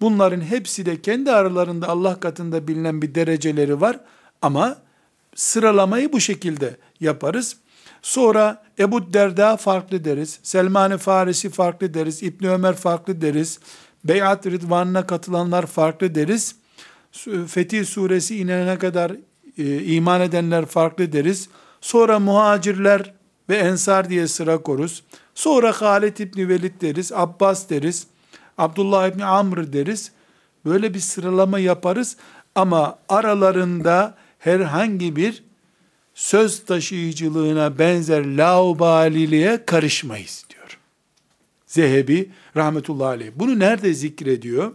bunların 0.00 0.40
hepsi 0.40 0.86
de 0.86 1.02
kendi 1.02 1.32
aralarında 1.32 1.88
Allah 1.88 2.20
katında 2.20 2.68
bilinen 2.68 3.02
bir 3.02 3.14
dereceleri 3.14 3.80
var 3.80 4.00
ama 4.42 4.78
sıralamayı 5.34 6.12
bu 6.12 6.20
şekilde 6.20 6.76
yaparız. 7.00 7.56
Sonra 8.02 8.62
Ebu 8.78 9.12
Derda 9.12 9.56
farklı 9.56 10.04
deriz, 10.04 10.38
Selman-ı 10.42 10.98
Farisi 10.98 11.50
farklı 11.50 11.94
deriz, 11.94 12.22
İbn 12.22 12.46
Ömer 12.46 12.76
farklı 12.76 13.20
deriz, 13.20 13.58
Beyat 14.04 14.46
Rıdvan'ına 14.46 15.06
katılanlar 15.06 15.66
farklı 15.66 16.14
deriz. 16.14 16.54
Fetih 17.46 17.84
suresi 17.84 18.38
inene 18.38 18.78
kadar 18.78 19.12
e, 19.58 19.84
iman 19.84 20.20
edenler 20.20 20.66
farklı 20.66 21.12
deriz. 21.12 21.48
Sonra 21.80 22.18
muhacirler 22.18 23.14
ve 23.48 23.56
ensar 23.56 24.10
diye 24.10 24.28
sıra 24.28 24.62
koruz. 24.62 25.02
Sonra 25.34 25.72
Halid 25.72 26.18
İbni 26.18 26.48
Velid 26.48 26.80
deriz, 26.80 27.12
Abbas 27.12 27.70
deriz, 27.70 28.06
Abdullah 28.58 29.08
İbni 29.08 29.24
Amr 29.24 29.72
deriz. 29.72 30.12
Böyle 30.64 30.94
bir 30.94 31.00
sıralama 31.00 31.58
yaparız 31.58 32.16
ama 32.54 32.98
aralarında 33.08 34.14
herhangi 34.38 35.16
bir 35.16 35.42
söz 36.14 36.64
taşıyıcılığına 36.64 37.78
benzer 37.78 38.24
laubaliliğe 38.36 39.64
karışmayız 39.66 40.44
diyor. 40.50 40.78
Zehebi 41.66 42.30
rahmetullahi 42.56 43.08
aleyh. 43.08 43.30
Bunu 43.36 43.58
nerede 43.58 43.94
zikrediyor? 43.94 44.72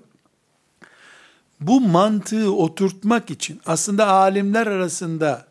Bu 1.60 1.82
mantığı 1.82 2.54
oturtmak 2.54 3.30
için 3.30 3.62
aslında 3.66 4.08
alimler 4.08 4.68
arasında 4.68 5.48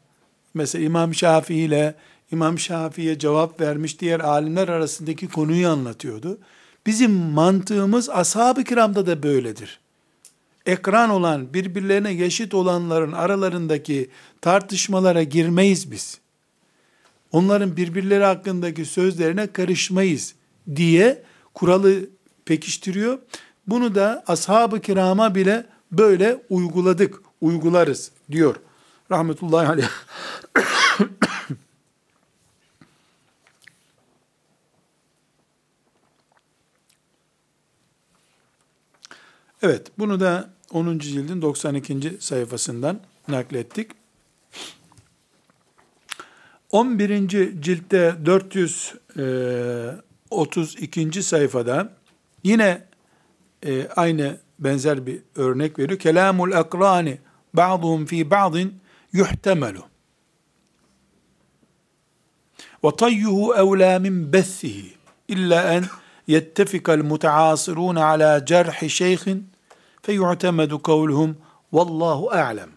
mesela 0.55 0.85
İmam 0.85 1.15
Şafii 1.15 1.57
ile 1.57 1.95
İmam 2.33 2.59
Şafii'ye 2.59 3.19
cevap 3.19 3.61
vermiş 3.61 4.01
diğer 4.01 4.21
alimler 4.21 4.69
arasındaki 4.69 5.29
konuyu 5.29 5.69
anlatıyordu. 5.69 6.39
Bizim 6.87 7.13
mantığımız 7.13 8.11
ashab-ı 8.11 8.65
kiramda 8.65 9.07
da 9.07 9.23
böyledir. 9.23 9.81
Ekran 10.67 11.11
olan, 11.11 11.55
birbirlerine 11.55 12.11
yaşıt 12.11 12.55
olanların 12.55 13.13
aralarındaki 13.13 14.11
tartışmalara 14.41 15.23
girmeyiz 15.23 15.91
biz. 15.91 16.19
Onların 17.33 17.77
birbirleri 17.77 18.25
hakkındaki 18.25 18.85
sözlerine 18.85 19.47
karışmayız 19.47 20.35
diye 20.77 21.23
kuralı 21.55 22.01
pekiştiriyor. 22.45 23.19
Bunu 23.67 23.95
da 23.95 24.25
ashab-ı 24.27 24.81
kirama 24.81 25.35
bile 25.35 25.67
böyle 25.93 26.43
uyguladık, 26.51 27.21
uygularız 27.41 28.11
diyor. 28.31 28.57
Rahmetullahi 29.11 29.69
aleyh. 29.69 29.89
Evet, 39.63 39.87
bunu 39.99 40.21
da 40.21 40.51
10. 40.73 40.99
cildin 40.99 41.43
92. 41.43 42.17
sayfasından 42.21 43.01
naklettik. 43.29 43.91
11. 46.71 47.29
ciltte 47.63 48.15
432. 48.27 51.23
sayfada 51.23 51.93
yine 52.45 52.83
e, 53.67 53.89
aynı 53.89 54.37
benzer 54.59 55.07
bir 55.07 55.23
örnek 55.37 55.79
veriyor. 55.79 55.99
Kelamul 55.99 56.53
akrani 56.53 57.19
ba'duhum 57.55 58.07
fi 58.07 58.31
ba'din 58.31 58.81
yuhtemelu. 59.13 59.85
Ve 62.85 62.97
tayyuhu 62.97 63.55
evlâ 63.55 63.99
min 63.99 64.33
bethihi 64.33 64.95
illa 65.29 65.73
en 65.73 65.85
yettefikal 66.27 66.99
mutaasirun 66.99 67.97
ala 67.97 68.47
cerhi 68.47 68.91
şeyhin 68.91 69.52
feyu'temedu 70.03 70.83
kavluhum 70.83 71.37
vallahu 71.73 72.31
a'lem. 72.31 72.71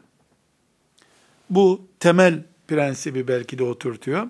Bu 1.49 1.87
temel 1.99 2.43
prensibi 2.67 3.27
belki 3.27 3.57
de 3.57 3.63
oturtuyor. 3.63 4.29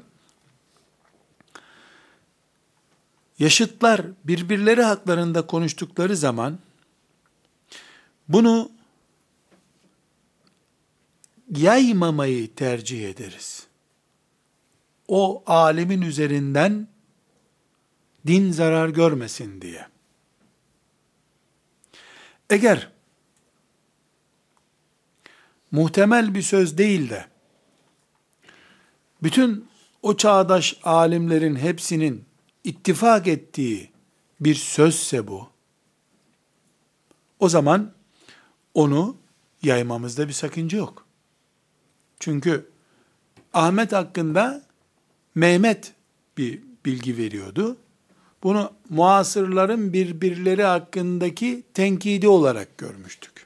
Yaşıtlar 3.40 4.02
birbirleri 4.24 4.84
haklarında 4.84 5.48
konuştukları 5.48 6.18
zaman 6.18 6.60
bunu 8.28 8.72
yaymamayı 11.56 12.56
tercih 12.56 13.10
ederiz. 13.10 13.68
O 15.08 15.44
alemin 15.46 16.02
üzerinden 16.02 16.88
din 18.28 18.52
zarar 18.52 18.90
görmesin 18.90 19.62
diye. 19.62 19.88
Eğer 22.50 22.92
muhtemel 25.72 26.36
bir 26.36 26.42
söz 26.42 26.78
değil 26.78 27.10
de 27.10 27.26
bütün 29.24 29.68
o 30.02 30.18
çağdaş 30.18 30.80
alimlerin 30.84 31.56
hepsinin 31.56 32.26
ittifak 32.64 33.28
ettiği 33.28 33.92
bir 34.40 34.56
sözse 34.56 35.28
bu, 35.28 35.50
o 37.40 37.50
zaman 37.50 37.94
onu 38.74 39.18
yaymamızda 39.64 40.28
bir 40.28 40.34
sakınca 40.34 40.78
yok. 40.78 41.06
Çünkü 42.20 42.70
Ahmet 43.54 43.94
hakkında 43.94 44.66
Mehmet 45.36 45.94
bir 46.38 46.64
bilgi 46.86 47.18
veriyordu. 47.18 47.78
Bunu 48.46 48.74
muasırların 48.90 49.94
birbirleri 49.94 50.64
hakkındaki 50.64 51.64
tenkidi 51.74 52.28
olarak 52.28 52.78
görmüştük. 52.78 53.46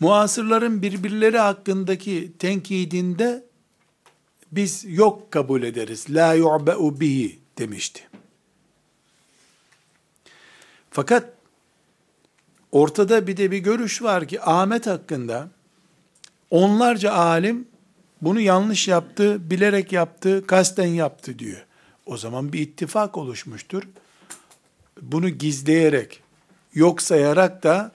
Muasırların 0.00 0.82
birbirleri 0.82 1.38
hakkındaki 1.38 2.32
tenkidinde 2.38 3.44
biz 4.52 4.84
yok 4.88 5.30
kabul 5.30 5.62
ederiz. 5.62 6.06
La 6.10 6.34
yu'be'u 6.34 7.00
bihi 7.00 7.38
demişti. 7.58 8.08
Fakat 10.90 11.32
ortada 12.72 13.26
bir 13.26 13.36
de 13.36 13.50
bir 13.50 13.58
görüş 13.58 14.02
var 14.02 14.28
ki 14.28 14.40
Ahmet 14.40 14.86
hakkında 14.86 15.48
onlarca 16.50 17.12
alim 17.12 17.68
bunu 18.22 18.40
yanlış 18.40 18.88
yaptı, 18.88 19.50
bilerek 19.50 19.92
yaptı, 19.92 20.46
kasten 20.46 20.86
yaptı 20.86 21.38
diyor. 21.38 21.66
O 22.06 22.16
zaman 22.16 22.52
bir 22.52 22.60
ittifak 22.60 23.16
oluşmuştur. 23.16 23.82
Bunu 25.02 25.28
gizleyerek, 25.28 26.22
yok 26.74 27.02
sayarak 27.02 27.62
da 27.62 27.92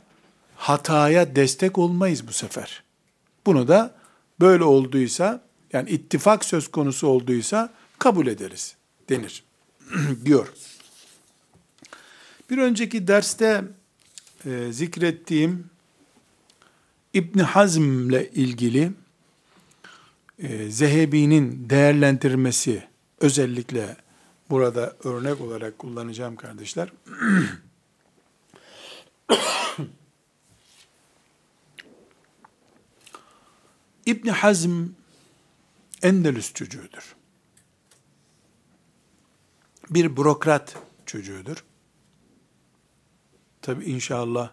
hataya 0.55 1.35
destek 1.35 1.77
olmayız 1.77 2.27
bu 2.27 2.33
sefer. 2.33 2.83
Bunu 3.45 3.67
da 3.67 3.95
böyle 4.39 4.63
olduysa, 4.63 5.43
yani 5.73 5.89
ittifak 5.89 6.45
söz 6.45 6.71
konusu 6.71 7.07
olduysa 7.07 7.73
kabul 7.99 8.27
ederiz 8.27 8.75
denir 9.09 9.43
diyor. 10.25 10.47
Bir 12.49 12.57
önceki 12.57 13.07
derste 13.07 13.63
e, 14.45 14.71
zikrettiğim 14.71 15.69
İbn 17.13 17.39
Hazm 17.39 18.09
ile 18.09 18.29
ilgili 18.29 18.91
e, 20.39 20.71
Zehebi'nin 20.71 21.69
değerlendirmesi 21.69 22.90
özellikle 23.21 23.97
burada 24.49 24.95
örnek 25.03 25.41
olarak 25.41 25.79
kullanacağım 25.79 26.35
kardeşler. 26.35 26.93
İbn 34.05 34.27
Hazm 34.27 34.85
Endülüs 36.01 36.53
çocuğudur. 36.53 37.15
Bir 39.89 40.17
bürokrat 40.17 40.77
çocuğudur. 41.05 41.63
Tabi 43.61 43.85
inşallah 43.85 44.51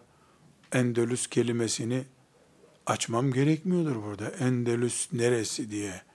Endülüs 0.71 1.27
kelimesini 1.27 2.05
açmam 2.85 3.31
gerekmiyordur 3.31 4.03
burada. 4.03 4.29
Endülüs 4.29 5.13
neresi 5.13 5.71
diye 5.71 6.08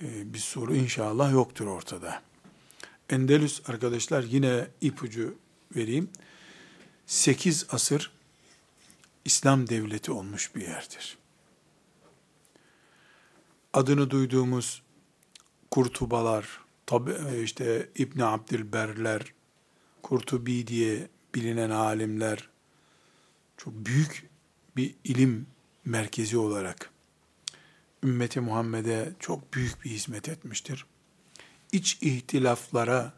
bir 0.00 0.38
soru 0.38 0.76
inşallah 0.76 1.32
yoktur 1.32 1.66
ortada. 1.66 2.22
Endülüs 3.10 3.70
arkadaşlar 3.70 4.22
yine 4.22 4.66
ipucu 4.80 5.34
vereyim. 5.76 6.10
8 7.06 7.66
asır 7.70 8.12
İslam 9.24 9.68
devleti 9.68 10.12
olmuş 10.12 10.54
bir 10.54 10.62
yerdir. 10.62 11.18
adını 13.76 14.10
duyduğumuz 14.10 14.82
Kurtubalar, 15.70 16.60
tabi 16.86 17.10
e, 17.10 17.42
işte 17.42 17.88
İbn 17.96 18.20
Abdülberler, 18.20 19.32
Kurtubi 20.02 20.66
diye 20.66 21.08
bilinen 21.34 21.70
alimler 21.70 22.48
çok 23.56 23.74
büyük 23.74 24.30
bir 24.76 24.94
ilim 25.04 25.46
merkezi 25.84 26.38
olarak 26.38 26.90
ümmeti 28.02 28.40
Muhammed'e 28.40 29.12
çok 29.20 29.54
büyük 29.54 29.84
bir 29.84 29.90
hizmet 29.90 30.28
etmiştir. 30.28 30.86
İç 31.72 31.98
ihtilaflara 32.00 33.12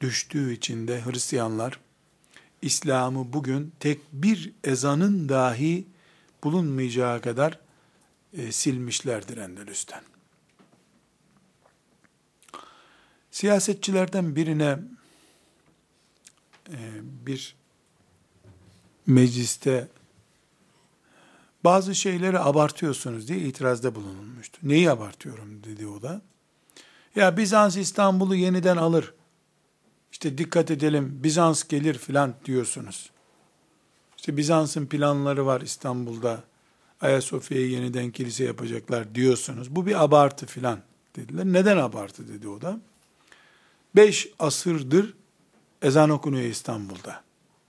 düştüğü 0.00 0.52
için 0.52 0.88
de 0.88 1.04
Hristiyanlar 1.04 1.80
İslam'ı 2.62 3.32
bugün 3.32 3.72
tek 3.80 4.00
bir 4.12 4.52
ezanın 4.64 5.28
dahi 5.28 5.86
bulunmayacağı 6.44 7.20
kadar 7.20 7.58
e, 8.32 8.52
silmişlerdir 8.52 9.36
Endülüs'ten. 9.36 10.02
Siyasetçilerden 13.30 14.36
birine 14.36 14.78
e, 16.68 16.78
bir 17.26 17.56
mecliste 19.06 19.88
bazı 21.64 21.94
şeyleri 21.94 22.38
abartıyorsunuz 22.38 23.28
diye 23.28 23.38
itirazda 23.38 23.94
bulunulmuştu. 23.94 24.58
Neyi 24.62 24.90
abartıyorum 24.90 25.64
dedi 25.64 25.86
o 25.86 26.02
da. 26.02 26.20
Ya 27.16 27.36
Bizans 27.36 27.76
İstanbul'u 27.76 28.34
yeniden 28.34 28.76
alır. 28.76 29.14
İşte 30.12 30.38
dikkat 30.38 30.70
edelim 30.70 31.20
Bizans 31.22 31.68
gelir 31.68 31.98
filan 31.98 32.34
diyorsunuz. 32.44 33.10
İşte 34.16 34.36
Bizans'ın 34.36 34.86
planları 34.86 35.46
var 35.46 35.60
İstanbul'da. 35.60 36.44
Ayasofya'yı 37.00 37.70
yeniden 37.70 38.10
kilise 38.10 38.44
yapacaklar 38.44 39.14
diyorsunuz. 39.14 39.76
Bu 39.76 39.86
bir 39.86 40.04
abartı 40.04 40.46
filan 40.46 40.80
dediler. 41.16 41.44
Neden 41.44 41.76
abartı 41.76 42.28
dedi 42.28 42.48
o 42.48 42.60
da. 42.60 42.80
Beş 43.96 44.28
asırdır 44.38 45.14
ezan 45.82 46.10
okunuyor 46.10 46.44
İstanbul'da. 46.44 47.22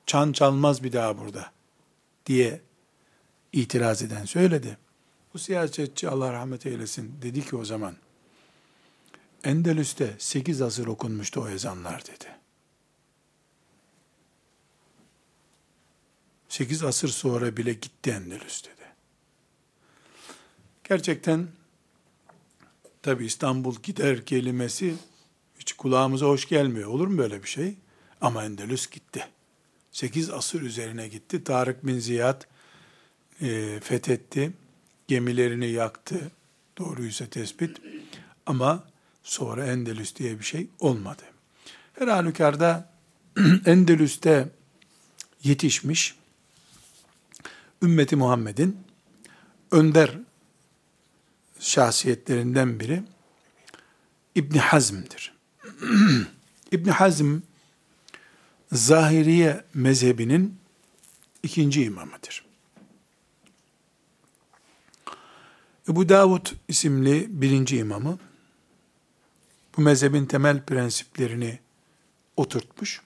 Çan 0.06 0.32
çalmaz 0.32 0.84
bir 0.84 0.94
daha 0.94 1.18
burada 1.18 1.52
diye 2.26 2.62
itiraz 3.54 4.02
eden 4.02 4.26
söyledi. 4.26 4.78
Bu 5.34 5.40
siyasetçi 5.40 6.10
Allah 6.10 6.34
rahmet 6.34 6.66
eylesin 6.66 7.16
dedi 7.22 7.46
ki 7.46 7.56
o 7.56 7.66
zaman 7.66 7.96
Endülüs'te 9.44 10.16
sekiz 10.20 10.62
asır 10.62 10.88
okunmuştu 10.88 11.42
o 11.42 11.50
ezanlar 11.50 12.06
dedi. 12.06 12.26
Sekiz 16.50 16.84
asır 16.84 17.10
sonra 17.10 17.58
bile 17.58 17.74
gitti 17.74 18.12
Endülüs 18.12 18.64
dedi. 18.64 18.86
Gerçekten 20.84 21.48
tabi 23.02 23.26
İstanbul 23.26 23.76
gider 23.84 24.26
kelimesi 24.26 24.96
hiç 25.60 25.74
kulağımıza 25.74 26.26
hoş 26.26 26.48
gelmiyor. 26.48 26.90
Olur 26.90 27.08
mu 27.08 27.18
böyle 27.18 27.44
bir 27.44 27.48
şey? 27.48 27.76
Ama 28.22 28.44
Endülüs 28.44 28.90
gitti. 28.90 29.28
Sekiz 29.92 30.30
asır 30.30 30.62
üzerine 30.62 31.08
gitti. 31.08 31.44
Tarık 31.44 31.88
bin 31.88 32.00
Ziyad 32.00 32.42
e, 33.42 33.80
fethetti. 33.80 34.52
Gemilerini 35.08 35.70
yaktı. 35.70 36.32
Doğruysa 36.78 37.26
tespit. 37.26 37.78
Ama 38.46 38.84
sonra 39.24 39.66
Endülüs 39.66 40.16
diye 40.16 40.40
bir 40.40 40.44
şey 40.44 40.68
olmadı. 40.80 41.24
Her 42.00 42.08
halükarda 42.08 42.90
Endülüs'te 43.66 44.50
yetişmiş 45.44 46.16
ümmeti 47.82 48.16
Muhammed'in 48.16 48.78
önder 49.72 50.18
şahsiyetlerinden 51.60 52.80
biri 52.80 53.04
İbni 54.36 54.60
Hazm'dir. 54.60 55.34
İbni 56.72 56.92
Hazm 56.92 57.38
Zahiriye 58.72 59.64
mezhebinin 59.74 60.58
ikinci 61.44 61.84
imamıdır. 61.84 62.51
Ebu 65.90 66.10
Davud 66.10 66.48
isimli 66.68 67.28
birinci 67.30 67.78
imamı 67.78 68.20
bu 69.78 69.82
mezhebin 69.82 70.26
temel 70.26 70.66
prensiplerini 70.66 71.60
oturtmuş. 72.38 73.02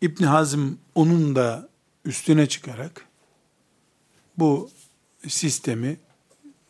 İbn 0.00 0.24
Hazm 0.24 0.72
onun 0.94 1.36
da 1.36 1.68
üstüne 2.04 2.48
çıkarak 2.48 3.06
bu 4.38 4.70
sistemi 5.28 5.96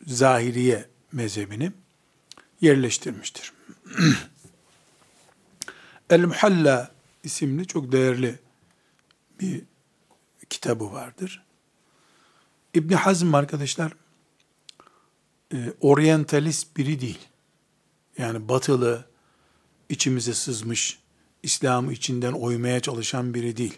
zahiriye 0.07 0.89
mezhebini 1.11 1.71
yerleştirmiştir. 2.61 3.53
El-Muhalla 6.09 6.91
isimli 7.23 7.67
çok 7.67 7.91
değerli 7.91 8.39
bir 9.39 9.61
kitabı 10.49 10.91
vardır. 10.91 11.43
İbn 12.73 12.93
Hazm 12.93 13.35
arkadaşlar 13.35 13.93
e, 15.55 15.73
oryantalist 15.81 16.77
biri 16.77 17.01
değil. 17.01 17.19
Yani 18.17 18.49
batılı, 18.49 19.05
içimize 19.89 20.33
sızmış, 20.33 20.99
İslam'ı 21.43 21.93
içinden 21.93 22.31
oymaya 22.33 22.79
çalışan 22.79 23.33
biri 23.33 23.57
değil. 23.57 23.77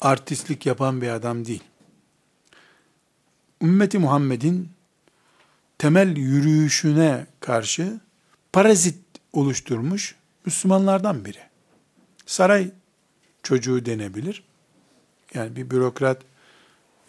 Artistlik 0.00 0.66
yapan 0.66 1.02
bir 1.02 1.08
adam 1.08 1.46
değil. 1.46 1.64
Ümmeti 3.62 3.98
Muhammed'in 3.98 4.68
temel 5.78 6.16
yürüyüşüne 6.16 7.26
karşı 7.40 8.00
parazit 8.52 8.98
oluşturmuş 9.32 10.14
Müslümanlardan 10.46 11.24
biri. 11.24 11.38
Saray 12.26 12.70
çocuğu 13.42 13.86
denebilir. 13.86 14.44
Yani 15.34 15.56
bir 15.56 15.70
bürokrat 15.70 16.22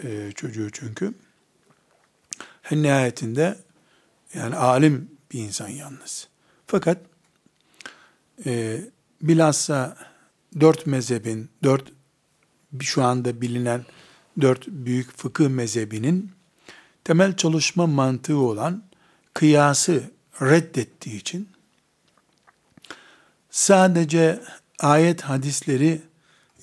e, 0.03 0.31
çocuğu 0.35 0.69
çünkü. 0.71 1.13
En 2.71 2.83
nihayetinde 2.83 3.57
yani 4.33 4.55
alim 4.55 5.11
bir 5.33 5.39
insan 5.39 5.67
yalnız. 5.67 6.27
Fakat 6.67 6.97
e, 8.45 8.81
bilhassa 9.21 9.97
dört 10.59 10.85
mezhebin, 10.85 11.49
dört 11.63 11.93
şu 12.81 13.03
anda 13.03 13.41
bilinen 13.41 13.85
dört 14.41 14.67
büyük 14.67 15.17
fıkıh 15.17 15.49
mezhebinin 15.49 16.31
temel 17.03 17.35
çalışma 17.35 17.87
mantığı 17.87 18.37
olan 18.37 18.83
kıyası 19.33 20.03
reddettiği 20.41 21.15
için 21.15 21.49
sadece 23.49 24.39
ayet 24.79 25.21
hadisleri 25.21 26.01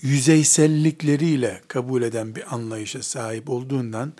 yüzeysellikleriyle 0.03 1.61
kabul 1.69 2.03
eden 2.03 2.35
bir 2.35 2.55
anlayışa 2.55 3.03
sahip 3.03 3.51
olduğundan 3.51 4.13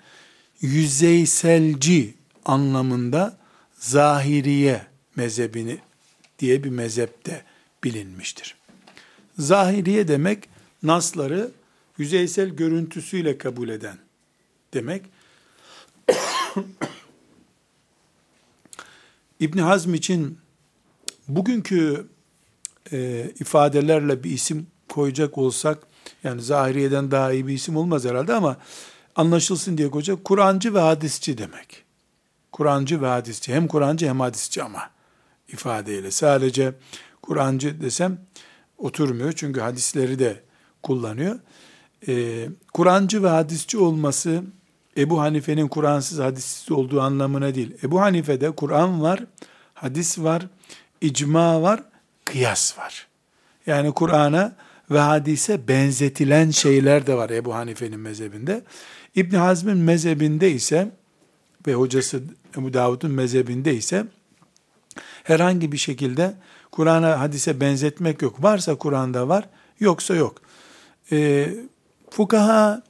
yüzeyselci 0.61 2.13
anlamında 2.45 3.37
zahiriye 3.79 4.85
mezhebini 5.15 5.77
diye 6.39 6.63
bir 6.63 6.69
mezhepte 6.69 7.43
bilinmiştir. 7.83 8.55
Zahiriye 9.39 10.07
demek 10.07 10.49
nasları 10.83 11.51
yüzeysel 11.97 12.49
görüntüsüyle 12.49 13.37
kabul 13.37 13.69
eden 13.69 13.97
demek. 14.73 15.01
İbn 19.39 19.57
Hazm 19.57 19.93
için 19.93 20.37
bugünkü 21.27 22.07
e, 22.91 23.31
ifadelerle 23.39 24.23
bir 24.23 24.31
isim 24.31 24.67
koyacak 24.89 25.37
olsak, 25.37 25.87
yani 26.23 26.41
zahiriyeden 26.41 27.11
daha 27.11 27.33
iyi 27.33 27.47
bir 27.47 27.53
isim 27.53 27.77
olmaz 27.77 28.05
herhalde 28.05 28.33
ama 28.33 28.57
anlaşılsın 29.15 29.77
diye 29.77 29.89
koyacak, 29.91 30.23
Kur'ancı 30.23 30.73
ve 30.73 30.79
hadisçi 30.79 31.37
demek. 31.37 31.83
Kur'ancı 32.51 33.01
ve 33.01 33.07
hadisçi, 33.07 33.53
hem 33.53 33.67
Kur'ancı 33.67 34.07
hem 34.07 34.19
hadisçi 34.19 34.63
ama 34.63 34.89
ifadeyle. 35.47 36.11
Sadece 36.11 36.73
Kur'ancı 37.21 37.81
desem 37.81 38.17
oturmuyor 38.77 39.31
çünkü 39.31 39.59
hadisleri 39.59 40.19
de 40.19 40.43
kullanıyor. 40.83 41.39
Ee, 42.07 42.47
Kur'ancı 42.73 43.23
ve 43.23 43.29
hadisçi 43.29 43.77
olması 43.77 44.43
Ebu 44.97 45.21
Hanife'nin 45.21 45.67
Kur'ansız 45.67 46.19
hadissiz 46.19 46.71
olduğu 46.71 47.01
anlamına 47.01 47.55
değil. 47.55 47.77
Ebu 47.83 48.01
Hanife'de 48.01 48.51
Kur'an 48.51 49.01
var, 49.01 49.19
hadis 49.73 50.19
var, 50.19 50.47
icma 51.01 51.61
var, 51.61 51.83
kıyas 52.25 52.77
var. 52.77 53.07
Yani 53.65 53.91
Kur'an'a 53.91 54.55
ve 54.91 54.99
hadise 54.99 55.67
benzetilen 55.67 56.51
şeyler 56.51 57.07
de 57.07 57.15
var 57.15 57.29
Ebu 57.29 57.55
Hanife'nin 57.55 57.99
mezhebinde. 57.99 58.61
İbn 59.15 59.35
Hazm'in 59.35 59.77
mezhebinde 59.77 60.51
ise 60.51 60.91
ve 61.67 61.73
hocası 61.73 62.23
Ebu 62.57 62.73
Davud'un 62.73 63.11
mezhebinde 63.11 63.75
ise 63.75 64.05
herhangi 65.23 65.71
bir 65.71 65.77
şekilde 65.77 66.33
Kur'an'a 66.71 67.19
hadise 67.19 67.59
benzetmek 67.59 68.21
yok. 68.21 68.43
Varsa 68.43 68.75
Kur'an'da 68.75 69.27
var, 69.27 69.49
yoksa 69.79 70.15
yok. 70.15 70.41
E, 71.11 71.49
fukaha 72.09 72.83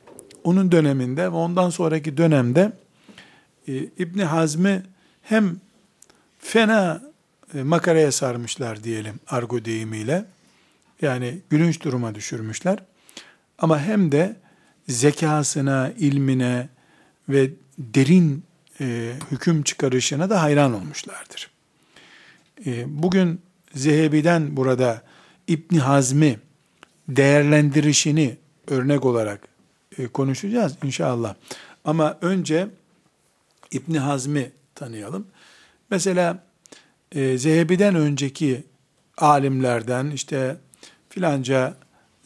onun 0.43 0.71
döneminde 0.71 1.23
ve 1.23 1.35
ondan 1.35 1.69
sonraki 1.69 2.17
dönemde 2.17 2.71
e, 3.67 3.73
İbni 3.75 4.23
Hazm'i 4.23 4.83
hem 5.21 5.57
fena 6.39 7.01
e, 7.53 7.63
makaraya 7.63 8.11
sarmışlar 8.11 8.83
diyelim 8.83 9.19
argo 9.27 9.65
deyimiyle. 9.65 10.25
Yani 11.01 11.41
gülünç 11.49 11.83
duruma 11.83 12.15
düşürmüşler. 12.15 12.79
Ama 13.57 13.79
hem 13.79 14.11
de 14.11 14.35
zekasına, 14.87 15.91
ilmine 15.97 16.69
ve 17.29 17.49
derin 17.77 18.43
e, 18.81 19.13
hüküm 19.31 19.63
çıkarışına 19.63 20.29
da 20.29 20.41
hayran 20.41 20.73
olmuşlardır. 20.73 21.49
E, 22.65 22.83
bugün 23.03 23.41
Zehebi'den 23.73 24.57
burada 24.57 25.01
İbni 25.47 25.79
Hazmi 25.79 26.39
değerlendirişini 27.07 28.37
örnek 28.67 29.05
olarak 29.05 29.47
e, 29.97 30.07
konuşacağız 30.07 30.75
inşallah. 30.83 31.35
Ama 31.85 32.17
önce 32.21 32.67
İbni 33.71 33.99
Hazmi 33.99 34.51
tanıyalım. 34.75 35.27
Mesela 35.89 36.43
e, 37.11 37.37
Zehebi'den 37.37 37.95
önceki 37.95 38.63
alimlerden 39.17 40.11
işte 40.11 40.57
filanca 41.09 41.75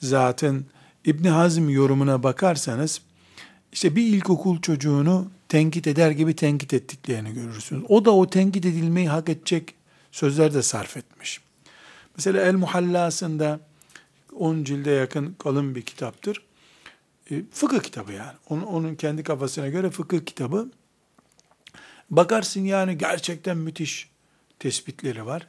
zatın 0.02 0.66
İbni 1.06 1.30
Hazm 1.30 1.70
yorumuna 1.70 2.24
bakarsanız 2.24 3.02
işte 3.72 3.96
bir 3.96 4.08
ilkokul 4.08 4.62
çocuğunu 4.62 5.32
tenkit 5.50 5.88
eder 5.88 6.12
gibi 6.12 6.36
tenkit 6.36 6.74
ettiklerini 6.74 7.34
görürsünüz. 7.34 7.84
O 7.90 8.06
da 8.06 8.12
o 8.12 8.30
tenkit 8.30 8.66
edilmeyi 8.66 9.10
hak 9.10 9.30
edecek 9.30 9.76
sözler 10.12 10.54
de 10.54 10.62
sarf 10.62 10.98
etmiş. 10.98 11.42
Mesela 12.18 12.42
El 12.42 12.56
Muhallası'nda 12.56 13.60
10 14.36 14.64
cilde 14.64 14.92
yakın 14.92 15.36
kalın 15.40 15.76
bir 15.76 15.82
kitaptır. 15.82 16.44
E, 17.32 17.44
fıkıh 17.52 17.80
kitabı 17.80 18.12
yani. 18.12 18.38
Onun, 18.50 18.62
onun 18.62 18.96
kendi 18.96 19.24
kafasına 19.24 19.68
göre 19.68 19.90
fıkıh 19.90 20.26
kitabı. 20.26 20.72
Bakarsın 22.10 22.66
yani 22.66 22.98
gerçekten 22.98 23.58
müthiş 23.58 24.10
tespitleri 24.60 25.26
var. 25.26 25.48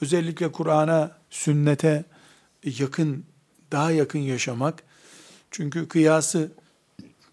Özellikle 0.00 0.52
Kur'an'a, 0.52 1.18
sünnete 1.30 2.04
yakın, 2.64 3.24
daha 3.72 3.90
yakın 3.90 4.18
yaşamak. 4.18 4.87
Çünkü 5.50 5.88
kıyası 5.88 6.52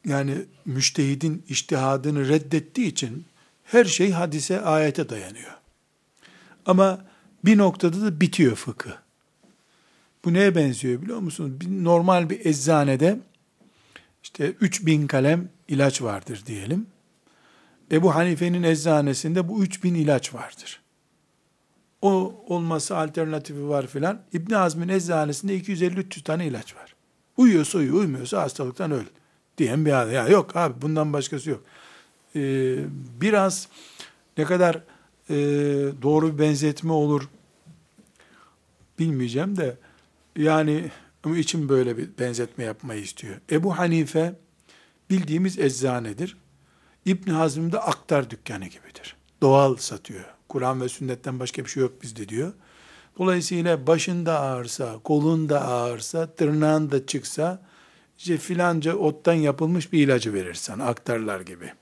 yani 0.05 0.45
müştehidin 0.65 1.43
iştihadını 1.49 2.29
reddettiği 2.29 2.87
için 2.87 3.25
her 3.63 3.85
şey 3.85 4.11
hadise, 4.11 4.61
ayete 4.61 5.09
dayanıyor. 5.09 5.51
Ama 6.65 7.05
bir 7.45 7.57
noktada 7.57 8.01
da 8.01 8.21
bitiyor 8.21 8.55
fıkıh. 8.55 8.91
Bu 10.25 10.33
neye 10.33 10.55
benziyor 10.55 11.01
biliyor 11.01 11.19
musunuz? 11.19 11.61
Bir, 11.61 11.83
normal 11.83 12.29
bir 12.29 12.45
eczanede 12.45 13.19
işte 14.23 14.47
3000 14.47 15.07
kalem 15.07 15.49
ilaç 15.67 16.01
vardır 16.01 16.43
diyelim. 16.45 16.87
Ebu 17.91 18.15
Hanife'nin 18.15 18.63
eczanesinde 18.63 19.47
bu 19.47 19.63
3000 19.63 19.95
ilaç 19.95 20.33
vardır. 20.33 20.81
O 22.01 22.43
olması 22.47 22.97
alternatifi 22.97 23.69
var 23.69 23.87
filan. 23.87 24.21
İbn 24.33 24.53
Azm'in 24.53 24.89
eczanesinde 24.89 25.57
250-300 25.59 26.23
tane 26.23 26.47
ilaç 26.47 26.75
var. 26.75 26.94
Uyuyorsa 27.37 27.77
uyu, 27.77 27.95
uymuyorsa 27.95 28.41
hastalıktan 28.41 28.91
öl 28.91 29.05
diyen 29.57 29.85
bir 29.85 30.01
adam. 30.01 30.13
Ya 30.13 30.27
yok 30.27 30.55
abi 30.55 30.81
bundan 30.81 31.13
başkası 31.13 31.49
yok. 31.49 31.63
Ee, 32.35 32.77
biraz 33.21 33.67
ne 34.37 34.43
kadar 34.43 34.75
e, 35.29 35.35
doğru 36.01 36.33
bir 36.33 36.39
benzetme 36.39 36.91
olur 36.91 37.29
bilmeyeceğim 38.99 39.57
de 39.57 39.77
yani 40.35 40.91
için 41.33 41.69
böyle 41.69 41.97
bir 41.97 42.09
benzetme 42.19 42.63
yapmayı 42.63 43.01
istiyor. 43.01 43.35
Ebu 43.51 43.77
Hanife 43.77 44.35
bildiğimiz 45.09 45.59
eczanedir. 45.59 46.37
İbn 47.05 47.31
Hazm 47.31 47.71
da 47.71 47.87
aktar 47.87 48.29
dükkanı 48.29 48.65
gibidir. 48.65 49.15
Doğal 49.41 49.75
satıyor. 49.75 50.25
Kur'an 50.49 50.81
ve 50.81 50.89
sünnetten 50.89 51.39
başka 51.39 51.65
bir 51.65 51.69
şey 51.69 51.83
yok 51.83 52.03
bizde 52.03 52.29
diyor. 52.29 52.53
Dolayısıyla 53.17 53.87
başında 53.87 54.39
ağırsa, 54.39 54.99
kolunda 55.03 55.61
ağırsa, 55.61 56.27
tırnağın 56.27 56.91
da 56.91 57.05
çıksa, 57.05 57.61
işte 58.17 58.37
filanca 58.37 58.95
ottan 58.95 59.33
yapılmış 59.33 59.93
bir 59.93 60.07
ilacı 60.07 60.33
verirsen, 60.33 60.79
aktarlar 60.79 61.41
gibi. 61.41 61.73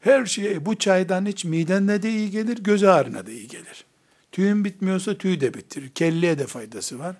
Her 0.00 0.26
şey, 0.26 0.66
bu 0.66 0.78
çaydan 0.78 1.26
hiç 1.26 1.44
midene 1.44 2.02
de 2.02 2.10
iyi 2.10 2.30
gelir, 2.30 2.58
göz 2.58 2.84
ağrına 2.84 3.26
da 3.26 3.30
iyi 3.30 3.48
gelir. 3.48 3.84
Tüyün 4.32 4.64
bitmiyorsa 4.64 5.18
tüy 5.18 5.40
de 5.40 5.54
bitirir. 5.54 5.88
Kelleye 5.88 6.38
de 6.38 6.46
faydası 6.46 6.98
var. 6.98 7.16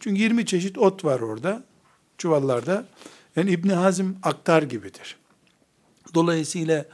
Çünkü 0.00 0.22
20 0.22 0.46
çeşit 0.46 0.78
ot 0.78 1.04
var 1.04 1.20
orada, 1.20 1.64
çuvallarda. 2.18 2.86
Yani 3.36 3.50
İbni 3.50 3.72
Hazm 3.72 4.06
aktar 4.22 4.62
gibidir. 4.62 5.16
Dolayısıyla 6.14 6.84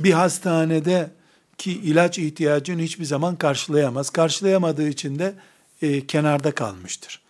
bir 0.00 0.12
hastanede 0.12 1.10
ki 1.58 1.72
ilaç 1.72 2.18
ihtiyacını 2.18 2.82
hiçbir 2.82 3.04
zaman 3.04 3.36
karşılayamaz. 3.36 4.10
Karşılayamadığı 4.10 4.88
için 4.88 5.18
de 5.18 5.34
e, 5.82 6.06
kenarda 6.06 6.54
kalmıştır. 6.54 7.22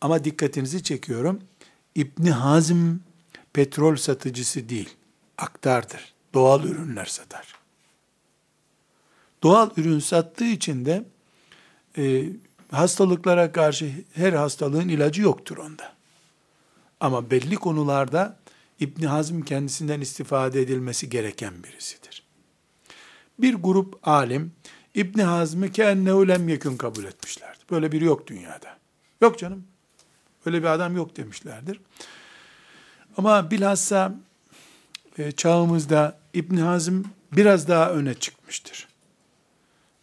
Ama 0.00 0.24
dikkatinizi 0.24 0.82
çekiyorum. 0.82 1.40
İbni 1.94 2.30
Hazm 2.30 2.96
petrol 3.52 3.96
satıcısı 3.96 4.68
değil, 4.68 4.90
aktardır. 5.38 6.14
Doğal 6.34 6.64
ürünler 6.64 7.06
satar. 7.06 7.54
Doğal 9.42 9.70
ürün 9.76 9.98
sattığı 9.98 10.44
için 10.44 10.84
de 10.84 11.04
e, 11.98 12.24
hastalıklara 12.70 13.52
karşı 13.52 13.92
her 14.14 14.32
hastalığın 14.32 14.88
ilacı 14.88 15.22
yoktur 15.22 15.56
onda. 15.56 15.92
Ama 17.00 17.30
belli 17.30 17.56
konularda 17.56 18.38
İbn 18.80 19.02
Hazm 19.02 19.40
kendisinden 19.40 20.00
istifade 20.00 20.60
edilmesi 20.60 21.10
gereken 21.10 21.62
birisidir. 21.64 22.25
Bir 23.38 23.54
grup 23.54 24.08
alim 24.08 24.52
İbn 24.94 25.20
Hazm'ı 25.20 25.72
kennehu 25.72 26.28
lem 26.28 26.48
yekun 26.48 26.76
kabul 26.76 27.04
etmişlerdi. 27.04 27.58
Böyle 27.70 27.92
biri 27.92 28.04
yok 28.04 28.26
dünyada. 28.26 28.78
Yok 29.20 29.38
canım. 29.38 29.64
Öyle 30.46 30.62
bir 30.62 30.66
adam 30.66 30.96
yok 30.96 31.16
demişlerdir. 31.16 31.80
Ama 33.16 33.50
bilhassa 33.50 34.14
e, 35.18 35.32
çağımızda 35.32 36.18
İbn 36.34 36.56
Hazm 36.56 37.02
biraz 37.32 37.68
daha 37.68 37.90
öne 37.90 38.14
çıkmıştır. 38.14 38.88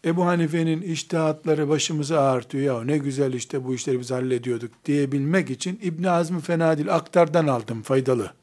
Ebu 0.05 0.25
Hanife'nin 0.25 0.81
iştihatları 0.81 1.69
başımızı 1.69 2.21
ağrıtıyor. 2.21 2.77
Ya 2.79 2.83
ne 2.83 2.97
güzel 2.97 3.33
işte 3.33 3.65
bu 3.65 3.73
işleri 3.75 3.99
biz 3.99 4.11
hallediyorduk 4.11 4.85
diyebilmek 4.85 5.49
için 5.49 5.79
İbn 5.83 6.03
Hazm 6.03 6.39
fena 6.39 6.77
değil. 6.77 6.95
Aktardan 6.95 7.47
aldım 7.47 7.81
faydalı. 7.81 8.33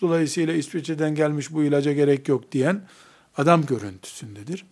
Dolayısıyla 0.00 0.54
İsviçre'den 0.54 1.14
gelmiş 1.14 1.52
bu 1.52 1.64
ilaca 1.64 1.92
gerek 1.92 2.28
yok 2.28 2.52
diyen 2.52 2.82
adam 3.36 3.66
görüntüsündedir. 3.66 4.64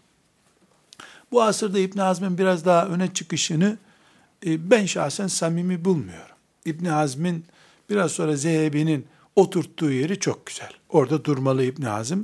Bu 1.32 1.42
asırda 1.42 1.78
İbn 1.78 1.98
Hazm'in 1.98 2.38
biraz 2.38 2.64
daha 2.64 2.86
öne 2.86 3.14
çıkışını 3.14 3.78
e, 4.46 4.70
ben 4.70 4.86
şahsen 4.86 5.26
samimi 5.26 5.84
bulmuyorum. 5.84 6.36
İbn 6.64 6.84
Hazm'in 6.84 7.44
biraz 7.90 8.12
sonra 8.12 8.36
Zehebi'nin 8.36 9.06
oturttuğu 9.36 9.90
yeri 9.90 10.20
çok 10.20 10.46
güzel. 10.46 10.72
Orada 10.88 11.24
durmalı 11.24 11.64
İbn 11.64 11.82
Hazm. 11.82 12.20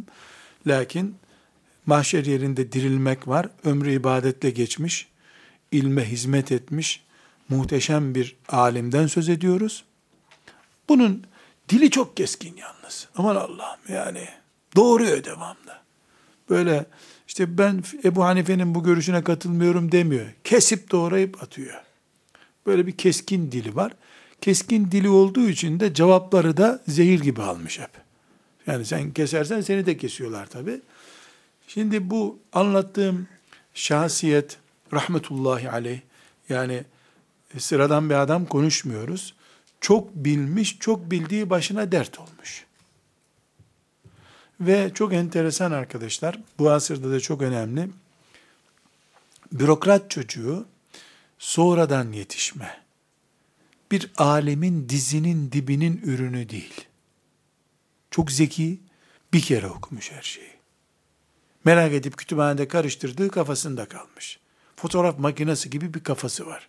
Lakin 0.67 1.17
mahşer 1.87 2.25
yerinde 2.25 2.73
dirilmek 2.73 3.29
var. 3.29 3.49
Ömrü 3.65 3.93
ibadetle 3.93 4.51
geçmiş, 4.51 5.09
ilme 5.73 6.11
hizmet 6.11 6.53
etmiş, 6.53 7.05
muhteşem 7.49 8.15
bir 8.15 8.37
alimden 8.49 9.07
söz 9.07 9.29
ediyoruz. 9.29 9.85
Bunun 10.89 11.25
dili 11.69 11.91
çok 11.91 12.17
keskin 12.17 12.57
yalnız. 12.57 13.09
Aman 13.17 13.37
Allah'ım 13.37 13.81
yani 13.89 14.29
doğruyor 14.77 15.25
devamlı. 15.25 15.84
Böyle 16.55 16.87
işte 17.29 17.59
ben 17.59 17.83
Ebu 18.05 18.25
Hanife'nin 18.25 18.75
bu 18.75 18.85
görüşüne 18.85 19.25
katılmıyorum 19.25 19.93
demiyor. 19.93 20.27
Kesip 20.45 20.91
doğrayıp 20.91 21.43
atıyor. 21.43 21.75
Böyle 22.67 22.87
bir 22.87 22.93
keskin 22.93 23.53
dili 23.53 23.77
var. 23.77 23.93
Keskin 24.41 24.91
dili 24.91 25.09
olduğu 25.09 25.49
için 25.49 25.81
de 25.81 25.95
cevapları 25.95 26.57
da 26.57 26.83
zehir 26.89 27.21
gibi 27.21 27.43
almış 27.43 27.79
hep. 27.79 27.91
Yani 28.67 28.85
sen 28.85 29.13
kesersen 29.13 29.61
seni 29.61 29.87
de 29.87 29.97
kesiyorlar 29.97 30.47
tabi. 30.47 30.81
Şimdi 31.69 32.11
bu 32.11 32.39
anlattığım 32.53 33.29
şahsiyet 33.75 34.57
rahmetullahi 34.93 35.71
aleyh 35.71 36.01
yani 36.49 36.85
sıradan 37.59 38.11
bir 38.11 38.15
adam 38.15 38.47
konuşmuyoruz. 38.47 39.35
Çok 39.81 40.15
bilmiş, 40.15 40.79
çok 40.79 41.11
bildiği 41.11 41.51
başına 41.51 41.93
dert 41.93 42.19
olmuş. 42.19 42.65
Ve 44.61 44.91
çok 44.95 45.13
enteresan 45.13 45.73
arkadaşlar, 45.73 46.41
bu 46.59 46.71
asırda 46.71 47.11
da 47.11 47.21
çok 47.21 47.43
önemli. 47.43 47.91
Bürokrat 49.53 50.11
çocuğu 50.11 50.67
sonradan 51.39 52.13
yetişme. 52.13 52.85
Bir 53.91 54.11
alemin 54.17 54.89
dizinin 54.89 55.53
dibinin 55.53 56.01
ürünü 56.05 56.49
değil. 56.49 56.87
Çok 58.11 58.33
zeki, 58.33 58.81
bir 59.33 59.41
kere 59.41 59.67
okumuş 59.67 60.13
her 60.13 60.23
şeyi. 60.23 60.55
Merak 61.65 61.93
edip 61.93 62.17
kütüphanede 62.17 62.69
karıştırdığı 62.69 63.31
kafasında 63.31 63.87
kalmış. 63.87 64.39
Fotoğraf 64.77 65.19
makinesi 65.19 65.71
gibi 65.71 65.95
bir 65.95 66.05
kafası 66.05 66.47
var. 66.47 66.69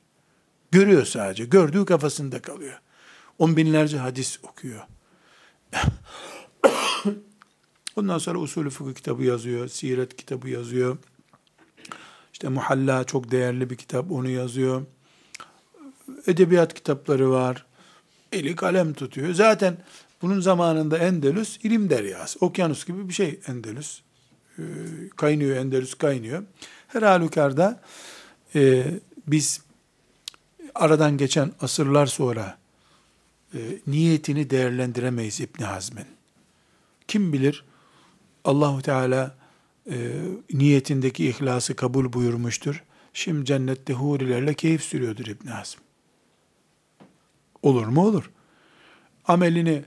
Görüyor 0.71 1.05
sadece. 1.05 1.45
Gördüğü 1.45 1.86
kafasında 1.86 2.41
kalıyor. 2.41 2.81
On 3.39 3.57
binlerce 3.57 3.97
hadis 3.97 4.39
okuyor. 4.43 4.81
Ondan 7.96 8.18
sonra 8.18 8.39
usulü 8.39 8.70
fıkıh 8.70 8.93
kitabı 8.93 9.24
yazıyor, 9.24 9.68
siret 9.68 10.18
kitabı 10.18 10.50
yazıyor. 10.50 10.98
İşte 12.34 12.50
Muhalla 12.50 13.04
çok 13.04 13.32
değerli 13.32 13.70
bir 13.70 13.76
kitap, 13.76 14.12
onu 14.12 14.30
yazıyor. 14.30 14.82
Edebiyat 16.28 16.74
kitapları 16.74 17.32
var. 17.32 17.66
Eli 18.32 18.56
kalem 18.56 18.93
tutuyor. 18.93 19.34
Zaten 19.34 19.78
bunun 20.22 20.39
zamanında 20.39 20.98
Endelüs 20.98 21.58
ilim 21.64 21.89
deryası. 21.89 22.39
Okyanus 22.41 22.86
gibi 22.86 23.10
bir 23.10 23.14
şey 23.14 23.39
Endelüs. 23.48 24.02
Ee, 24.60 24.62
kaynıyor, 25.16 25.56
Endelüs 25.56 25.93
kaynıyor. 25.93 26.43
Her 26.88 27.02
halükarda 27.02 27.82
e, 28.56 28.86
biz 29.28 29.62
aradan 30.76 31.18
geçen 31.18 31.52
asırlar 31.62 32.06
sonra 32.06 32.58
e, 33.54 33.60
niyetini 33.88 34.50
değerlendiremeyiz 34.50 35.41
İbn 35.41 35.64
Hazm'in. 35.64 36.06
Kim 37.08 37.34
bilir 37.34 37.64
Allahu 38.46 38.82
Teala 38.82 39.36
e, 39.91 39.96
niyetindeki 40.54 41.30
ihlası 41.30 41.76
kabul 41.76 42.14
buyurmuştur. 42.14 42.84
Şimdi 43.14 43.46
cennette 43.46 43.93
hurilerle 43.93 44.54
keyif 44.54 44.84
sürüyordur 44.84 45.26
İbn 45.26 45.48
Hazm. 45.48 45.80
Olur 47.62 47.86
mu? 47.86 48.06
Olur. 48.06 48.32
Amelini 49.28 49.84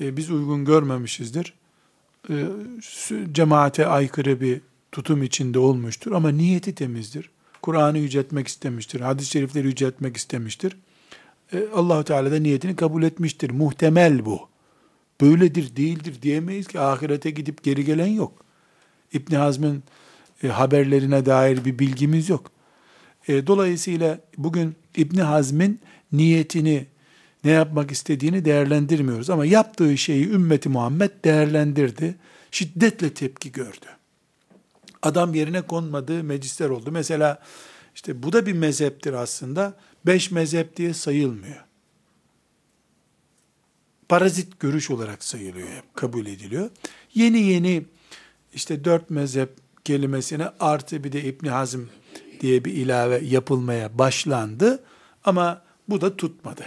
e, 0.00 0.16
biz 0.16 0.30
uygun 0.30 0.64
görmemişizdir. 0.64 1.54
E, 2.30 2.44
cemaate 3.32 3.86
aykırı 3.86 4.40
bir 4.40 4.60
tutum 4.92 5.22
içinde 5.22 5.58
olmuştur 5.58 6.12
ama 6.12 6.28
niyeti 6.28 6.74
temizdir. 6.74 7.30
Kur'an'ı 7.62 7.98
yüceltmek 7.98 8.48
istemiştir. 8.48 9.00
Hadis-i 9.00 9.30
şerifleri 9.30 9.66
yüceltmek 9.66 10.16
istemiştir. 10.16 10.76
E, 11.52 11.68
Allahu 11.74 12.04
Teala 12.04 12.32
da 12.32 12.36
niyetini 12.36 12.76
kabul 12.76 13.02
etmiştir. 13.02 13.50
Muhtemel 13.50 14.24
bu. 14.26 14.48
Böyledir, 15.20 15.76
değildir 15.76 16.22
diyemeyiz 16.22 16.66
ki 16.66 16.80
ahirete 16.80 17.30
gidip 17.30 17.62
geri 17.62 17.84
gelen 17.84 18.06
yok. 18.06 18.44
İbn 19.12 19.34
Hazm'ın 19.34 19.82
e, 20.42 20.48
haberlerine 20.48 21.26
dair 21.26 21.64
bir 21.64 21.78
bilgimiz 21.78 22.28
yok. 22.28 22.50
E, 23.28 23.46
dolayısıyla 23.46 24.20
bugün 24.38 24.76
İbn 24.96 25.18
Hazm'in 25.18 25.80
niyetini 26.12 26.86
ne 27.44 27.50
yapmak 27.50 27.90
istediğini 27.90 28.44
değerlendirmiyoruz 28.44 29.30
ama 29.30 29.46
yaptığı 29.46 29.98
şeyi 29.98 30.28
ümmeti 30.28 30.68
Muhammed 30.68 31.10
değerlendirdi. 31.24 32.14
Şiddetle 32.50 33.14
tepki 33.14 33.52
gördü. 33.52 33.86
Adam 35.02 35.34
yerine 35.34 35.62
konmadığı 35.62 36.24
meclisler 36.24 36.68
oldu. 36.68 36.90
Mesela 36.92 37.42
işte 37.94 38.22
bu 38.22 38.32
da 38.32 38.46
bir 38.46 38.52
mezheptir 38.52 39.12
aslında. 39.12 39.74
Beş 40.06 40.30
mezhep 40.30 40.76
diye 40.76 40.94
sayılmıyor. 40.94 41.65
Parazit 44.08 44.60
görüş 44.60 44.90
olarak 44.90 45.24
sayılıyor, 45.24 45.68
kabul 45.94 46.26
ediliyor. 46.26 46.70
Yeni 47.14 47.40
yeni 47.40 47.84
işte 48.54 48.84
dört 48.84 49.10
mezhep 49.10 49.50
kelimesine 49.84 50.48
artı 50.60 51.04
bir 51.04 51.12
de 51.12 51.24
İbni 51.24 51.50
Hazm 51.50 51.80
diye 52.40 52.64
bir 52.64 52.72
ilave 52.72 53.18
yapılmaya 53.24 53.98
başlandı. 53.98 54.84
Ama 55.24 55.62
bu 55.88 56.00
da 56.00 56.16
tutmadı. 56.16 56.64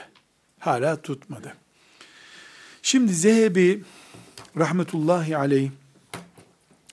Hala 0.59 1.01
tutmadı. 1.01 1.53
Şimdi 2.81 3.13
Zehebi 3.13 3.83
rahmetullahi 4.57 5.37
aleyh 5.37 5.69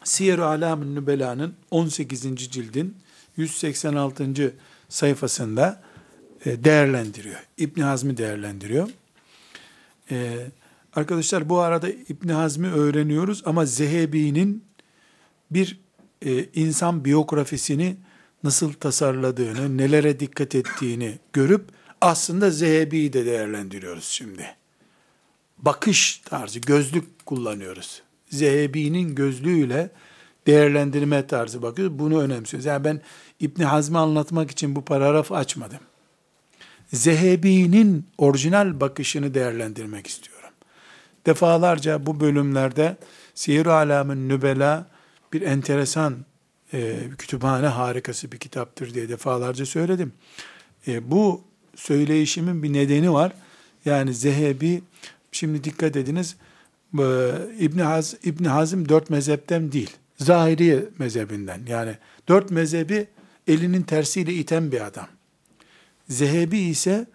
Siyer-i 0.05 0.43
Alam-ı 0.43 0.95
Nübela'nın 0.95 1.55
18. 1.71 2.23
cildin 2.37 2.97
186. 3.37 4.55
sayfasında 4.89 5.83
e, 6.45 6.65
değerlendiriyor. 6.65 7.41
İbn 7.59 7.81
Hazm'i 7.81 8.17
değerlendiriyor. 8.17 8.89
Ee, 10.11 10.47
arkadaşlar 10.93 11.49
bu 11.49 11.59
arada 11.61 11.89
İbn 11.89 12.29
Hazm'i 12.29 12.69
öğreniyoruz 12.69 13.43
ama 13.45 13.67
Zehebi'nin 13.67 14.65
bir 15.51 15.81
e, 16.23 16.45
insan 16.45 17.05
biyografisini 17.05 17.97
nasıl 18.45 18.73
tasarladığını, 18.73 19.79
nelere 19.79 20.21
dikkat 20.21 20.55
ettiğini 20.55 21.19
görüp 21.33 21.65
aslında 22.01 22.51
Zehebi'yi 22.51 23.13
de 23.13 23.27
değerlendiriyoruz 23.27 24.05
şimdi. 24.05 24.57
Bakış 25.59 26.19
tarzı, 26.19 26.59
gözlük 26.59 27.27
kullanıyoruz. 27.27 28.03
Zehebi'nin 28.31 29.15
gözlüğüyle 29.15 29.91
değerlendirme 30.47 31.27
tarzı 31.27 31.63
bakıyoruz. 31.63 31.99
Bunu 31.99 32.21
önemsiyoruz. 32.21 32.67
Yani 32.67 32.85
ben 32.85 33.01
İbni 33.41 33.65
Hazm'i 33.65 33.99
anlatmak 33.99 34.51
için 34.51 34.77
bu 34.77 34.85
paragraf 34.85 35.33
açmadım. 35.33 35.81
Zehebi'nin 36.93 38.05
orijinal 38.19 38.81
bakışını 38.81 39.35
değerlendirmek 39.35 40.07
istiyorum. 40.07 40.51
Defalarca 41.27 42.07
bu 42.07 42.21
bölümlerde 42.21 42.97
Siyer-i 43.35 43.71
Alam'ın 43.71 44.29
Nübela 44.29 44.87
bir 45.33 45.43
enteresan 45.43 46.17
e, 46.73 46.97
kütüphane 47.19 47.67
harikası 47.67 48.33
bir 48.33 48.39
kitaptır 48.39 48.95
diye 48.95 49.09
defalarca 49.09 49.67
söyledim. 49.67 50.13
E, 50.89 51.11
bu 51.11 51.43
söyleyişimin 51.77 52.63
bir 52.63 52.73
nedeni 52.73 53.13
var. 53.13 53.33
Yani 53.85 54.15
Zehebi, 54.15 54.83
şimdi 55.33 55.65
dikkat 55.65 55.97
ediniz, 55.97 56.37
e, 56.99 57.05
İbn 57.59 57.79
Haz 57.79 58.15
İbn 58.25 58.45
Hazm 58.45 58.89
dört 58.89 59.11
mezhepten 59.11 59.73
değil. 59.73 59.91
Zahiri 60.17 60.89
mezhebinden. 60.99 61.61
Yani 61.69 61.97
dört 62.29 62.51
mezhebi 62.51 63.07
elinin 63.49 63.83
tersiyle 63.83 64.35
iten 64.35 64.73
bir 64.73 64.87
adam. 64.87 65.07
Zehebi 66.09 66.59
ise 66.59 67.07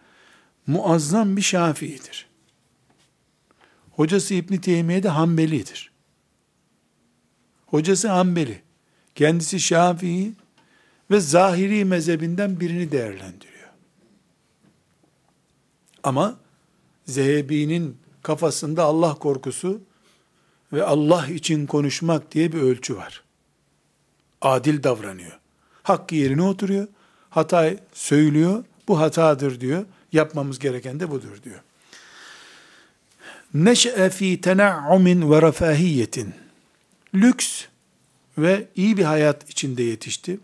muazzam 0.68 1.38
bir 1.38 1.42
Şafii'dir. 1.42 2.28
Hocası 3.92 4.34
İbn 4.34 4.56
Teymiye 4.56 5.04
de 5.04 5.10
Hanbeli'dir. 5.10 5.92
Hocası 7.66 8.10
Hanbeli. 8.10 8.62
Kendisi 9.16 9.60
Şafii 9.60 10.34
ve 11.12 11.20
zahiri 11.20 11.86
mezhebinden 11.86 12.60
birini 12.60 12.92
değerlendiriyor. 12.92 13.70
Ama 16.04 16.39
Zehebi'nin 17.06 17.98
kafasında 18.24 18.84
Allah 18.84 19.14
korkusu 19.14 19.82
ve 20.74 20.84
Allah 20.84 21.28
için 21.28 21.66
konuşmak 21.66 22.32
diye 22.32 22.52
bir 22.52 22.62
ölçü 22.62 22.98
var. 22.98 23.24
Adil 24.42 24.84
davranıyor. 24.84 25.39
Hakkı 25.84 26.16
yerine 26.16 26.42
oturuyor. 26.42 26.88
Hata 27.30 27.72
söylüyor. 27.94 28.64
Bu 28.88 29.00
hatadır 29.00 29.60
diyor. 29.60 29.86
Yapmamız 30.12 30.60
gereken 30.60 31.00
de 31.00 31.12
budur 31.12 31.44
diyor. 31.44 31.60
Neş'e 33.54 34.10
fi 34.10 34.42
tena'umin 34.42 35.32
ve 35.32 35.42
refahiyetin. 35.42 36.34
Lüks 37.16 37.66
ve 38.38 38.68
iyi 38.76 38.98
bir 38.98 39.04
hayat 39.04 39.50
içinde 39.50 39.84
yetişti. 39.84 40.40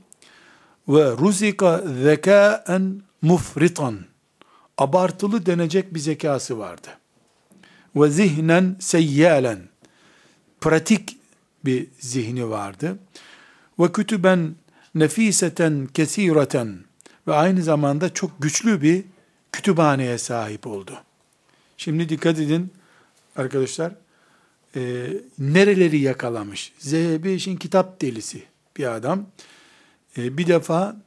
Ve 0.87 1.11
ruzika 1.11 1.83
zekaen 2.03 3.01
mufritan. 3.21 3.99
Abartılı 4.77 5.45
denecek 5.45 5.93
bir 5.93 5.99
zekası 5.99 6.59
vardı. 6.59 6.87
Ve 7.95 8.09
zihnen 8.09 8.75
seyyalen. 8.79 9.59
Pratik 10.61 11.17
bir 11.65 11.87
zihni 11.99 12.49
vardı. 12.49 12.99
Ve 13.79 13.91
kütüben 13.91 14.55
nefiseten 14.95 15.87
kesireten 15.93 16.86
ve 17.27 17.33
aynı 17.33 17.63
zamanda 17.63 18.13
çok 18.13 18.41
güçlü 18.41 18.81
bir 18.81 19.03
kütüphaneye 19.51 20.17
sahip 20.17 20.67
oldu. 20.67 20.99
Şimdi 21.77 22.09
dikkat 22.09 22.39
edin 22.39 22.73
arkadaşlar. 23.35 23.93
E, 24.75 25.07
nereleri 25.39 25.99
yakalamış? 25.99 26.73
Zehebi 26.79 27.33
işin 27.33 27.55
kitap 27.55 28.01
delisi 28.01 28.43
bir 28.77 28.95
adam. 28.95 29.25
E, 30.17 30.37
bir 30.37 30.47
defa 30.47 30.97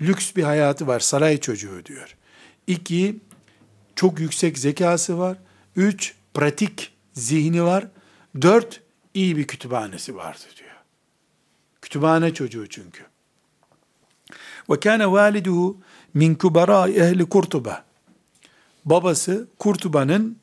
lüks 0.00 0.36
bir 0.36 0.42
hayatı 0.42 0.86
var. 0.86 1.00
Saray 1.00 1.40
çocuğu 1.40 1.84
diyor. 1.84 2.16
İki, 2.66 3.16
çok 3.96 4.20
yüksek 4.20 4.58
zekası 4.58 5.18
var. 5.18 5.38
Üç, 5.76 6.14
pratik 6.34 6.92
zihni 7.12 7.64
var. 7.64 7.86
Dört, 8.42 8.80
iyi 9.14 9.36
bir 9.36 9.46
kütüphanesi 9.46 10.16
vardı 10.16 10.44
diyor. 10.56 10.70
Kütüphane 11.82 12.34
çocuğu 12.34 12.66
çünkü. 12.68 13.02
Ve 14.70 14.80
kâne 14.80 15.10
validuhu 15.10 15.76
min 16.14 16.34
kubara 16.34 16.88
ehli 16.88 17.26
Kurtuba. 17.26 17.84
Babası 18.84 19.48
Kurtuba'nın 19.58 20.36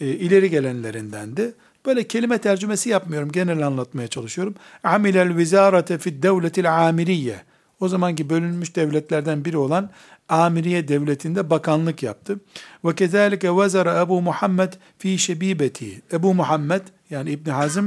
e, 0.00 0.06
ileri 0.06 0.50
gelenlerindendi. 0.50 1.54
Böyle 1.86 2.06
kelime 2.06 2.38
tercümesi 2.38 2.88
yapmıyorum. 2.88 3.32
Genel 3.32 3.66
anlatmaya 3.66 4.08
çalışıyorum. 4.08 4.54
Amilel 4.84 5.36
vizarete 5.36 5.98
fid 5.98 6.22
devletil 6.22 6.88
amiriye. 6.88 7.42
O 7.80 7.88
zamanki 7.88 8.30
bölünmüş 8.30 8.76
devletlerden 8.76 9.44
biri 9.44 9.56
olan 9.56 9.90
Amiriye 10.28 10.88
devletinde 10.88 11.50
bakanlık 11.50 12.02
yaptı. 12.02 12.40
Ve 12.84 12.94
kezalike 12.94 13.56
vezara 13.56 14.00
Ebu 14.00 14.22
Muhammed 14.22 14.72
fi 14.98 15.18
şebibeti. 15.18 16.02
Ebu 16.12 16.34
Muhammed 16.34 16.82
yani 17.10 17.30
İbn 17.30 17.50
Hazm 17.50 17.86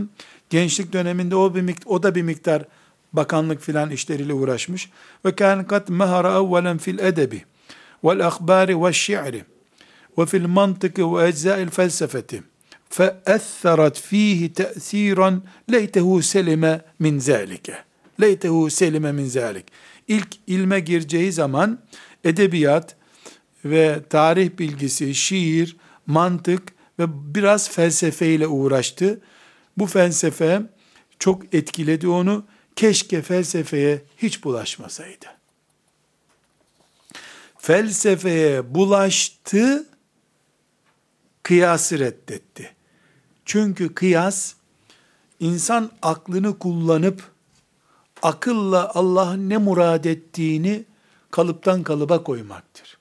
gençlik 0.50 0.94
döneminde 0.94 1.36
o 1.36 1.56
bir 1.56 1.76
o 1.86 2.04
da 2.04 2.16
bir 2.16 2.22
miktar 2.22 2.64
bakanlık 3.18 3.62
filan 3.62 3.90
işleriyle 3.90 4.34
uğraşmış. 4.34 4.90
Ve 5.26 5.36
kan 5.36 5.68
kat 5.68 5.90
mehara 5.90 6.32
evvelen 6.32 6.78
fil 6.78 7.00
edebi 7.00 7.44
vel 8.04 8.28
ahbari 8.28 8.84
ve 8.84 8.94
şi'ri 8.94 9.44
ve 10.18 10.26
fil 10.26 10.48
mantıkı 10.48 11.16
ve 11.16 11.28
ecza'il 11.28 11.70
felsefeti 11.70 12.44
feetheret 12.90 14.00
fihi 14.00 14.54
te'siran 14.54 15.44
leytehu 15.72 16.22
selime 16.22 16.82
min 17.00 17.20
zâlike. 17.20 17.78
Leytehu 18.22 18.70
selime 18.70 19.12
min 19.12 19.26
zâlik. 19.26 19.66
İlk 20.08 20.28
ilme 20.48 20.80
gireceği 20.80 21.32
zaman 21.32 21.80
edebiyat 22.24 22.96
ve 23.66 24.00
tarih 24.10 24.50
bilgisi, 24.60 25.16
şiir, 25.16 25.78
mantık 26.08 26.64
ve 27.00 27.36
biraz 27.36 27.70
felsefeyle 27.70 28.48
uğraştı. 28.48 29.22
Bu 29.78 29.86
felsefe 29.86 30.62
çok 31.20 31.54
etkiledi 31.54 32.08
onu 32.08 32.46
Keşke 32.78 33.22
felsefeye 33.22 34.02
hiç 34.18 34.44
bulaşmasaydı. 34.44 35.26
Felsefeye 37.58 38.76
bulaştı, 38.76 39.86
kıyası 41.44 42.00
reddetti. 42.00 42.76
Çünkü 43.46 43.94
kıyas, 43.94 44.54
insan 45.40 45.92
aklını 46.02 46.60
kullanıp, 46.60 47.32
akılla 48.22 48.92
Allah'ın 48.96 49.50
ne 49.50 49.58
murad 49.58 50.04
ettiğini 50.04 50.86
kalıptan 51.32 51.84
kalıba 51.84 52.24
koymaktır. 52.24 52.98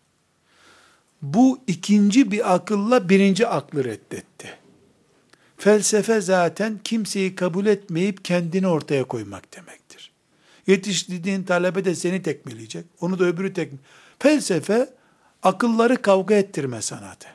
Bu 1.22 1.60
ikinci 1.66 2.30
bir 2.30 2.54
akılla 2.54 3.08
birinci 3.08 3.46
aklı 3.46 3.84
reddetti. 3.84 4.58
Felsefe 5.57 6.21
zaten 6.21 6.79
kimseyi 6.83 7.35
kabul 7.35 7.65
etmeyip 7.65 8.25
kendini 8.25 8.67
ortaya 8.67 9.03
koymak 9.03 9.55
demektir. 9.55 10.11
Yetiştirdiğin 10.67 11.43
talebe 11.43 11.85
de 11.85 11.95
seni 11.95 12.23
tekmeleyecek. 12.23 12.85
Onu 13.01 13.19
da 13.19 13.23
öbürü 13.23 13.53
tekme. 13.53 13.77
Felsefe 14.19 14.89
akılları 15.43 16.01
kavga 16.01 16.35
ettirme 16.35 16.81
sanatı. 16.81 17.27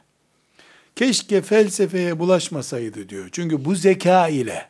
Keşke 0.97 1.43
felsefeye 1.43 2.19
bulaşmasaydı 2.19 3.09
diyor. 3.09 3.29
Çünkü 3.33 3.65
bu 3.65 3.75
zeka 3.75 4.29
ile, 4.29 4.69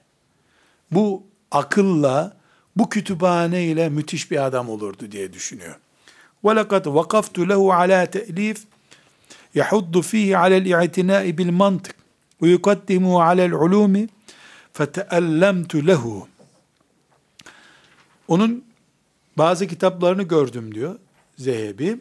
bu 0.90 1.22
akılla, 1.50 2.36
bu 2.76 2.88
kütüphane 2.88 3.64
ile 3.64 3.88
müthiş 3.88 4.30
bir 4.30 4.46
adam 4.46 4.68
olurdu 4.70 5.12
diye 5.12 5.32
düşünüyor. 5.32 5.76
وَلَقَدْ 6.44 6.82
وَقَفْتُ 6.82 7.36
لَهُ 7.50 7.62
عَلَى 7.80 8.06
تَأْلِيفٍ 8.06 8.58
يَحُدُّ 9.54 9.94
ف۪يهِ 10.10 10.28
عَلَى 10.42 10.56
الْاِعْتِنَاءِ 10.62 11.24
بِالْمَنْطِقِ 11.38 11.96
ve 12.41 12.49
yukaddimu 12.49 13.21
alel 13.21 13.53
ulumi 13.53 14.09
feteellemtu 14.73 15.87
lehu. 15.87 16.27
Onun 18.27 18.65
bazı 19.37 19.67
kitaplarını 19.67 20.23
gördüm 20.23 20.75
diyor 20.75 20.99
Zehebi. 21.37 21.99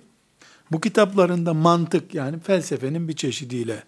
Bu 0.73 0.81
kitaplarında 0.81 1.55
mantık 1.55 2.15
yani 2.15 2.41
felsefenin 2.41 3.09
bir 3.09 3.17
çeşidiyle 3.17 3.85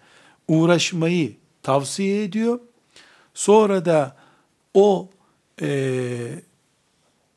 uğraşmayı 0.47 1.33
tavsiye 1.63 2.23
ediyor. 2.23 2.59
Sonra 3.33 3.85
da 3.85 4.15
o 4.73 5.09
e, 5.61 5.69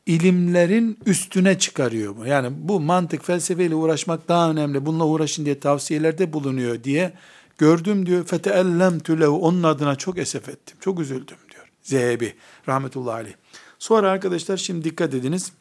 ilimlerin 0.06 0.98
üstüne 1.06 1.58
çıkarıyor. 1.58 2.26
Yani 2.26 2.48
bu 2.58 2.80
mantık 2.80 3.24
felsefeyle 3.24 3.74
uğraşmak 3.74 4.28
daha 4.28 4.50
önemli. 4.50 4.86
Bununla 4.86 5.06
uğraşın 5.06 5.44
diye 5.44 5.60
tavsiyelerde 5.60 6.32
bulunuyor 6.32 6.84
diye 6.84 7.12
gördüm 7.58 8.06
diyor. 8.06 8.24
Feteellemtü 8.24 9.20
lehu 9.20 9.38
onun 9.46 9.62
adına 9.62 9.96
çok 9.96 10.18
esef 10.18 10.48
ettim. 10.48 10.76
Çok 10.80 11.00
üzüldüm 11.00 11.36
diyor. 11.52 11.68
Zehebi 11.82 12.34
rahmetullahi 12.68 13.14
aleyh. 13.14 13.34
Sonra 13.78 14.10
arkadaşlar 14.10 14.56
şimdi 14.56 14.84
dikkat 14.84 15.14
ediniz. 15.14 15.52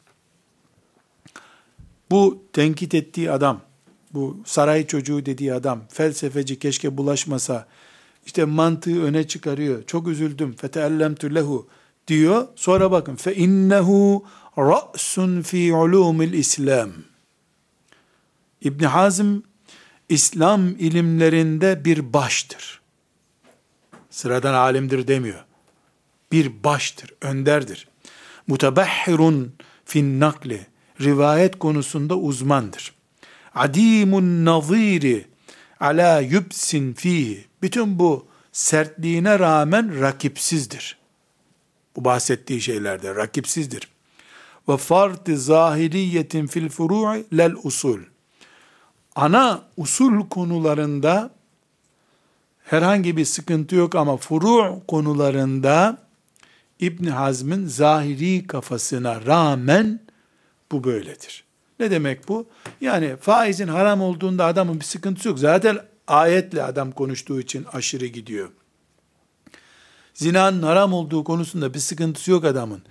Bu 2.11 2.43
tenkit 2.53 2.93
ettiği 2.93 3.31
adam, 3.31 3.61
bu 4.13 4.37
saray 4.45 4.87
çocuğu 4.87 5.25
dediği 5.25 5.53
adam, 5.53 5.81
felsefeci 5.89 6.59
keşke 6.59 6.97
bulaşmasa, 6.97 7.67
işte 8.25 8.45
mantığı 8.45 9.03
öne 9.03 9.27
çıkarıyor. 9.27 9.83
Çok 9.83 10.07
üzüldüm. 10.07 10.55
Feteellemtü 10.55 11.35
lehu 11.35 11.67
diyor. 12.07 12.47
Sonra 12.55 12.91
bakın 12.91 13.15
fe 13.15 13.35
innehu 13.35 14.25
ra'sun 14.57 15.41
fi 15.41 15.73
ulumil 15.73 16.33
İslam. 16.33 16.89
İbn 18.61 18.83
Hazm 18.83 19.37
İslam 20.09 20.67
ilimlerinde 20.67 21.85
bir 21.85 22.13
baştır. 22.13 22.81
Sıradan 24.09 24.53
alimdir 24.53 25.07
demiyor. 25.07 25.45
Bir 26.31 26.63
baştır, 26.63 27.13
önderdir. 27.21 27.87
Mutebahhirun 28.47 29.53
fin 29.85 30.19
nakli. 30.19 30.67
Rivayet 31.01 31.59
konusunda 31.59 32.17
uzmandır. 32.17 32.95
Adimun 33.55 34.45
naziri 34.45 35.27
ala 35.79 36.19
yubsin 36.19 36.93
fihi. 36.93 37.45
Bütün 37.61 37.99
bu 37.99 38.27
sertliğine 38.51 39.39
rağmen 39.39 40.01
rakipsizdir. 40.01 40.97
Bu 41.95 42.05
bahsettiği 42.05 42.61
şeylerde 42.61 43.15
rakipsizdir. 43.15 43.87
Ve 44.69 44.77
farti 44.77 45.37
zahiriyetin 45.37 46.47
fil 46.47 46.69
furu'i 46.69 47.37
lel 47.37 47.55
usul. 47.63 47.99
Ana 49.15 49.63
usul 49.77 50.29
konularında 50.29 51.31
herhangi 52.63 53.17
bir 53.17 53.25
sıkıntı 53.25 53.75
yok 53.75 53.95
ama 53.95 54.17
furu' 54.17 54.81
konularında 54.87 55.97
İbn 56.79 57.05
Hazm'ın 57.05 57.67
zahiri 57.67 58.47
kafasına 58.47 59.25
rağmen 59.25 59.99
bu 60.71 60.83
böyledir. 60.83 61.43
Ne 61.79 61.91
demek 61.91 62.27
bu? 62.27 62.47
Yani 62.81 63.15
faizin 63.21 63.67
haram 63.67 64.01
olduğunda 64.01 64.45
adamın 64.45 64.79
bir 64.79 64.85
sıkıntısı 64.85 65.27
yok. 65.27 65.39
Zaten 65.39 65.79
ayetle 66.07 66.63
adam 66.63 66.91
konuştuğu 66.91 67.39
için 67.39 67.65
aşırı 67.73 68.05
gidiyor. 68.05 68.49
Zinanın 70.13 70.63
haram 70.63 70.93
olduğu 70.93 71.23
konusunda 71.23 71.73
bir 71.73 71.79
sıkıntısı 71.79 72.31
yok 72.31 72.45
adamın. 72.45 72.81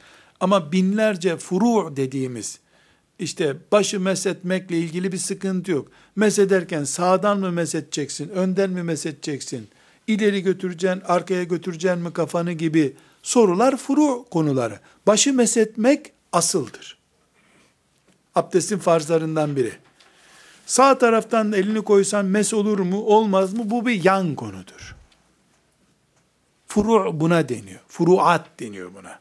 Ama 0.41 0.73
binlerce 0.73 1.37
furu 1.37 1.97
dediğimiz 1.97 2.59
işte 3.19 3.57
başı 3.73 4.01
mesetmekle 4.01 4.79
ilgili 4.79 5.13
bir 5.13 5.19
sıkıntı 5.19 5.71
yok. 5.71 5.89
Mesederken 6.17 6.85
sağdan 6.85 7.39
mı 7.39 7.53
mesedeceksin, 7.53 8.29
önden 8.29 8.71
mi 8.71 8.83
mesedeceksin, 8.83 9.69
ileri 10.07 10.43
götüreceksin, 10.43 11.03
arkaya 11.07 11.45
götüreceksin 11.45 12.03
mi 12.03 12.13
kafanı 12.13 12.53
gibi 12.53 12.97
sorular 13.23 13.77
furu 13.77 14.25
konuları. 14.31 14.81
Başı 15.07 15.33
mesetmek 15.33 16.13
asıldır. 16.33 16.99
Abdestin 18.35 18.79
farzlarından 18.79 19.57
biri. 19.57 19.73
Sağ 20.67 20.99
taraftan 20.99 21.53
elini 21.53 21.83
koysan 21.83 22.25
mes 22.25 22.55
olur 22.55 22.79
mu, 22.79 23.01
olmaz 23.01 23.53
mı? 23.55 23.71
Bu 23.71 23.87
bir 23.87 24.05
yan 24.05 24.35
konudur. 24.35 24.97
Furu 26.67 27.21
buna 27.21 27.49
deniyor. 27.49 27.81
Furuat 27.89 28.61
deniyor 28.61 28.95
buna. 28.95 29.19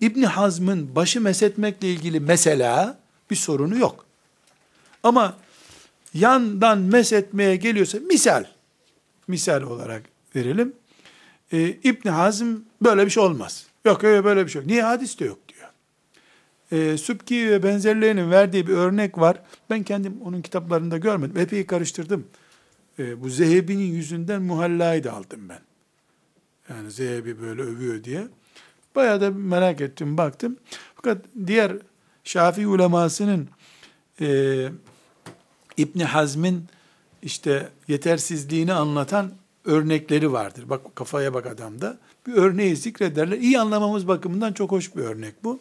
İbn 0.00 0.22
Hazm'ın 0.22 0.96
başı 0.96 1.20
mesetmekle 1.20 1.92
ilgili 1.92 2.20
mesela 2.20 2.98
bir 3.30 3.36
sorunu 3.36 3.78
yok. 3.78 4.06
Ama 5.02 5.36
yandan 6.14 6.78
mesetmeye 6.78 7.56
geliyorsa 7.56 7.98
misal, 7.98 8.44
misal 9.28 9.62
olarak 9.62 10.02
verelim. 10.36 10.72
Ee, 11.52 11.68
İbn 11.68 12.08
Hazm 12.08 12.56
böyle 12.82 13.04
bir 13.06 13.10
şey 13.10 13.22
olmaz. 13.22 13.66
Yok 13.84 14.04
öyle 14.04 14.24
böyle 14.24 14.46
bir 14.46 14.50
şey 14.50 14.62
yok. 14.62 14.66
Niye 14.70 14.82
hadis 14.82 15.20
de 15.20 15.24
yok 15.24 15.38
diyor. 15.48 15.68
Ee, 16.72 16.98
Sübki 16.98 17.50
ve 17.50 17.62
benzerlerinin 17.62 18.30
verdiği 18.30 18.66
bir 18.66 18.72
örnek 18.72 19.18
var. 19.18 19.42
Ben 19.70 19.82
kendim 19.82 20.22
onun 20.24 20.42
kitaplarında 20.42 20.98
görmedim. 20.98 21.36
Epey 21.36 21.66
karıştırdım. 21.66 22.26
Ee, 22.98 23.22
bu 23.22 23.28
Zehebi'nin 23.28 23.92
yüzünden 23.92 24.42
muhallayı 24.42 25.04
da 25.04 25.12
aldım 25.12 25.48
ben. 25.48 25.60
Yani 26.70 26.90
Zehebi 26.90 27.40
böyle 27.40 27.62
övüyor 27.62 28.04
diye. 28.04 28.28
Bayağı 28.94 29.20
da 29.20 29.30
merak 29.30 29.80
ettim, 29.80 30.18
baktım. 30.18 30.56
Fakat 30.94 31.24
diğer 31.46 31.72
Şafii 32.24 32.66
ulemasının 32.66 33.48
e, 34.20 34.68
İbni 35.76 36.04
Hazm'in 36.04 36.64
işte 37.22 37.68
yetersizliğini 37.88 38.72
anlatan 38.72 39.32
örnekleri 39.64 40.32
vardır. 40.32 40.68
Bak 40.68 40.96
kafaya 40.96 41.34
bak 41.34 41.46
adamda. 41.46 41.98
Bir 42.26 42.32
örneği 42.32 42.76
zikrederler. 42.76 43.38
İyi 43.38 43.60
anlamamız 43.60 44.08
bakımından 44.08 44.52
çok 44.52 44.72
hoş 44.72 44.96
bir 44.96 45.02
örnek 45.02 45.44
bu. 45.44 45.60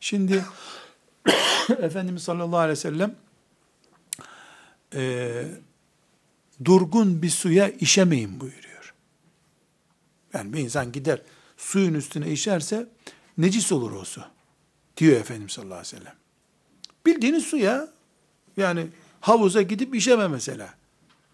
Şimdi 0.00 0.44
Efendimiz 1.68 2.22
sallallahu 2.22 2.58
aleyhi 2.58 2.78
ve 2.78 2.82
sellem 2.82 3.14
e, 4.94 5.44
durgun 6.64 7.22
bir 7.22 7.30
suya 7.30 7.68
işemeyin 7.68 8.40
buyuruyor. 8.40 8.94
Yani 10.34 10.52
bir 10.52 10.58
insan 10.58 10.92
gider 10.92 11.22
suyun 11.56 11.94
üstüne 11.94 12.30
işerse 12.30 12.88
necis 13.38 13.72
olur 13.72 13.92
o 13.92 14.04
su. 14.04 14.22
Diyor 14.98 15.20
Efendimiz 15.20 15.52
sallallahu 15.52 15.78
aleyhi 15.78 15.96
ve 15.96 15.98
sellem. 15.98 16.14
Bildiğiniz 17.06 17.44
suya 17.44 17.88
yani 18.56 18.86
havuza 19.20 19.62
gidip 19.62 19.94
işeme 19.94 20.28
mesela. 20.28 20.74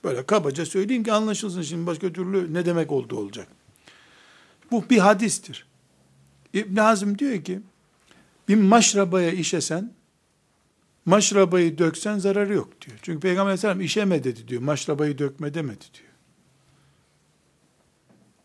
Böyle 0.05 0.27
kabaca 0.27 0.67
söyleyeyim 0.67 1.05
ki 1.05 1.13
anlaşılsın 1.13 1.63
şimdi 1.63 1.87
başka 1.87 2.13
türlü 2.13 2.55
ne 2.55 2.67
demek 2.67 2.93
oldu 2.93 3.17
olacak. 3.17 3.49
Bu 4.71 4.91
bir 4.91 4.99
hadistir. 4.99 5.67
İbn 6.53 6.77
Hazm 6.77 7.19
diyor 7.19 7.45
ki 7.45 7.61
bir 8.49 8.57
maşrabaya 8.57 9.31
işesen 9.31 9.93
maşrabayı 11.05 11.79
döksen 11.79 12.19
zararı 12.19 12.55
yok 12.55 12.81
diyor. 12.81 12.99
Çünkü 13.03 13.21
Peygamber 13.21 13.47
aleyhisselam 13.47 13.81
işeme 13.81 14.25
dedi 14.25 14.49
diyor. 14.49 14.63
Maşrabayı 14.63 15.19
dökme 15.19 15.55
demedi 15.55 15.85
diyor. 15.95 16.11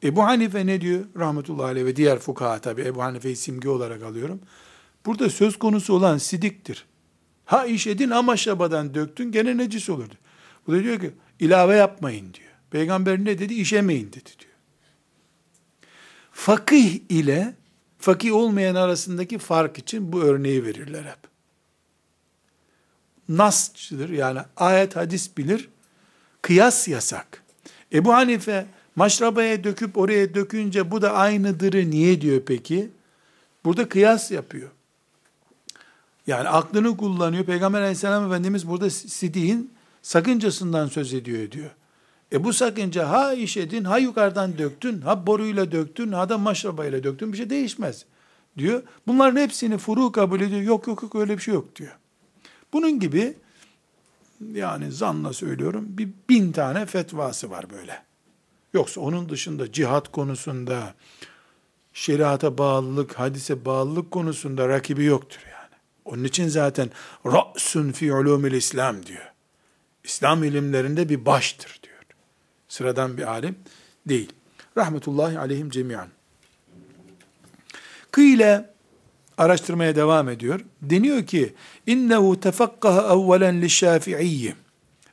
Ebu 0.04 0.24
Hanife 0.24 0.66
ne 0.66 0.82
diyor? 0.82 1.06
Rahmetullahi 1.18 1.66
aleyh 1.66 1.86
ve 1.86 1.96
diğer 1.96 2.20
fukaha 2.20 2.62
tabi 2.62 2.82
Ebu 2.82 3.04
Hanife'yi 3.04 3.36
simge 3.36 3.70
olarak 3.70 4.04
alıyorum. 4.04 4.42
Burada 5.10 5.30
söz 5.30 5.60
konusu 5.60 5.94
olan 5.94 6.18
sidiktir. 6.18 6.86
Ha 7.46 7.66
işedin 7.66 8.10
ama 8.10 8.38
şabadan 8.38 8.94
döktün 8.94 9.32
gene 9.32 9.58
necis 9.58 9.90
olurdu. 9.90 10.14
Bu 10.68 10.74
da 10.74 10.84
diyor 10.84 11.00
ki 11.00 11.12
ilave 11.40 11.76
yapmayın 11.76 12.34
diyor. 12.34 12.50
Peygamber 12.72 13.26
ne 13.26 13.40
dedi? 13.40 13.54
İşemeyin 13.54 14.08
dedi 14.08 14.30
diyor. 14.40 14.54
Fakih 16.32 17.00
ile 17.10 17.54
fakih 17.98 18.34
olmayan 18.34 18.76
arasındaki 18.76 19.38
fark 19.38 19.78
için 19.78 20.14
bu 20.14 20.22
örneği 20.22 20.66
verirler 20.66 21.04
hep. 21.04 21.20
Nasçıdır 23.30 24.10
yani 24.10 24.40
ayet 24.58 24.96
hadis 24.96 25.38
bilir, 25.38 25.70
kıyas 26.42 26.88
yasak. 26.88 27.44
Ebu 27.94 28.14
Hanife 28.14 28.66
maşrabaya 28.96 29.64
döküp 29.64 29.98
oraya 29.98 30.34
dökünce 30.34 30.92
bu 30.92 31.02
da 31.02 31.14
aynıdırı 31.14 31.92
niye 31.92 32.22
diyor 32.22 32.42
peki? 32.46 32.90
Burada 33.66 33.90
kıyas 33.90 34.32
yapıyor. 34.32 34.70
Yani 36.30 36.50
aklını 36.50 36.98
kullanıyor. 36.98 37.46
Peygamber 37.46 37.80
aleyhisselam 37.82 38.26
efendimiz 38.26 38.68
burada 38.68 38.90
sidiğin 38.90 39.74
sakıncasından 40.02 40.88
söz 40.88 41.14
ediyor 41.14 41.52
diyor. 41.52 41.70
E 42.34 42.44
bu 42.44 42.54
sakınca 42.54 43.10
ha 43.10 43.34
işedin, 43.34 43.84
ha 43.84 43.98
yukarıdan 43.98 44.58
döktün, 44.58 45.02
ha 45.02 45.28
boruyla 45.28 45.72
döktün, 45.72 46.12
ha 46.12 46.30
da 46.30 46.38
maşrabayla 46.38 47.04
döktün 47.04 47.34
bir 47.34 47.38
şey 47.38 47.50
değişmez 47.50 48.06
diyor. 48.58 48.84
Bunların 49.08 49.42
hepsini 49.42 49.78
furu 49.78 50.12
kabul 50.12 50.42
ediyor. 50.42 50.62
Yok 50.62 50.88
yok 50.88 51.04
yok 51.04 51.16
öyle 51.16 51.38
bir 51.38 51.42
şey 51.42 51.54
yok 51.54 51.76
diyor. 51.76 51.98
Bunun 52.74 53.00
gibi 53.00 53.34
yani 54.54 54.92
zanla 54.92 55.34
söylüyorum 55.34 55.86
bir 55.90 56.10
bin 56.30 56.52
tane 56.52 56.86
fetvası 56.86 57.50
var 57.50 57.70
böyle. 57.70 58.04
Yoksa 58.74 59.02
onun 59.02 59.30
dışında 59.30 59.72
cihat 59.72 60.12
konusunda, 60.12 60.94
şeriata 61.94 62.58
bağlılık, 62.58 63.20
hadise 63.20 63.66
bağlılık 63.66 64.12
konusunda 64.12 64.68
rakibi 64.68 65.04
yoktur. 65.04 65.49
Onun 66.10 66.24
için 66.24 66.48
zaten 66.48 66.90
ra'sun 67.26 67.92
fi 67.92 68.14
ulumil 68.14 68.52
İslam 68.52 69.06
diyor. 69.06 69.32
İslam 70.04 70.44
ilimlerinde 70.44 71.10
bir 71.10 71.26
baştır 71.26 71.80
diyor. 71.84 71.96
Sıradan 72.68 73.18
bir 73.18 73.32
alim 73.32 73.56
değil. 74.06 74.34
Rahmetullahi 74.78 75.40
aleyhim 75.40 75.70
cemiyan. 75.70 76.08
Kıyle 78.12 78.70
araştırmaya 79.38 79.96
devam 79.96 80.30
ediyor. 80.30 80.60
Deniyor 80.82 81.26
ki 81.26 81.54
innehu 81.88 82.40
tefakkaha 82.40 83.02
evvelen 83.02 83.62
li 83.62 83.70
şafi'iyyi. 83.70 84.56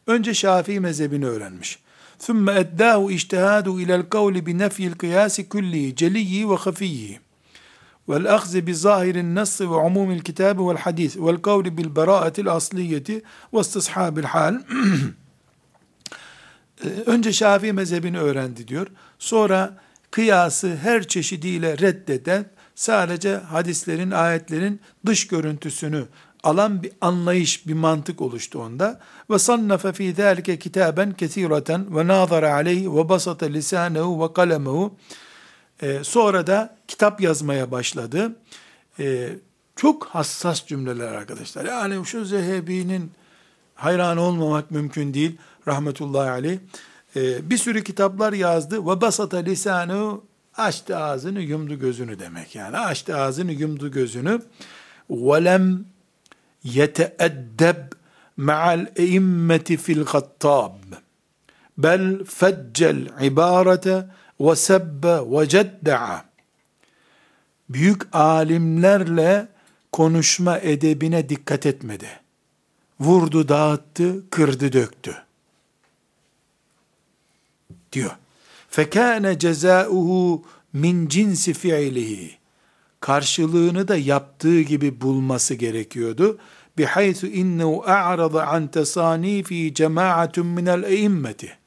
Önce 0.07 0.35
Şafii 0.35 0.81
mezhebini 0.81 1.27
öğrenmiş. 1.27 1.79
Thumma 2.19 2.55
eddahu 2.55 3.11
ijtihadu 3.11 3.81
ila'l 3.81 4.03
kavli 4.03 4.47
bi 4.47 4.59
nefyi'l 4.59 4.93
kıyasi 4.93 5.49
kulli 5.49 5.97
celiyi 5.97 6.51
ve 6.51 6.55
hafiyi 6.55 7.21
vel 8.09 8.35
ahzi 8.35 8.67
bi 8.67 8.75
zahirin 8.75 9.35
nassı 9.35 9.71
ve 9.71 9.75
umumil 9.75 10.21
kitabı 10.21 10.69
vel 10.69 10.77
hadis 10.77 11.17
vel 11.17 11.37
kavli 11.37 11.79
bil 11.79 11.97
beraatil 11.97 12.53
asliyeti 12.53 13.23
ve 13.55 13.61
istishabil 13.61 14.25
hal 14.25 14.63
önce 17.07 17.33
Şafii 17.33 17.73
mezhebini 17.73 18.19
öğrendi 18.19 18.69
diyor. 18.69 18.87
Sonra 19.19 19.77
kıyası 20.11 20.77
her 20.77 21.09
çeşidiyle 21.09 21.79
reddeden 21.79 22.47
sadece 22.75 23.37
hadislerin, 23.37 24.11
ayetlerin 24.11 24.81
dış 25.07 25.27
görüntüsünü 25.27 26.05
alan 26.43 26.83
bir 26.83 26.93
anlayış, 27.01 27.67
bir 27.67 27.75
mantık 27.75 28.21
oluştu 28.21 28.63
onda. 28.63 29.01
Ve 29.31 29.39
sannafe 29.39 29.93
fi 29.93 30.15
zalike 30.15 30.59
kitaben 30.59 31.13
kesireten 31.13 31.97
ve 31.97 32.07
nazara 32.07 32.55
aleyhi 32.55 32.95
ve 32.95 33.09
basata 33.09 33.47
lisanehu 33.47 34.25
ve 34.25 34.33
kalemehu 34.33 34.95
e, 35.83 36.05
sonra 36.05 36.47
da 36.47 36.77
kitap 36.89 37.21
yazmaya 37.21 37.71
başladı. 37.71 38.37
E, 38.99 39.29
çok 39.77 40.07
hassas 40.07 40.67
cümleler 40.67 41.13
arkadaşlar. 41.13 41.65
Yani 41.65 42.07
şu 42.07 42.25
Zehebi'nin 42.25 43.11
hayran 43.75 44.17
olmamak 44.17 44.71
mümkün 44.71 45.15
değil. 45.15 45.37
Rahmetullahi 45.69 46.31
aleyh. 46.31 46.59
E, 47.17 47.51
bir 47.51 47.59
sürü 47.59 47.85
kitaplar 47.85 48.33
yazdı. 48.33 48.87
Ve 48.87 49.01
basata 49.01 49.37
lisanu 49.37 50.25
açtı 50.57 50.97
ağzını 50.97 51.41
yumdu 51.41 51.79
gözünü 51.79 52.19
demek. 52.19 52.55
Yani 52.55 52.79
açtı 52.79 53.17
ağzını 53.17 53.53
yumdu 53.53 53.91
gözünü. 53.91 54.43
Velem 55.11 55.85
yeteeddeb 56.65 57.77
ma'al 58.37 58.87
eimmeti 58.97 59.77
fil 59.77 60.05
gattab. 60.05 60.73
Bel 61.79 62.25
feccel 62.25 63.09
ibarete 63.23 64.07
ve 64.41 64.57
sebbe 64.57 65.21
ve 65.31 65.49
cedda'a. 65.49 66.25
Büyük 67.69 68.17
alimlerle 68.17 69.49
konuşma 69.93 70.59
edebine 70.59 71.29
dikkat 71.29 71.67
etmedi. 71.67 72.09
Vurdu, 73.01 73.49
dağıttı, 73.49 74.31
kırdı, 74.31 74.73
döktü. 74.73 75.17
Diyor. 77.93 78.17
Fekâne 78.69 79.39
cezâuhu 79.39 80.45
min 80.73 81.09
cinsi 81.09 81.55
fiilihi. 81.55 82.39
Karşılığını 83.01 83.89
da 83.89 83.97
yaptığı 83.97 84.61
gibi 84.61 85.01
bulması 85.01 85.55
gerekiyordu. 85.55 86.39
Bihaythu 86.79 87.27
innehu 87.27 87.83
a'rada 87.87 88.47
an 88.47 88.67
tesanifi 88.69 89.75
cemaatun 89.75 90.47
minel 90.47 90.83
eimmeti. 90.83 91.59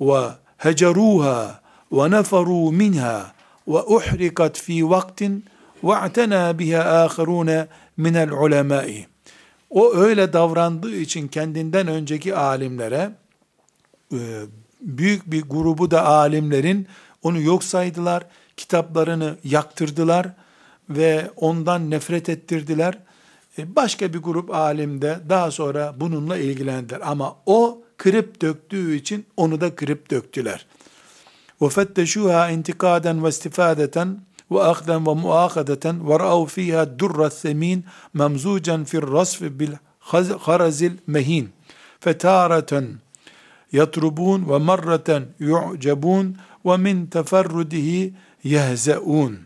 Ve 0.00 0.43
heceruha 0.64 1.60
ve 1.92 2.10
neferu 2.10 2.72
minha 2.72 3.32
ve 3.68 3.82
uhrikat 3.82 4.58
fi 4.58 4.90
vaktin 4.90 5.44
ve 5.84 5.96
a'tena 5.96 6.58
biha 6.58 6.82
ahirune 6.82 7.66
min 7.96 8.14
el-ulemai. 8.14 9.06
O 9.70 9.94
öyle 9.94 10.32
davrandığı 10.32 10.96
için 10.96 11.28
kendinden 11.28 11.86
önceki 11.86 12.36
alimlere 12.36 13.10
e, 14.12 14.18
büyük 14.80 15.30
bir 15.30 15.42
grubu 15.42 15.90
da 15.90 16.06
alimlerin 16.06 16.86
onu 17.22 17.40
yok 17.40 17.64
saydılar 17.64 18.24
kitaplarını 18.56 19.36
yaktırdılar 19.44 20.26
ve 20.90 21.30
ondan 21.36 21.90
nefret 21.90 22.28
ettirdiler. 22.28 22.98
E, 23.58 23.76
başka 23.76 24.12
bir 24.12 24.18
grup 24.18 24.54
alim 24.54 25.02
de 25.02 25.18
daha 25.28 25.50
sonra 25.50 25.94
bununla 25.96 26.36
ilgilendiler. 26.36 27.00
Ama 27.04 27.36
o 27.46 27.82
kırıp 28.03 28.41
döktüğü 28.41 28.95
için 28.95 29.25
onu 29.37 29.61
da 29.61 29.75
kırıp 29.75 30.11
döktüler. 30.11 30.65
وَفَتَّشُوهَا 31.61 32.41
اِنْتِقَادًا 32.55 33.13
وَاسْتِفَادَةً 33.23 34.15
وَأَخْذًا 34.53 34.97
وَمُؤَاخَذَةً 35.07 35.85
وَرَأَوْ 36.09 36.41
ف۪يهَا 36.55 36.81
الدُّرَّ 36.89 37.19
الثَّم۪ينَ 37.31 37.79
مَمْزُوجًا 38.19 38.77
فِي 38.89 38.97
الرَّصْفِ 39.03 39.39
بِالْخَرَزِ 39.59 40.79
الْمَه۪ينَ 40.91 41.45
فَتَارَةً 42.03 42.71
يَطْرُبُونَ 43.79 44.39
وَمَرَّةً 44.51 45.09
يُعْجَبُونَ 45.51 46.25
وَمِنْ 46.67 46.97
تَفَرُّدِهِ 47.15 48.11
yehzeun. 48.43 49.39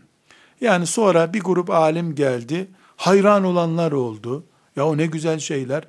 Yani 0.60 0.86
sonra 0.86 1.32
bir 1.32 1.40
grup 1.40 1.70
alim 1.70 2.14
geldi. 2.14 2.68
Hayran 2.96 3.44
olanlar 3.44 3.92
oldu. 3.92 4.44
Ya 4.76 4.86
o 4.86 4.96
ne 4.96 5.06
güzel 5.06 5.38
şeyler. 5.38 5.84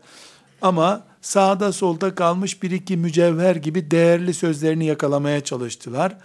Ama 0.61 1.03
sağda 1.20 1.72
solda 1.72 2.14
kalmış 2.14 2.62
bir 2.62 2.70
iki 2.70 2.96
mücevher 2.96 3.56
gibi 3.56 3.90
değerli 3.90 4.34
sözlerini 4.34 4.86
yakalamaya 4.86 5.40
çalıştılar. 5.40 6.16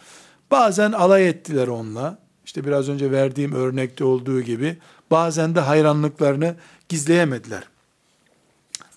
Bazen 0.51 0.91
alay 0.91 1.29
ettiler 1.29 1.67
onunla. 1.67 2.17
İşte 2.45 2.65
biraz 2.65 2.89
önce 2.89 3.11
verdiğim 3.11 3.53
örnekte 3.53 4.03
olduğu 4.03 4.41
gibi. 4.41 4.77
Bazen 5.11 5.55
de 5.55 5.59
hayranlıklarını 5.59 6.55
gizleyemediler. 6.89 7.63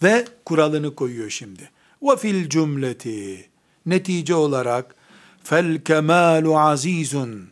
Ve 0.02 0.24
kuralını 0.44 0.94
koyuyor 0.94 1.30
şimdi. 1.30 1.70
Ve 2.02 2.16
fil 2.16 2.48
cümleti. 2.48 3.48
Netice 3.86 4.34
olarak 4.34 4.94
fel 5.44 5.80
kemalu 5.80 6.58
azizun 6.58 7.48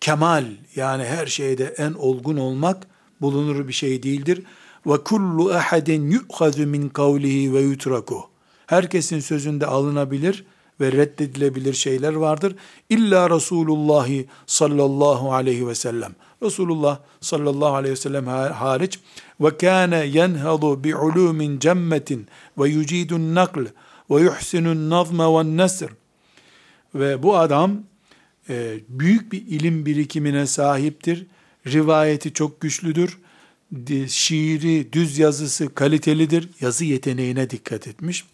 kemal 0.00 0.44
yani 0.76 1.04
her 1.04 1.26
şeyde 1.26 1.74
en 1.78 1.92
olgun 1.92 2.36
olmak 2.36 2.86
bulunur 3.20 3.68
bir 3.68 3.72
şey 3.72 4.02
değildir. 4.02 4.42
Ve 4.86 5.04
kullu 5.04 5.50
ahadin 5.50 6.10
yu'khadu 6.10 6.66
min 6.66 6.88
kavlihi 6.88 7.54
ve 7.54 7.60
yutraku. 7.60 8.24
Herkesin 8.66 9.20
sözünde 9.20 9.66
alınabilir 9.66 10.44
ve 10.80 10.92
reddedilebilir 10.92 11.74
şeyler 11.74 12.12
vardır. 12.12 12.56
İlla 12.90 13.30
Resulullah 13.30 14.08
sallallahu 14.46 15.32
aleyhi 15.34 15.68
ve 15.68 15.74
sellem. 15.74 16.12
Resulullah 16.42 16.98
sallallahu 17.20 17.74
aleyhi 17.74 17.92
ve 17.92 17.96
sellem 17.96 18.26
hariç 18.26 19.00
ve 19.40 19.56
kâne 19.56 20.06
yenhadu 20.06 20.84
bi 20.84 20.96
ulumin 20.96 21.58
cemmetin 21.58 22.26
ve 22.58 22.68
yucidun 22.68 23.34
nakl 23.34 23.64
ve 24.10 24.20
yuhsinun 24.20 24.90
nazme 24.90 25.24
ve 25.24 25.56
nesr 25.56 25.90
ve 26.94 27.22
bu 27.22 27.36
adam 27.36 27.80
e, 28.48 28.80
büyük 28.88 29.32
bir 29.32 29.46
ilim 29.46 29.86
birikimine 29.86 30.46
sahiptir. 30.46 31.26
Rivayeti 31.66 32.32
çok 32.32 32.60
güçlüdür. 32.60 33.18
Şiiri, 34.08 34.92
düz 34.92 35.18
yazısı 35.18 35.74
kalitelidir. 35.74 36.48
Yazı 36.60 36.84
yeteneğine 36.84 37.50
dikkat 37.50 37.88
etmiş. 37.88 38.24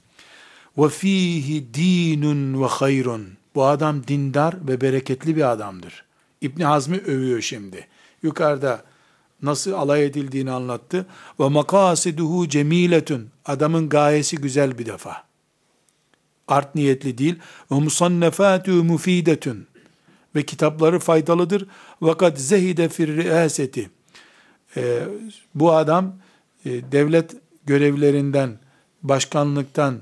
Ve 0.78 0.88
fihi 0.88 1.74
dinun 1.74 2.62
ve 2.62 2.66
hayrun. 2.66 3.26
Bu 3.54 3.64
adam 3.64 4.06
dindar 4.06 4.68
ve 4.68 4.80
bereketli 4.80 5.36
bir 5.36 5.52
adamdır. 5.52 6.04
İbni 6.40 6.64
Hazm'i 6.64 6.98
övüyor 6.98 7.40
şimdi. 7.40 7.86
Yukarıda 8.22 8.84
nasıl 9.42 9.72
alay 9.72 10.04
edildiğini 10.04 10.50
anlattı. 10.50 11.06
Ve 11.40 11.48
makasiduhu 11.48 12.48
cemiletun. 12.48 13.28
Adamın 13.44 13.88
gayesi 13.88 14.36
güzel 14.36 14.78
bir 14.78 14.86
defa. 14.86 15.24
Art 16.48 16.74
niyetli 16.74 17.18
değil. 17.18 17.34
Ve 17.70 17.74
musannefatu 17.74 18.70
mufidetun. 18.70 19.66
Ve 20.34 20.42
kitapları 20.42 20.98
faydalıdır. 20.98 21.66
Ve 22.02 22.16
kad 22.16 22.36
zehide 22.36 22.88
fir 22.88 23.16
riaseti. 23.16 23.90
Ee, 24.76 25.02
bu 25.54 25.72
adam 25.72 26.14
e, 26.64 26.92
devlet 26.92 27.36
görevlerinden, 27.66 28.58
başkanlıktan 29.02 30.00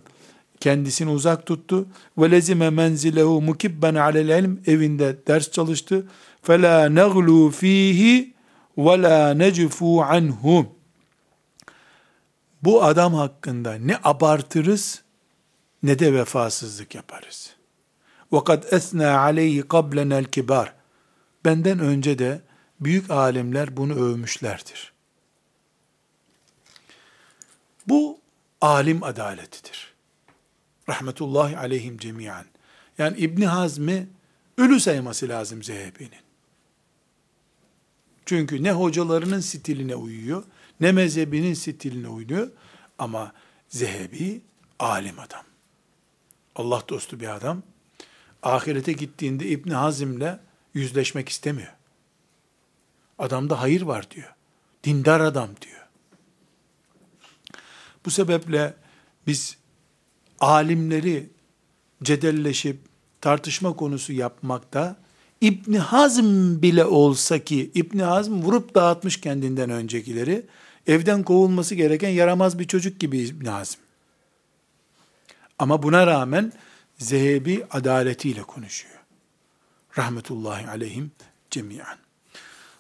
kendisini 0.61 1.11
uzak 1.11 1.47
tuttu. 1.47 1.87
Ve 2.19 2.31
lezime 2.31 2.71
menzilehu 2.71 3.41
mukibben 3.41 3.95
alel 3.95 4.43
ilm 4.43 4.61
evinde 4.67 5.17
ders 5.27 5.51
çalıştı. 5.51 6.07
Fela 6.43 6.89
neglu 6.89 7.51
fihi 7.51 8.35
ve 8.79 9.03
la 9.03 9.35
necfu 9.35 10.03
anhu. 10.03 10.67
Bu 12.62 12.85
adam 12.85 13.15
hakkında 13.15 13.75
ne 13.75 13.97
abartırız 14.05 15.03
ne 15.83 15.99
de 15.99 16.15
vefasızlık 16.15 16.95
yaparız. 16.95 17.55
Ve 18.33 18.45
kad 18.45 18.62
esna 18.73 19.19
aleyhi 19.19 19.62
qablenel 19.62 20.25
kibar. 20.25 20.73
Benden 21.45 21.79
önce 21.79 22.19
de 22.19 22.41
büyük 22.81 23.11
alimler 23.11 23.77
bunu 23.77 23.95
övmüşlerdir. 23.95 24.93
Bu 27.89 28.20
alim 28.61 29.03
adaletidir. 29.03 29.95
Rahmetullahi 30.89 31.59
aleyhim 31.59 31.99
cemiyan. 31.99 32.45
Yani 32.99 33.18
İbni 33.18 33.47
Hazm'i 33.47 34.07
ölü 34.59 34.81
sayması 34.81 35.29
lazım 35.29 35.62
Zehebi'nin. 35.62 36.25
Çünkü 38.27 38.62
ne 38.62 38.72
hocalarının 38.72 39.41
stiline 39.41 39.97
uyuyor, 39.97 40.45
ne 40.81 40.93
mezhebinin 40.93 41.55
stiline 41.55 42.09
uyuyor. 42.09 42.51
Ama 42.99 43.33
Zehebi 43.68 44.43
alim 44.79 45.18
adam. 45.18 45.45
Allah 46.57 46.83
dostu 46.89 47.20
bir 47.20 47.35
adam. 47.35 47.62
Ahirete 48.43 48.93
gittiğinde 48.93 49.47
İbn 49.47 49.70
Hazim'le 49.70 50.39
yüzleşmek 50.75 51.29
istemiyor. 51.29 51.72
Adamda 53.19 53.61
hayır 53.61 53.83
var 53.83 54.11
diyor. 54.11 54.35
Dindar 54.85 55.21
adam 55.21 55.49
diyor. 55.61 55.87
Bu 58.05 58.11
sebeple 58.11 58.75
biz 59.27 59.57
alimleri 60.41 61.31
cedelleşip 62.03 62.79
tartışma 63.21 63.77
konusu 63.77 64.12
yapmakta 64.12 64.97
İbn 65.41 65.75
Hazm 65.75 66.62
bile 66.62 66.85
olsa 66.85 67.39
ki 67.39 67.71
İbn 67.75 67.99
Hazm 67.99 68.33
vurup 68.33 68.75
dağıtmış 68.75 69.21
kendinden 69.21 69.71
öncekileri 69.71 70.47
evden 70.87 71.23
kovulması 71.23 71.75
gereken 71.75 72.09
yaramaz 72.09 72.59
bir 72.59 72.65
çocuk 72.65 73.01
gibi 73.01 73.19
İbn 73.19 73.47
Hazm. 73.47 73.79
Ama 75.59 75.83
buna 75.83 76.07
rağmen 76.07 76.53
Zehebi 76.99 77.67
adaletiyle 77.71 78.43
konuşuyor. 78.43 79.01
Rahmetullahi 79.99 80.69
aleyhim 80.69 81.12
cemiyen. 81.51 82.03